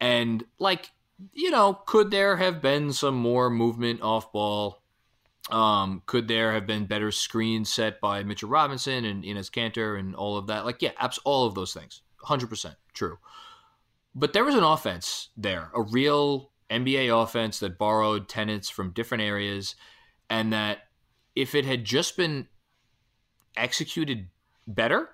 And, 0.00 0.44
like, 0.58 0.90
you 1.32 1.50
know, 1.50 1.74
could 1.86 2.10
there 2.10 2.36
have 2.36 2.60
been 2.60 2.92
some 2.92 3.14
more 3.14 3.48
movement 3.48 4.02
off 4.02 4.32
ball? 4.32 4.82
Um, 5.50 6.02
could 6.06 6.26
there 6.26 6.52
have 6.52 6.66
been 6.66 6.86
better 6.86 7.12
screens 7.12 7.72
set 7.72 8.00
by 8.00 8.24
Mitchell 8.24 8.48
Robinson 8.48 9.04
and 9.04 9.22
Enes 9.22 9.50
Kanter 9.50 9.98
and 9.98 10.16
all 10.16 10.36
of 10.36 10.48
that? 10.48 10.64
Like, 10.64 10.82
yeah, 10.82 10.90
abs- 10.98 11.20
all 11.24 11.46
of 11.46 11.54
those 11.54 11.72
things. 11.72 12.02
100% 12.24 12.74
true. 12.92 13.18
But 14.16 14.32
there 14.32 14.44
was 14.44 14.56
an 14.56 14.64
offense 14.64 15.28
there, 15.36 15.70
a 15.74 15.82
real 15.82 16.50
NBA 16.70 17.22
offense 17.22 17.60
that 17.60 17.78
borrowed 17.78 18.28
tenants 18.28 18.68
from 18.68 18.90
different 18.90 19.22
areas, 19.22 19.76
and 20.28 20.52
that 20.52 20.78
if 21.34 21.54
it 21.54 21.64
had 21.64 21.84
just 21.84 22.16
been 22.16 22.48
executed 23.56 24.28
better, 24.66 25.08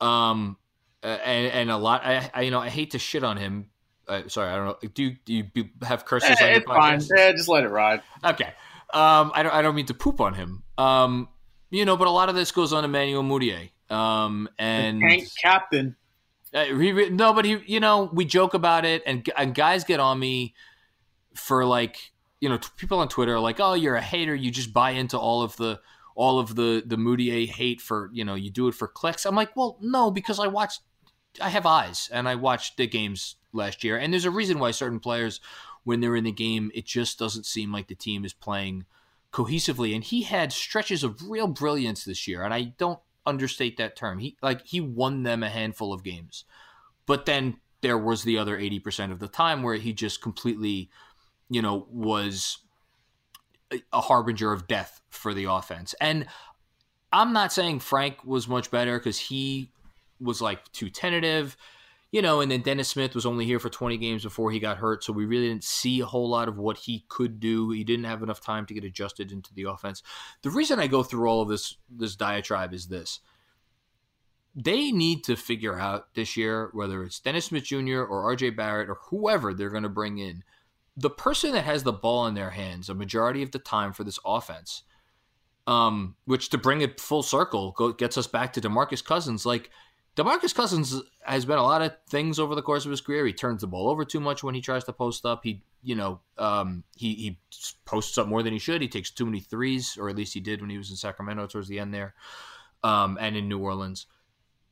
um, 0.00 0.56
and, 1.02 1.46
and 1.52 1.70
a 1.70 1.76
lot, 1.76 2.04
I, 2.04 2.30
I, 2.34 2.42
you 2.42 2.50
know, 2.50 2.60
I 2.60 2.68
hate 2.68 2.92
to 2.92 2.98
shit 2.98 3.24
on 3.24 3.36
him. 3.36 3.70
Uh, 4.08 4.22
sorry, 4.26 4.50
I 4.50 4.56
don't 4.56 4.66
know. 4.66 4.88
Do, 4.92 5.14
do 5.24 5.32
you 5.32 5.44
have 5.82 6.04
curses 6.04 6.40
on 6.40 6.50
your 6.50 6.60
podcast? 6.62 7.08
Fine. 7.08 7.16
Yeah, 7.16 7.32
just 7.32 7.48
let 7.48 7.64
it 7.64 7.68
ride. 7.68 8.02
Okay. 8.24 8.52
Um, 8.92 9.30
I 9.34 9.42
don't, 9.44 9.54
I 9.54 9.62
don't 9.62 9.74
mean 9.74 9.86
to 9.86 9.94
poop 9.94 10.20
on 10.20 10.34
him. 10.34 10.64
Um, 10.76 11.28
you 11.70 11.84
know, 11.84 11.96
but 11.96 12.08
a 12.08 12.10
lot 12.10 12.28
of 12.28 12.34
this 12.34 12.50
goes 12.50 12.72
on 12.72 12.84
Emmanuel 12.84 13.22
Mudiay. 13.22 13.70
Um, 13.88 14.48
and 14.58 15.02
captain. 15.40 15.96
Uh, 16.52 16.64
he, 16.64 17.10
no, 17.10 17.32
but 17.32 17.44
he, 17.44 17.58
you 17.66 17.78
know, 17.78 18.10
we 18.12 18.24
joke 18.24 18.54
about 18.54 18.84
it, 18.84 19.02
and, 19.06 19.28
and 19.36 19.54
guys 19.54 19.84
get 19.84 20.00
on 20.00 20.18
me 20.18 20.54
for 21.34 21.64
like 21.64 22.12
you 22.40 22.48
know 22.48 22.58
people 22.76 22.98
on 22.98 23.08
Twitter 23.08 23.34
are 23.34 23.40
like, 23.40 23.60
oh, 23.60 23.74
you're 23.74 23.96
a 23.96 24.02
hater. 24.02 24.34
You 24.34 24.50
just 24.50 24.72
buy 24.72 24.90
into 24.92 25.18
all 25.18 25.42
of 25.42 25.56
the 25.56 25.80
all 26.14 26.38
of 26.38 26.54
the 26.54 26.82
the 26.84 26.96
Mudiay 26.96 27.48
hate 27.48 27.80
for 27.80 28.10
you 28.12 28.24
know 28.24 28.34
you 28.34 28.50
do 28.50 28.68
it 28.68 28.74
for 28.74 28.88
clicks. 28.88 29.24
I'm 29.24 29.34
like, 29.34 29.54
well, 29.56 29.78
no, 29.80 30.10
because 30.10 30.40
I 30.40 30.46
watched, 30.46 30.82
I 31.40 31.50
have 31.50 31.66
eyes, 31.66 32.08
and 32.12 32.28
I 32.28 32.34
watched 32.34 32.76
the 32.76 32.86
games 32.86 33.36
last 33.52 33.84
year, 33.84 33.96
and 33.96 34.12
there's 34.12 34.24
a 34.24 34.30
reason 34.30 34.58
why 34.58 34.70
certain 34.70 35.00
players, 35.00 35.40
when 35.84 36.00
they're 36.00 36.16
in 36.16 36.24
the 36.24 36.32
game, 36.32 36.70
it 36.74 36.86
just 36.86 37.18
doesn't 37.18 37.46
seem 37.46 37.72
like 37.72 37.88
the 37.88 37.94
team 37.94 38.24
is 38.24 38.32
playing 38.32 38.86
cohesively. 39.32 39.94
And 39.94 40.02
he 40.02 40.22
had 40.22 40.52
stretches 40.52 41.04
of 41.04 41.28
real 41.28 41.46
brilliance 41.46 42.04
this 42.04 42.26
year, 42.26 42.42
and 42.42 42.52
I 42.54 42.74
don't 42.78 43.00
understate 43.26 43.76
that 43.76 43.96
term. 43.96 44.18
He 44.18 44.36
like 44.42 44.66
he 44.66 44.80
won 44.80 45.22
them 45.22 45.42
a 45.42 45.50
handful 45.50 45.92
of 45.92 46.02
games, 46.02 46.44
but 47.06 47.26
then 47.26 47.58
there 47.82 47.98
was 47.98 48.24
the 48.24 48.36
other 48.36 48.58
80% 48.58 49.10
of 49.10 49.20
the 49.20 49.28
time 49.28 49.62
where 49.62 49.76
he 49.76 49.92
just 49.92 50.20
completely 50.20 50.90
you 51.50 51.60
know, 51.60 51.86
was 51.90 52.58
a 53.92 54.00
harbinger 54.00 54.52
of 54.52 54.66
death 54.66 55.00
for 55.10 55.34
the 55.34 55.44
offense. 55.44 55.94
And 56.00 56.26
I'm 57.12 57.32
not 57.32 57.52
saying 57.52 57.80
Frank 57.80 58.24
was 58.24 58.48
much 58.48 58.70
better 58.70 58.98
because 58.98 59.18
he 59.18 59.72
was 60.20 60.40
like 60.40 60.70
too 60.72 60.90
tentative, 60.90 61.56
you 62.12 62.22
know, 62.22 62.40
and 62.40 62.50
then 62.50 62.62
Dennis 62.62 62.88
Smith 62.88 63.14
was 63.14 63.26
only 63.26 63.44
here 63.44 63.58
for 63.58 63.68
20 63.68 63.96
games 63.98 64.22
before 64.22 64.50
he 64.50 64.60
got 64.60 64.78
hurt. 64.78 65.02
So 65.04 65.12
we 65.12 65.26
really 65.26 65.48
didn't 65.48 65.64
see 65.64 66.00
a 66.00 66.06
whole 66.06 66.28
lot 66.28 66.48
of 66.48 66.58
what 66.58 66.78
he 66.78 67.04
could 67.08 67.40
do. 67.40 67.70
He 67.70 67.84
didn't 67.84 68.04
have 68.04 68.22
enough 68.22 68.40
time 68.40 68.66
to 68.66 68.74
get 68.74 68.84
adjusted 68.84 69.32
into 69.32 69.52
the 69.54 69.64
offense. 69.64 70.02
The 70.42 70.50
reason 70.50 70.78
I 70.78 70.86
go 70.86 71.02
through 71.02 71.28
all 71.28 71.42
of 71.42 71.48
this, 71.48 71.76
this 71.88 72.16
diatribe 72.16 72.72
is 72.72 72.86
this. 72.86 73.20
They 74.54 74.90
need 74.90 75.22
to 75.24 75.36
figure 75.36 75.78
out 75.78 76.14
this 76.14 76.36
year, 76.36 76.70
whether 76.72 77.04
it's 77.04 77.20
Dennis 77.20 77.46
Smith 77.46 77.64
Jr. 77.64 78.02
or 78.02 78.36
RJ 78.36 78.56
Barrett 78.56 78.88
or 78.88 78.98
whoever 79.10 79.54
they're 79.54 79.70
going 79.70 79.84
to 79.84 79.88
bring 79.88 80.18
in, 80.18 80.42
the 81.00 81.10
person 81.10 81.52
that 81.52 81.64
has 81.64 81.82
the 81.82 81.92
ball 81.92 82.26
in 82.26 82.34
their 82.34 82.50
hands 82.50 82.90
a 82.90 82.94
majority 82.94 83.42
of 83.42 83.52
the 83.52 83.58
time 83.58 83.92
for 83.92 84.04
this 84.04 84.18
offense, 84.24 84.82
um, 85.66 86.14
which 86.26 86.50
to 86.50 86.58
bring 86.58 86.82
it 86.82 87.00
full 87.00 87.22
circle 87.22 87.72
go, 87.72 87.92
gets 87.92 88.18
us 88.18 88.26
back 88.26 88.52
to 88.52 88.60
Demarcus 88.60 89.02
Cousins. 89.02 89.46
Like 89.46 89.70
Demarcus 90.14 90.54
Cousins 90.54 91.00
has 91.22 91.46
been 91.46 91.56
a 91.56 91.62
lot 91.62 91.80
of 91.80 91.92
things 92.08 92.38
over 92.38 92.54
the 92.54 92.60
course 92.60 92.84
of 92.84 92.90
his 92.90 93.00
career. 93.00 93.24
He 93.24 93.32
turns 93.32 93.62
the 93.62 93.66
ball 93.66 93.88
over 93.88 94.04
too 94.04 94.20
much 94.20 94.42
when 94.42 94.54
he 94.54 94.60
tries 94.60 94.84
to 94.84 94.92
post 94.92 95.24
up. 95.24 95.40
He, 95.42 95.62
you 95.82 95.94
know, 95.94 96.20
um, 96.36 96.84
he 96.94 97.14
he 97.14 97.38
posts 97.86 98.18
up 98.18 98.28
more 98.28 98.42
than 98.42 98.52
he 98.52 98.58
should. 98.58 98.82
He 98.82 98.88
takes 98.88 99.10
too 99.10 99.24
many 99.24 99.40
threes, 99.40 99.96
or 99.98 100.10
at 100.10 100.16
least 100.16 100.34
he 100.34 100.40
did 100.40 100.60
when 100.60 100.68
he 100.68 100.76
was 100.76 100.90
in 100.90 100.96
Sacramento 100.96 101.46
towards 101.46 101.68
the 101.68 101.78
end 101.78 101.94
there, 101.94 102.14
um, 102.84 103.16
and 103.18 103.36
in 103.36 103.48
New 103.48 103.58
Orleans. 103.58 104.06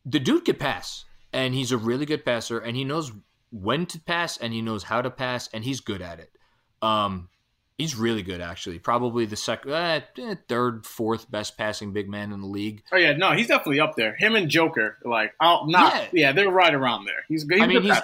The 0.05 0.21
dude 0.21 0.45
can 0.45 0.57
pass, 0.57 1.07
and 1.33 1.55
he's 1.55 1.73
a 1.73 1.79
really 1.79 2.05
good 2.05 2.27
passer, 2.27 2.59
and 2.59 2.77
he 2.77 2.85
knows 2.85 3.13
when 3.51 3.87
to 3.87 4.01
pass 4.01 4.37
and 4.37 4.53
he 4.53 4.63
knows 4.63 4.85
how 4.85 5.03
to 5.03 5.11
pass 5.11 5.49
and 5.53 5.65
he's 5.65 5.81
good 5.81 6.03
at 6.03 6.21
it. 6.21 6.31
Um, 6.83 7.29
he's 7.77 7.95
really 7.95 8.23
good 8.23 8.41
actually. 8.41 8.79
Probably 8.79 9.25
the 9.27 9.37
second, 9.37 9.73
uh, 9.73 10.01
eh, 10.19 10.35
third, 10.49 10.85
fourth 10.85 11.31
best 11.31 11.57
passing 11.57 11.93
big 11.93 12.09
man 12.09 12.33
in 12.33 12.41
the 12.41 12.47
league. 12.47 12.83
Oh 12.93 12.97
yeah, 12.97 13.13
no, 13.13 13.33
he's 13.33 13.49
definitely 13.49 13.81
up 13.81 13.97
there. 13.97 14.15
Him 14.17 14.37
and 14.37 14.49
Joker, 14.49 14.99
like, 15.05 15.33
I'll 15.41 15.67
not, 15.67 15.95
yeah, 15.95 16.09
yeah 16.13 16.33
they're 16.33 16.51
right 16.51 16.75
around 16.75 17.05
there. 17.05 17.25
He's, 17.29 17.47
he's 17.49 17.63
I 17.63 17.67
mean, 17.67 17.83
he's, 17.83 18.01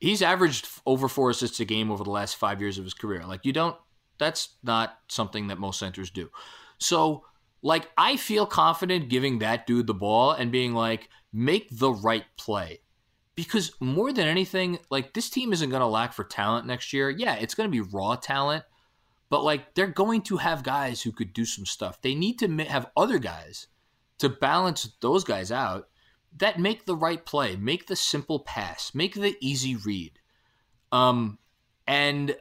he's 0.00 0.22
averaged 0.22 0.68
over 0.86 1.08
four 1.08 1.30
assists 1.30 1.60
a 1.60 1.64
game 1.64 1.90
over 1.90 2.04
the 2.04 2.10
last 2.10 2.36
five 2.36 2.60
years 2.60 2.78
of 2.78 2.84
his 2.84 2.94
career. 2.94 3.24
Like 3.24 3.44
you 3.44 3.52
don't, 3.52 3.76
that's 4.18 4.50
not 4.62 4.98
something 5.08 5.48
that 5.48 5.58
most 5.58 5.78
centers 5.78 6.10
do. 6.10 6.30
So 6.78 7.24
like 7.62 7.88
I 7.96 8.16
feel 8.16 8.46
confident 8.46 9.08
giving 9.08 9.38
that 9.38 9.66
dude 9.66 9.86
the 9.86 9.94
ball 9.94 10.32
and 10.32 10.50
being 10.50 10.74
like, 10.74 11.08
make 11.32 11.68
the 11.70 11.90
right 11.92 12.24
play 12.36 12.80
because 13.34 13.72
more 13.80 14.12
than 14.12 14.26
anything, 14.26 14.78
like 14.90 15.14
this 15.14 15.30
team 15.30 15.52
isn't 15.52 15.70
going 15.70 15.80
to 15.80 15.86
lack 15.86 16.12
for 16.12 16.24
talent 16.24 16.66
next 16.66 16.92
year. 16.92 17.10
Yeah, 17.10 17.34
it's 17.34 17.54
going 17.54 17.70
to 17.70 17.72
be 17.72 17.80
raw 17.80 18.16
talent, 18.16 18.64
but 19.30 19.42
like 19.42 19.74
they're 19.74 19.86
going 19.86 20.22
to 20.22 20.36
have 20.36 20.62
guys 20.62 21.02
who 21.02 21.12
could 21.12 21.32
do 21.32 21.44
some 21.44 21.66
stuff. 21.66 22.00
They 22.02 22.14
need 22.14 22.38
to 22.40 22.48
have 22.64 22.90
other 22.96 23.18
guys 23.18 23.68
to 24.18 24.28
balance 24.28 24.88
those 25.00 25.24
guys 25.24 25.50
out 25.50 25.88
that 26.38 26.58
make 26.58 26.86
the 26.86 26.96
right 26.96 27.24
play, 27.24 27.56
make 27.56 27.86
the 27.86 27.96
simple 27.96 28.40
pass, 28.40 28.94
make 28.94 29.14
the 29.14 29.36
easy 29.40 29.76
read. 29.76 30.12
Um, 30.90 31.38
and 31.86 32.36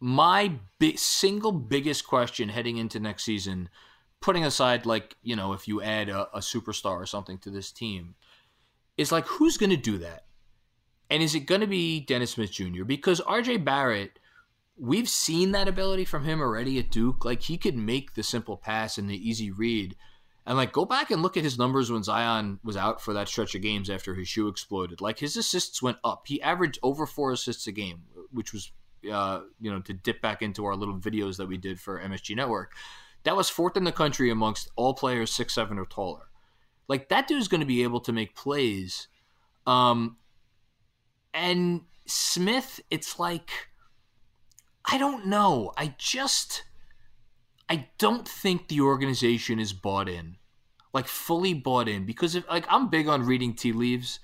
my 0.00 0.52
single 0.96 1.52
biggest 1.52 2.06
question 2.06 2.48
heading 2.48 2.76
into 2.76 3.00
next 3.00 3.24
season, 3.24 3.68
putting 4.20 4.44
aside 4.44 4.86
like 4.86 5.16
you 5.22 5.36
know 5.36 5.52
if 5.52 5.68
you 5.68 5.80
add 5.82 6.08
a, 6.08 6.28
a 6.36 6.40
superstar 6.40 6.96
or 6.96 7.06
something 7.06 7.38
to 7.38 7.50
this 7.50 7.72
team, 7.72 8.14
is 8.98 9.10
like 9.10 9.26
who's 9.26 9.56
going 9.56 9.70
to 9.70 9.76
do 9.76 9.96
that, 9.98 10.26
and 11.08 11.22
is 11.22 11.34
it 11.34 11.46
going 11.46 11.62
to 11.62 11.66
be 11.66 12.00
Dennis 12.00 12.32
Smith 12.32 12.52
Jr. 12.52 12.84
Because 12.84 13.20
R.J. 13.20 13.58
Barrett, 13.58 14.18
we've 14.76 15.08
seen 15.08 15.52
that 15.52 15.68
ability 15.68 16.04
from 16.04 16.24
him 16.24 16.40
already 16.40 16.78
at 16.78 16.90
Duke. 16.90 17.24
Like 17.24 17.42
he 17.42 17.56
could 17.56 17.76
make 17.76 18.14
the 18.14 18.22
simple 18.22 18.58
pass 18.58 18.98
and 18.98 19.08
the 19.08 19.28
easy 19.28 19.50
read. 19.50 19.96
And 20.44 20.56
like 20.56 20.72
go 20.72 20.84
back 20.84 21.10
and 21.10 21.22
look 21.22 21.36
at 21.36 21.44
his 21.44 21.58
numbers 21.58 21.90
when 21.90 22.02
Zion 22.02 22.58
was 22.62 22.76
out 22.76 23.00
for 23.00 23.14
that 23.14 23.28
stretch 23.28 23.54
of 23.54 23.62
games 23.62 23.88
after 23.88 24.14
his 24.14 24.28
shoe 24.28 24.48
exploded. 24.48 25.00
Like 25.00 25.18
his 25.18 25.36
assists 25.36 25.82
went 25.82 25.98
up. 26.02 26.24
He 26.26 26.42
averaged 26.42 26.78
over 26.82 27.06
four 27.06 27.32
assists 27.32 27.66
a 27.66 27.72
game, 27.72 28.04
which 28.30 28.52
was 28.52 28.72
uh, 29.10 29.42
you 29.60 29.70
know, 29.70 29.80
to 29.80 29.92
dip 29.92 30.20
back 30.20 30.42
into 30.42 30.64
our 30.64 30.76
little 30.76 30.98
videos 30.98 31.36
that 31.36 31.48
we 31.48 31.56
did 31.56 31.80
for 31.80 32.00
MSG 32.00 32.34
Network, 32.34 32.74
that 33.24 33.36
was 33.36 33.48
fourth 33.48 33.76
in 33.76 33.84
the 33.84 33.92
country 33.92 34.30
amongst 34.30 34.70
all 34.76 34.94
players 34.94 35.30
six 35.30 35.54
seven 35.54 35.78
or 35.78 35.86
taller. 35.86 36.27
Like 36.88 37.08
that 37.10 37.28
dude's 37.28 37.48
going 37.48 37.60
to 37.60 37.66
be 37.66 37.82
able 37.82 38.00
to 38.00 38.12
make 38.12 38.34
plays. 38.34 39.08
Um, 39.66 40.16
and 41.34 41.82
Smith, 42.06 42.80
it's 42.90 43.18
like 43.18 43.50
I 44.90 44.96
don't 44.96 45.26
know. 45.26 45.72
I 45.76 45.94
just 45.98 46.64
I 47.68 47.88
don't 47.98 48.26
think 48.26 48.68
the 48.68 48.80
organization 48.80 49.58
is 49.58 49.74
bought 49.74 50.08
in, 50.08 50.36
like 50.94 51.06
fully 51.06 51.52
bought 51.52 51.88
in, 51.88 52.06
because 52.06 52.34
if 52.34 52.48
like 52.48 52.64
I'm 52.70 52.88
big 52.88 53.06
on 53.06 53.26
reading 53.26 53.54
tea 53.54 53.72
leaves, 53.72 54.20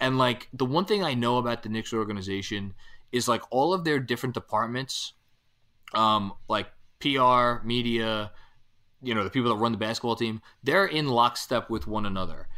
and 0.00 0.18
like 0.18 0.48
the 0.52 0.66
one 0.66 0.84
thing 0.84 1.04
I 1.04 1.14
know 1.14 1.38
about 1.38 1.62
the 1.62 1.68
Knicks 1.68 1.92
organization 1.92 2.74
is 3.12 3.28
like 3.28 3.42
all 3.50 3.72
of 3.72 3.84
their 3.84 4.00
different 4.00 4.34
departments, 4.34 5.12
um, 5.94 6.32
like 6.48 6.66
PR, 6.98 7.64
media, 7.64 8.32
you 9.02 9.14
know, 9.14 9.24
the 9.24 9.30
people 9.30 9.50
that 9.50 9.60
run 9.60 9.72
the 9.72 9.78
basketball 9.78 10.16
team, 10.16 10.40
they're 10.62 10.86
in 10.86 11.08
lockstep 11.08 11.70
with 11.70 11.86
one 11.86 12.06
another. 12.06 12.48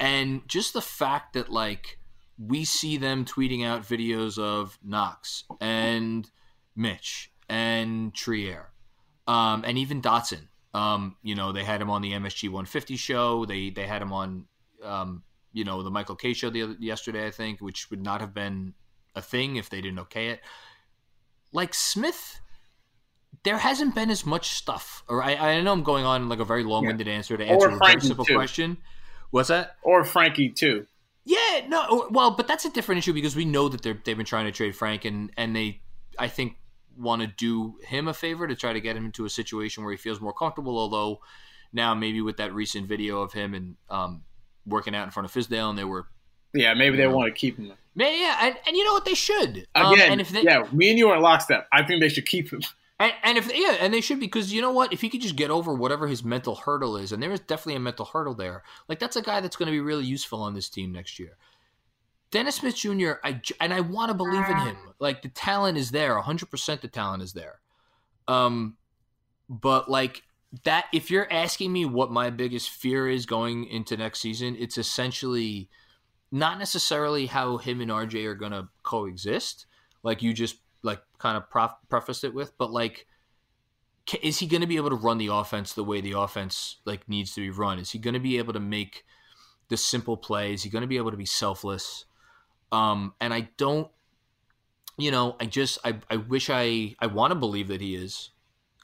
And 0.00 0.46
just 0.48 0.72
the 0.72 0.80
fact 0.82 1.34
that 1.34 1.50
like 1.50 1.98
we 2.38 2.64
see 2.64 2.96
them 2.96 3.24
tweeting 3.24 3.64
out 3.64 3.82
videos 3.82 4.38
of 4.38 4.78
Knox 4.82 5.44
and 5.60 6.28
Mitch 6.74 7.30
and 7.48 8.14
Trier, 8.14 8.70
um, 9.26 9.64
and 9.66 9.78
even 9.78 10.02
Dotson. 10.02 10.48
Um, 10.74 11.16
you 11.22 11.34
know, 11.34 11.52
they 11.52 11.64
had 11.64 11.82
him 11.82 11.90
on 11.90 12.00
the 12.00 12.12
MSG 12.12 12.44
150 12.44 12.96
show. 12.96 13.44
They 13.44 13.70
they 13.70 13.86
had 13.86 14.00
him 14.00 14.12
on, 14.12 14.46
um, 14.82 15.22
you 15.52 15.64
know, 15.64 15.82
the 15.82 15.90
Michael 15.90 16.16
Kay 16.16 16.32
show 16.32 16.48
the 16.48 16.62
other, 16.62 16.76
yesterday, 16.78 17.26
I 17.26 17.30
think, 17.30 17.60
which 17.60 17.90
would 17.90 18.02
not 18.02 18.20
have 18.20 18.32
been 18.32 18.74
a 19.14 19.20
thing 19.20 19.56
if 19.56 19.68
they 19.68 19.82
didn't 19.82 19.98
okay 20.00 20.28
it. 20.28 20.40
Like 21.52 21.74
Smith, 21.74 22.40
there 23.44 23.58
hasn't 23.58 23.94
been 23.94 24.10
as 24.10 24.24
much 24.24 24.50
stuff. 24.50 25.02
Or 25.08 25.22
I, 25.22 25.34
I 25.34 25.60
know 25.60 25.72
I'm 25.72 25.82
going 25.82 26.04
on 26.04 26.28
like 26.28 26.38
a 26.38 26.44
very 26.44 26.64
long-winded 26.64 27.06
yeah. 27.06 27.12
answer 27.14 27.36
to 27.36 27.44
answer 27.44 27.68
a 27.68 27.78
very 27.78 28.00
simple 28.00 28.24
too. 28.24 28.34
question. 28.34 28.78
What's 29.30 29.48
that? 29.48 29.76
Or 29.82 30.04
Frankie 30.04 30.50
too. 30.50 30.86
Yeah, 31.24 31.66
no, 31.68 32.08
well, 32.10 32.32
but 32.32 32.48
that's 32.48 32.64
a 32.64 32.70
different 32.70 32.98
issue 32.98 33.12
because 33.12 33.36
we 33.36 33.44
know 33.44 33.68
that 33.68 33.82
they're 33.82 33.98
they've 34.04 34.16
been 34.16 34.26
trying 34.26 34.46
to 34.46 34.52
trade 34.52 34.74
Frank 34.74 35.04
and 35.04 35.30
and 35.36 35.54
they, 35.54 35.80
I 36.18 36.28
think, 36.28 36.56
want 36.98 37.22
to 37.22 37.28
do 37.28 37.76
him 37.84 38.08
a 38.08 38.14
favor 38.14 38.46
to 38.48 38.56
try 38.56 38.72
to 38.72 38.80
get 38.80 38.96
him 38.96 39.06
into 39.06 39.24
a 39.24 39.30
situation 39.30 39.84
where 39.84 39.92
he 39.92 39.96
feels 39.96 40.20
more 40.20 40.32
comfortable. 40.32 40.76
Although 40.76 41.20
now 41.72 41.94
maybe 41.94 42.20
with 42.20 42.38
that 42.38 42.52
recent 42.52 42.88
video 42.88 43.22
of 43.22 43.32
him 43.32 43.54
and 43.54 43.76
um, 43.88 44.24
working 44.66 44.94
out 44.94 45.04
in 45.04 45.10
front 45.10 45.26
of 45.26 45.32
Fizdale 45.32 45.70
and 45.70 45.78
they 45.78 45.84
were 45.84 46.06
yeah, 46.54 46.74
maybe 46.74 46.96
they 46.96 47.04
know. 47.04 47.16
want 47.16 47.32
to 47.32 47.38
keep 47.38 47.56
him. 47.56 47.72
Yeah, 47.94 48.10
yeah, 48.10 48.36
and, 48.40 48.56
and 48.66 48.76
you 48.76 48.84
know 48.84 48.92
what? 48.92 49.04
They 49.04 49.14
should. 49.14 49.66
Um, 49.74 49.94
Again, 49.94 50.12
and 50.12 50.20
if 50.20 50.30
they, 50.30 50.42
yeah, 50.42 50.66
me 50.72 50.90
and 50.90 50.98
you 50.98 51.08
are 51.10 51.16
in 51.16 51.22
lockstep. 51.22 51.68
I 51.72 51.84
think 51.84 52.00
they 52.00 52.08
should 52.08 52.26
keep 52.26 52.52
him. 52.52 52.62
And, 53.02 53.12
and 53.24 53.38
if 53.38 53.50
yeah, 53.52 53.78
and 53.80 53.92
they 53.92 54.00
should 54.00 54.20
because 54.20 54.52
you 54.52 54.62
know 54.62 54.70
what? 54.70 54.92
If 54.92 55.00
he 55.00 55.08
could 55.08 55.22
just 55.22 55.34
get 55.34 55.50
over 55.50 55.74
whatever 55.74 56.06
his 56.06 56.22
mental 56.22 56.54
hurdle 56.54 56.96
is, 56.96 57.10
and 57.10 57.20
there 57.20 57.32
is 57.32 57.40
definitely 57.40 57.74
a 57.74 57.80
mental 57.80 58.04
hurdle 58.04 58.34
there. 58.34 58.62
Like 58.88 59.00
that's 59.00 59.16
a 59.16 59.22
guy 59.22 59.40
that's 59.40 59.56
going 59.56 59.66
to 59.66 59.72
be 59.72 59.80
really 59.80 60.04
useful 60.04 60.40
on 60.40 60.54
this 60.54 60.68
team 60.68 60.92
next 60.92 61.18
year. 61.18 61.36
Dennis 62.30 62.56
Smith 62.56 62.76
Jr. 62.76 63.14
I 63.24 63.40
and 63.60 63.74
I 63.74 63.80
want 63.80 64.10
to 64.10 64.14
believe 64.14 64.48
in 64.48 64.56
him. 64.56 64.76
Like 65.00 65.22
the 65.22 65.30
talent 65.30 65.78
is 65.78 65.90
there, 65.90 66.16
hundred 66.20 66.48
percent. 66.48 66.80
The 66.80 66.86
talent 66.86 67.24
is 67.24 67.32
there. 67.32 67.58
Um, 68.28 68.76
but 69.48 69.90
like 69.90 70.22
that, 70.62 70.84
if 70.92 71.10
you're 71.10 71.30
asking 71.32 71.72
me 71.72 71.84
what 71.84 72.12
my 72.12 72.30
biggest 72.30 72.70
fear 72.70 73.08
is 73.08 73.26
going 73.26 73.64
into 73.64 73.96
next 73.96 74.20
season, 74.20 74.56
it's 74.60 74.78
essentially 74.78 75.68
not 76.30 76.56
necessarily 76.56 77.26
how 77.26 77.56
him 77.56 77.80
and 77.80 77.90
RJ 77.90 78.24
are 78.26 78.36
going 78.36 78.52
to 78.52 78.68
coexist, 78.84 79.66
like 80.04 80.22
you 80.22 80.32
just 80.32 80.58
like 80.82 81.02
kind 81.18 81.36
of 81.36 81.48
prof- 81.48 81.76
prefaced 81.88 82.24
it 82.24 82.34
with, 82.34 82.56
but 82.58 82.70
like 82.70 83.06
is 84.22 84.38
he 84.38 84.46
going 84.46 84.60
to 84.60 84.66
be 84.66 84.76
able 84.76 84.90
to 84.90 84.96
run 84.96 85.18
the 85.18 85.28
offense 85.28 85.72
the 85.72 85.84
way 85.84 86.00
the 86.00 86.18
offense 86.18 86.76
like 86.84 87.08
needs 87.08 87.34
to 87.34 87.40
be 87.40 87.50
run? 87.50 87.78
Is 87.78 87.90
he 87.92 87.98
going 87.98 88.14
to 88.14 88.20
be 88.20 88.38
able 88.38 88.52
to 88.52 88.60
make 88.60 89.04
the 89.68 89.76
simple 89.76 90.16
plays? 90.16 90.60
Is 90.60 90.64
he 90.64 90.70
going 90.70 90.82
to 90.82 90.88
be 90.88 90.96
able 90.96 91.12
to 91.12 91.16
be 91.16 91.26
selfless? 91.26 92.04
Um, 92.72 93.14
and 93.20 93.32
I 93.32 93.50
don't, 93.56 93.88
you 94.98 95.10
know, 95.10 95.36
I 95.40 95.46
just 95.46 95.78
I 95.84 95.98
I 96.10 96.16
wish 96.16 96.50
I 96.50 96.94
I 96.98 97.06
want 97.06 97.30
to 97.30 97.38
believe 97.38 97.68
that 97.68 97.80
he 97.80 97.94
is. 97.94 98.30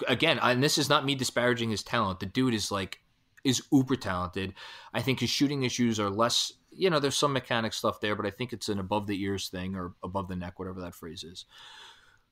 Again, 0.07 0.39
and 0.41 0.63
this 0.63 0.79
is 0.79 0.89
not 0.89 1.05
me 1.05 1.17
disparaging 1.17 1.71
his 1.71 1.83
talent. 1.83 2.21
The 2.21 2.27
dude 2.27 2.55
is 2.55 2.71
like 2.71 3.01
is 3.45 3.63
uber 3.73 3.97
talented. 3.97 4.55
I 4.95 5.03
think 5.03 5.21
his 5.21 5.31
shooting 5.31 5.65
issues 5.65 5.99
are 5.99 6.11
less 6.11 6.53
you 6.79 6.91
know, 6.91 7.01
there's 7.01 7.17
some 7.17 7.33
mechanic 7.33 7.73
stuff 7.73 8.01
there, 8.01 8.15
but 8.15 8.25
I 8.25 8.31
think 8.31 8.53
it's 8.53 8.69
an 8.69 8.79
above 8.79 9.07
the 9.07 9.21
ears 9.21 9.49
thing 9.49 9.75
or 9.75 9.95
above 10.03 10.29
the 10.29 10.37
neck, 10.37 10.59
whatever 10.59 10.81
that 10.81 10.95
phrase 10.95 11.25
is. 11.25 11.45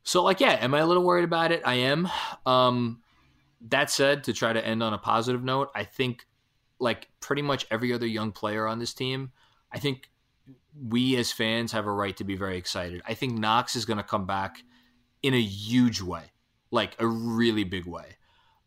So, 0.04 0.22
like, 0.22 0.40
yeah, 0.40 0.52
am 0.52 0.72
I 0.72 0.78
a 0.78 0.86
little 0.86 1.02
worried 1.02 1.24
about 1.24 1.50
it? 1.50 1.62
I 1.64 1.74
am. 1.74 2.08
Um, 2.46 3.02
that 3.68 3.90
said, 3.90 4.24
to 4.24 4.32
try 4.32 4.52
to 4.52 4.64
end 4.64 4.82
on 4.82 4.94
a 4.94 4.98
positive 4.98 5.42
note, 5.42 5.70
I 5.74 5.82
think, 5.82 6.26
like, 6.78 7.08
pretty 7.18 7.42
much 7.42 7.66
every 7.72 7.92
other 7.92 8.06
young 8.06 8.30
player 8.30 8.68
on 8.68 8.78
this 8.78 8.94
team, 8.94 9.32
I 9.72 9.80
think 9.80 10.08
we 10.88 11.16
as 11.16 11.32
fans 11.32 11.72
have 11.72 11.86
a 11.86 11.92
right 11.92 12.16
to 12.18 12.24
be 12.24 12.36
very 12.36 12.56
excited. 12.56 13.02
I 13.06 13.14
think 13.14 13.36
Knox 13.36 13.74
is 13.74 13.84
going 13.84 13.96
to 13.96 14.04
come 14.04 14.26
back 14.26 14.62
in 15.22 15.34
a 15.34 15.40
huge 15.40 16.00
way, 16.00 16.22
like 16.70 16.94
a 17.00 17.06
really 17.06 17.64
big 17.64 17.86
way. 17.86 18.16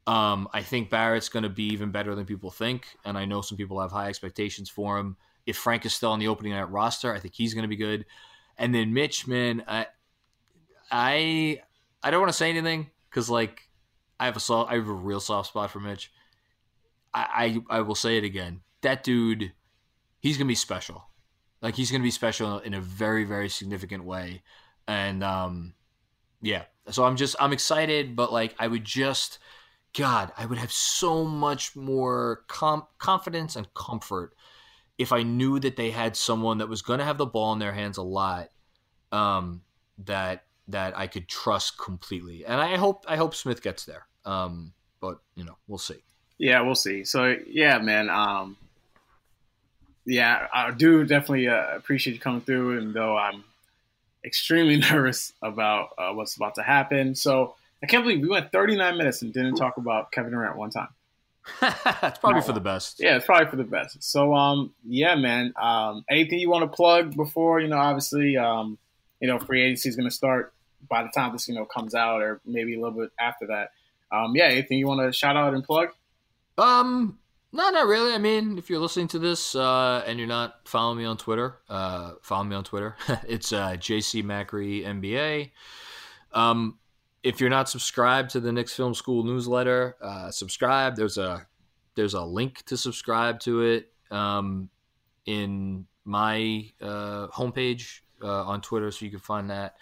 Um, 0.08 0.50
I 0.52 0.62
think 0.64 0.90
Barrett's 0.90 1.30
going 1.30 1.44
to 1.44 1.50
be 1.50 1.68
even 1.68 1.92
better 1.92 2.16
than 2.16 2.26
people 2.26 2.52
think, 2.52 2.88
and 3.06 3.18
I 3.18 3.24
know 3.24 3.42
some 3.42 3.58
people 3.58 3.80
have 3.80 3.92
high 3.92 4.10
expectations 4.10 4.70
for 4.70 4.98
him 4.98 5.16
if 5.50 5.58
Frank 5.58 5.86
is 5.86 5.94
still 5.94 6.12
on 6.12 6.20
the 6.20 6.28
opening 6.28 6.54
night 6.54 6.70
roster, 6.70 7.14
I 7.14 7.20
think 7.20 7.34
he's 7.34 7.54
going 7.54 7.64
to 7.64 7.68
be 7.68 7.76
good. 7.76 8.06
And 8.58 8.74
then 8.74 8.94
Mitch, 8.94 9.28
man, 9.28 9.64
I 9.68 9.88
I 10.92 11.62
I 12.04 12.12
don't 12.12 12.22
want 12.22 12.32
to 12.32 12.38
say 12.38 12.50
anything 12.50 12.92
because 13.10 13.30
like 13.30 13.62
I 14.20 14.26
have 14.26 14.38
a 14.38 14.40
soft, 14.40 14.72
I 14.72 14.76
have 14.76 14.88
a 14.88 14.94
real 14.94 15.20
soft 15.20 15.50
spot 15.50 15.72
for 15.72 15.80
Mitch. 15.80 16.12
I, 17.14 17.62
I 17.70 17.78
I 17.78 17.82
will 17.82 17.96
say 17.96 18.18
it 18.18 18.24
again. 18.24 18.62
That 18.82 19.04
dude, 19.04 19.54
he's 20.20 20.38
gonna 20.38 20.48
be 20.48 20.56
special. 20.56 21.04
Like 21.62 21.76
he's 21.76 21.92
gonna 21.92 22.04
be 22.04 22.12
special 22.12 22.60
in 22.60 22.74
a 22.74 22.82
very 22.82 23.24
very 23.24 23.50
significant 23.50 24.04
way. 24.04 24.44
And 24.88 25.24
um, 25.24 25.74
yeah. 26.42 26.64
So 26.90 27.06
I'm 27.06 27.16
just 27.16 27.36
I'm 27.40 27.54
excited, 27.54 28.16
but 28.16 28.32
like 28.32 28.56
I 28.60 28.68
would 28.68 28.86
just. 28.86 29.40
God, 29.98 30.32
I 30.38 30.46
would 30.46 30.60
have 30.60 30.72
so 30.72 31.26
much 31.26 31.76
more 31.76 32.44
com- 32.48 32.86
confidence 33.00 33.56
and 33.56 33.74
comfort 33.74 34.36
if 35.00 35.14
I 35.14 35.24
knew 35.24 35.60
that 35.62 35.78
they 35.78 35.90
had 35.90 36.16
someone 36.16 36.58
that 36.58 36.68
was 36.68 36.82
going 36.82 37.00
to 37.00 37.06
have 37.06 37.18
the 37.18 37.26
ball 37.26 37.54
in 37.54 37.60
their 37.60 37.72
hands 37.72 37.98
a 37.98 38.04
lot, 38.04 38.50
um, 39.12 39.62
that 40.06 40.44
that 40.68 40.96
I 40.96 41.08
could 41.08 41.28
trust 41.28 41.80
completely. 41.80 42.46
And 42.46 42.62
I 42.62 42.76
hope 42.76 43.06
I 43.08 43.16
hope 43.16 43.34
Smith 43.34 43.64
gets 43.64 43.86
there. 43.86 44.06
Um, 44.26 44.74
but 45.00 45.20
you 45.36 45.46
know, 45.46 45.58
we'll 45.68 45.80
see. 45.80 46.04
Yeah, 46.38 46.62
we'll 46.62 46.76
see. 46.76 47.06
So 47.06 47.38
yeah, 47.48 47.80
man. 47.80 48.10
Um, 48.10 48.58
yeah, 50.06 50.48
I 50.54 50.72
do 50.72 51.06
definitely 51.06 51.48
uh, 51.48 51.76
appreciate 51.76 52.14
you 52.14 52.20
coming 52.20 52.42
through, 52.42 52.80
and 52.80 52.94
though 52.94 53.18
I'm 53.18 53.44
extremely 54.26 54.78
nervous 54.92 55.32
about 55.42 55.92
uh, 55.98 56.12
what's 56.12 56.36
about 56.36 56.56
to 56.56 56.62
happen. 56.62 57.16
So 57.16 57.56
I 57.82 57.86
can't 57.86 58.04
believe 58.04 58.22
we 58.22 58.28
went 58.28 58.52
39 58.52 58.98
minutes 58.98 59.22
and 59.22 59.32
didn't 59.32 59.56
talk 59.56 59.78
about 59.78 60.12
Kevin 60.12 60.32
Durant 60.32 60.58
one 60.58 60.72
time. 60.72 60.90
it's 61.62 62.20
probably 62.20 62.42
for 62.42 62.54
the 62.54 62.60
best. 62.60 63.00
Yeah, 63.00 63.18
it's 63.18 63.26
probably 63.26 63.50
for 63.50 63.56
the 63.56 63.64
best. 63.64 64.02
So, 64.04 64.34
um, 64.34 64.74
yeah, 64.88 65.16
man. 65.16 65.54
Um, 65.62 66.06
anything 66.10 66.40
you 66.40 66.50
want 66.50 66.70
to 66.70 66.76
plug 66.76 67.16
before 67.16 67.60
you 67.60 67.68
know? 67.68 67.78
Obviously, 67.78 68.38
um, 68.38 68.78
you 69.20 69.28
know, 69.28 69.40
free 69.40 69.64
agency 69.64 69.90
is 69.90 69.96
going 69.96 70.10
to 70.10 70.16
start 70.16 70.54
by 70.90 71.04
the 71.04 71.10
time 71.10 71.34
this 71.34 71.48
you 71.48 71.56
know 71.56 71.66
comes 71.66 71.96
out, 71.96 72.22
or 72.22 72.40
maybe 72.46 72.76
a 72.76 72.82
little 72.82 73.00
bit 73.00 73.12
after 73.20 73.48
that. 73.48 73.72
Um, 74.12 74.36
yeah, 74.36 74.46
anything 74.46 74.78
you 74.80 74.88
want 74.88 75.02
to 75.02 75.18
shout 75.18 75.36
out 75.36 75.54
and 75.54 75.64
plug? 75.64 75.90
Um, 76.58 77.20
No, 77.52 77.70
not 77.70 77.88
really. 77.88 78.14
I 78.14 78.20
mean, 78.20 78.58
if 78.58 78.70
you're 78.70 78.80
listening 78.80 79.08
to 79.10 79.20
this 79.20 79.56
uh, 79.56 80.04
and 80.06 80.20
you're 80.20 80.28
not 80.28 80.60
following 80.66 81.00
me 81.00 81.06
on 81.06 81.18
Twitter, 81.18 81.58
uh, 81.68 82.14
follow 82.22 82.44
me 82.44 82.56
on 82.56 82.64
Twitter. 82.64 82.96
it's 83.28 83.52
uh, 83.52 83.72
JC 83.72 84.24
Macri 84.24 84.86
NBA. 84.86 85.52
Um, 86.32 86.78
if 87.24 87.40
you're 87.40 87.50
not 87.50 87.70
subscribed 87.70 88.32
to 88.32 88.40
the 88.40 88.52
Knicks 88.52 88.74
Film 88.74 88.94
School 88.94 89.24
newsletter, 89.24 89.96
uh, 90.02 90.32
subscribe. 90.32 90.96
There's 90.96 91.18
a 91.18 91.48
there's 91.96 92.14
a 92.14 92.22
link 92.22 92.64
to 92.66 92.78
subscribe 92.78 93.40
to 93.42 93.62
it 93.62 93.92
um, 94.12 94.70
in 95.26 95.86
my 96.06 96.70
uh, 96.82 97.28
homepage 97.28 98.00
uh, 98.24 98.44
on 98.46 98.62
Twitter, 98.62 98.92
so 98.92 99.06
you 99.06 99.12
can 99.12 99.20
find 99.20 99.50
that. 99.50 99.76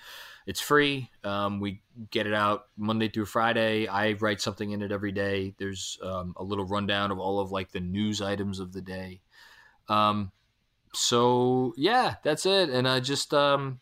It's 0.48 0.62
free. 0.62 1.12
Um, 1.26 1.60
we 1.60 1.82
get 2.10 2.26
it 2.26 2.34
out 2.34 2.68
Monday 2.78 3.10
through 3.10 3.26
Friday. 3.26 3.86
I 3.86 4.14
write 4.14 4.40
something 4.40 4.72
in 4.72 4.82
it 4.82 4.94
every 4.94 5.12
day. 5.12 5.54
There's 5.58 6.00
um, 6.02 6.34
a 6.38 6.44
little 6.44 6.66
rundown 6.66 7.12
of 7.12 7.20
all 7.20 7.42
of 7.42 7.52
like 7.52 7.72
the 7.74 7.82
news 7.82 8.22
items 8.22 8.60
of 8.60 8.72
the 8.72 8.82
day. 8.82 9.20
Um, 9.90 10.32
so 10.94 11.74
yeah, 11.76 12.16
that's 12.24 12.46
it. 12.46 12.70
And 12.70 12.88
I 12.88 13.02
just, 13.02 13.34
um, 13.34 13.82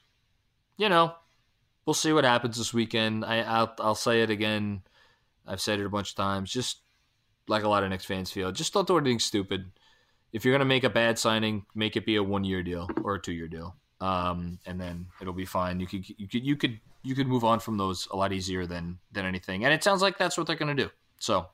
you 0.75 0.89
know, 0.89 1.13
we'll 1.85 1.93
see 1.93 2.13
what 2.13 2.23
happens 2.23 2.57
this 2.57 2.73
weekend. 2.73 3.25
I, 3.25 3.41
I'll, 3.41 3.73
I'll 3.79 3.95
say 3.95 4.21
it 4.21 4.29
again. 4.29 4.81
I've 5.47 5.61
said 5.61 5.79
it 5.79 5.85
a 5.85 5.89
bunch 5.89 6.11
of 6.11 6.15
times. 6.15 6.51
Just 6.51 6.79
like 7.47 7.63
a 7.63 7.69
lot 7.69 7.83
of 7.83 7.89
Knicks 7.89 8.05
fans 8.05 8.31
feel, 8.31 8.51
just 8.51 8.73
don't 8.73 8.87
do 8.87 8.97
anything 8.97 9.19
stupid. 9.19 9.71
If 10.33 10.43
you're 10.43 10.53
gonna 10.53 10.65
make 10.65 10.83
a 10.83 10.89
bad 10.89 11.19
signing, 11.19 11.65
make 11.75 11.95
it 11.95 12.05
be 12.05 12.15
a 12.15 12.23
one 12.23 12.43
year 12.43 12.63
deal 12.63 12.89
or 13.03 13.15
a 13.15 13.21
two 13.21 13.33
year 13.33 13.47
deal 13.47 13.75
um, 14.01 14.59
and 14.65 14.79
then 14.79 15.07
it'll 15.21 15.33
be 15.33 15.45
fine. 15.45 15.79
You 15.79 15.87
could 15.87 16.07
you 16.07 16.27
could 16.27 16.45
you 16.45 16.55
could 16.55 16.79
you 17.03 17.15
could 17.15 17.27
move 17.27 17.43
on 17.43 17.59
from 17.59 17.77
those 17.77 18.07
a 18.11 18.15
lot 18.15 18.33
easier 18.33 18.65
than 18.65 18.99
than 19.11 19.25
anything. 19.25 19.63
And 19.65 19.73
it 19.73 19.83
sounds 19.83 20.01
like 20.01 20.17
that's 20.17 20.37
what 20.37 20.47
they're 20.47 20.55
going 20.55 20.75
to 20.75 20.83
do. 20.83 20.89
So 21.19 21.47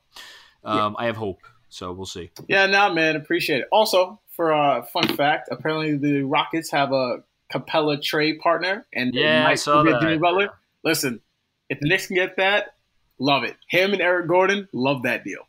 um, 0.64 0.94
yeah. 0.98 1.04
I 1.04 1.06
have 1.06 1.16
hope. 1.16 1.40
So 1.68 1.92
we'll 1.92 2.06
see. 2.06 2.30
Yeah, 2.48 2.66
now 2.66 2.92
man, 2.92 3.16
appreciate 3.16 3.60
it. 3.60 3.68
Also, 3.72 4.20
for 4.28 4.50
a 4.50 4.82
fun 4.92 5.08
fact, 5.16 5.48
apparently 5.50 5.96
the 5.96 6.22
Rockets 6.22 6.70
have 6.70 6.92
a 6.92 7.22
Capela 7.52 8.00
trade 8.02 8.40
partner, 8.40 8.86
and 8.92 9.14
yeah, 9.14 9.46
I 9.46 9.54
saw 9.54 9.82
that. 9.82 10.00
Jimmy 10.00 10.18
Butler. 10.18 10.50
Listen, 10.84 11.20
if 11.68 11.78
the 11.80 11.88
Knicks 11.88 12.06
can 12.06 12.16
get 12.16 12.36
that, 12.36 12.74
love 13.18 13.44
it. 13.44 13.56
Him 13.68 13.92
and 13.92 14.00
Eric 14.00 14.28
Gordon, 14.28 14.68
love 14.72 15.02
that 15.02 15.24
deal. 15.24 15.46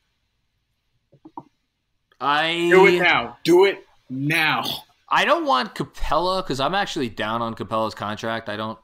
I 2.19 2.69
do 2.69 2.87
it 2.87 2.99
now. 2.99 3.37
Do 3.43 3.65
it 3.65 3.85
now. 4.09 4.63
I 5.09 5.25
don't 5.25 5.45
want 5.45 5.75
Capela 5.75 6.43
because 6.43 6.59
I'm 6.59 6.75
actually 6.75 7.09
down 7.09 7.41
on 7.41 7.55
Capela's 7.55 7.95
contract. 7.95 8.49
I 8.49 8.57
don't 8.57 8.79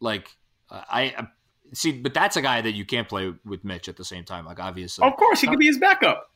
like. 0.00 0.28
I, 0.70 1.14
I 1.18 1.26
see, 1.72 1.92
but 1.92 2.14
that's 2.14 2.36
a 2.36 2.42
guy 2.42 2.60
that 2.60 2.72
you 2.72 2.84
can't 2.84 3.08
play 3.08 3.32
with 3.44 3.64
Mitch 3.64 3.88
at 3.88 3.96
the 3.96 4.04
same 4.04 4.24
time. 4.24 4.44
Like 4.44 4.60
obviously, 4.60 5.06
of 5.06 5.16
course, 5.16 5.40
he 5.40 5.46
could 5.46 5.58
be 5.58 5.66
his 5.66 5.78
backup. 5.78 6.31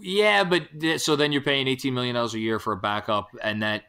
Yeah, 0.00 0.44
but 0.44 0.68
so 1.00 1.14
then 1.14 1.30
you're 1.32 1.42
paying 1.42 1.68
18 1.68 1.94
million 1.94 2.14
dollars 2.14 2.34
a 2.34 2.38
year 2.38 2.58
for 2.58 2.72
a 2.72 2.76
backup, 2.76 3.28
and 3.42 3.62
that 3.62 3.84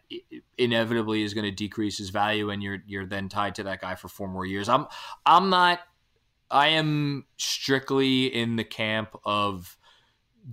inevitably 0.57 1.23
is 1.23 1.33
going 1.33 1.45
to 1.45 1.51
decrease 1.51 1.97
his 1.97 2.09
value, 2.09 2.49
and 2.49 2.61
you're 2.61 2.79
you're 2.85 3.05
then 3.05 3.29
tied 3.29 3.55
to 3.55 3.63
that 3.63 3.81
guy 3.81 3.95
for 3.95 4.07
four 4.07 4.27
more 4.27 4.45
years. 4.45 4.69
I'm 4.69 4.85
I'm 5.25 5.49
not. 5.49 5.79
I 6.51 6.69
am 6.69 7.25
strictly 7.37 8.25
in 8.25 8.55
the 8.55 8.63
camp 8.63 9.15
of 9.25 9.77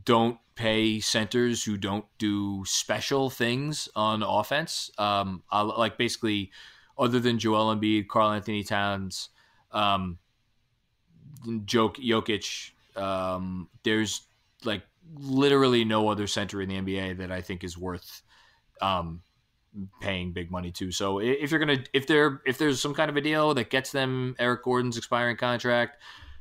don't 0.05 0.39
pay 0.55 1.01
centers 1.01 1.65
who 1.65 1.77
don't 1.77 2.07
do 2.19 2.65
special 2.65 3.29
things 3.29 3.89
on 3.95 4.23
offense. 4.23 4.91
Um, 4.97 5.43
I, 5.51 5.61
like 5.63 5.99
basically, 5.99 6.51
other 6.99 7.21
than 7.21 7.39
Joel 7.39 7.75
Embiid, 7.77 8.09
Karl-Anthony 8.09 8.65
Towns, 8.65 9.29
um, 9.71 10.19
Joke 11.65 11.97
Jokic, 11.97 12.71
um, 12.97 13.69
there's 13.83 14.23
like 14.65 14.83
literally 15.15 15.85
no 15.85 16.09
other 16.09 16.27
center 16.27 16.61
in 16.61 16.69
the 16.69 16.77
NBA 16.77 17.19
that 17.19 17.31
I 17.31 17.41
think 17.41 17.65
is 17.65 17.77
worth 17.77 18.23
um, 18.81 19.23
paying 20.01 20.33
big 20.33 20.51
money 20.51 20.71
to. 20.73 20.91
So 20.91 21.19
if 21.19 21.51
you're 21.51 21.61
gonna 21.61 21.85
if 21.93 22.07
there 22.07 22.41
if 22.47 22.59
there's 22.59 22.81
some 22.81 22.95
kind 22.95 23.11
of 23.11 23.17
a 23.17 23.21
deal 23.21 23.55
that 23.55 23.71
gets 23.71 23.93
them 23.93 24.37
Eric 24.39 24.65
Gordon's 24.65 24.97
expiring 24.97 25.37
contract, 25.37 25.99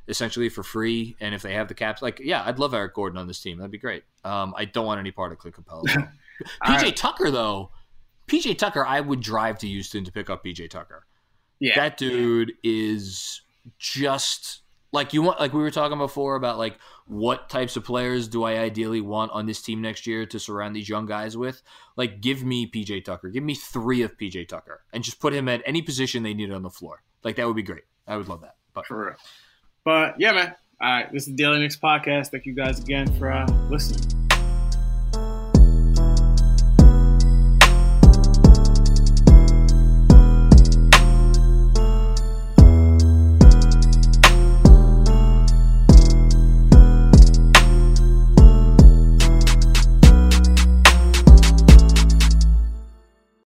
essentially 0.08 0.48
for 0.48 0.62
free. 0.62 1.16
And 1.20 1.34
if 1.34 1.42
they 1.42 1.54
have 1.54 1.68
the 1.68 1.74
caps, 1.74 2.02
like, 2.02 2.20
yeah, 2.20 2.42
I'd 2.44 2.58
love 2.58 2.74
Eric 2.74 2.94
Gordon 2.94 3.18
on 3.18 3.26
this 3.26 3.40
team. 3.40 3.58
That'd 3.58 3.70
be 3.70 3.78
great. 3.78 4.04
Um, 4.24 4.54
I 4.56 4.64
don't 4.64 4.86
want 4.86 5.00
any 5.00 5.10
part 5.10 5.32
of 5.32 5.38
Clint 5.38 5.56
Capela. 5.56 5.84
PJ 6.64 6.82
right. 6.82 6.96
Tucker, 6.96 7.30
though, 7.30 7.70
PJ 8.26 8.58
Tucker, 8.58 8.84
I 8.84 9.00
would 9.00 9.20
drive 9.20 9.58
to 9.58 9.68
Houston 9.68 10.04
to 10.04 10.12
pick 10.12 10.30
up 10.30 10.44
PJ 10.44 10.70
Tucker. 10.70 11.06
Yeah. 11.60 11.74
That 11.76 11.96
dude 11.96 12.52
is 12.64 13.42
just 13.78 14.61
like 14.92 15.14
you 15.14 15.22
want 15.22 15.40
like 15.40 15.52
we 15.52 15.60
were 15.60 15.70
talking 15.70 15.98
before 15.98 16.36
about 16.36 16.58
like 16.58 16.78
what 17.06 17.48
types 17.48 17.76
of 17.76 17.84
players 17.84 18.28
do 18.28 18.44
I 18.44 18.58
ideally 18.58 19.00
want 19.00 19.32
on 19.32 19.46
this 19.46 19.62
team 19.62 19.80
next 19.80 20.06
year 20.06 20.26
to 20.26 20.38
surround 20.38 20.76
these 20.76 20.88
young 20.88 21.06
guys 21.06 21.36
with? 21.36 21.62
Like 21.96 22.20
give 22.20 22.44
me 22.44 22.70
PJ 22.70 23.04
Tucker. 23.04 23.30
Give 23.30 23.42
me 23.42 23.54
3 23.54 24.02
of 24.02 24.16
PJ 24.16 24.48
Tucker 24.48 24.82
and 24.92 25.02
just 25.02 25.18
put 25.18 25.32
him 25.32 25.48
at 25.48 25.62
any 25.66 25.82
position 25.82 26.22
they 26.22 26.34
need 26.34 26.52
on 26.52 26.62
the 26.62 26.70
floor. 26.70 27.02
Like 27.24 27.36
that 27.36 27.46
would 27.46 27.56
be 27.56 27.62
great. 27.62 27.84
I 28.06 28.16
would 28.16 28.28
love 28.28 28.42
that. 28.42 28.56
But 28.74 28.86
For 28.86 29.06
real. 29.06 29.16
But 29.84 30.20
yeah, 30.20 30.32
man. 30.32 30.54
All 30.80 30.90
right, 30.90 31.12
this 31.12 31.22
is 31.22 31.28
the 31.28 31.34
Daily 31.34 31.60
Knicks 31.60 31.76
podcast. 31.76 32.32
Thank 32.32 32.44
you 32.44 32.54
guys 32.54 32.80
again 32.80 33.06
for 33.18 33.30
uh, 33.30 33.46
listening. 33.70 34.21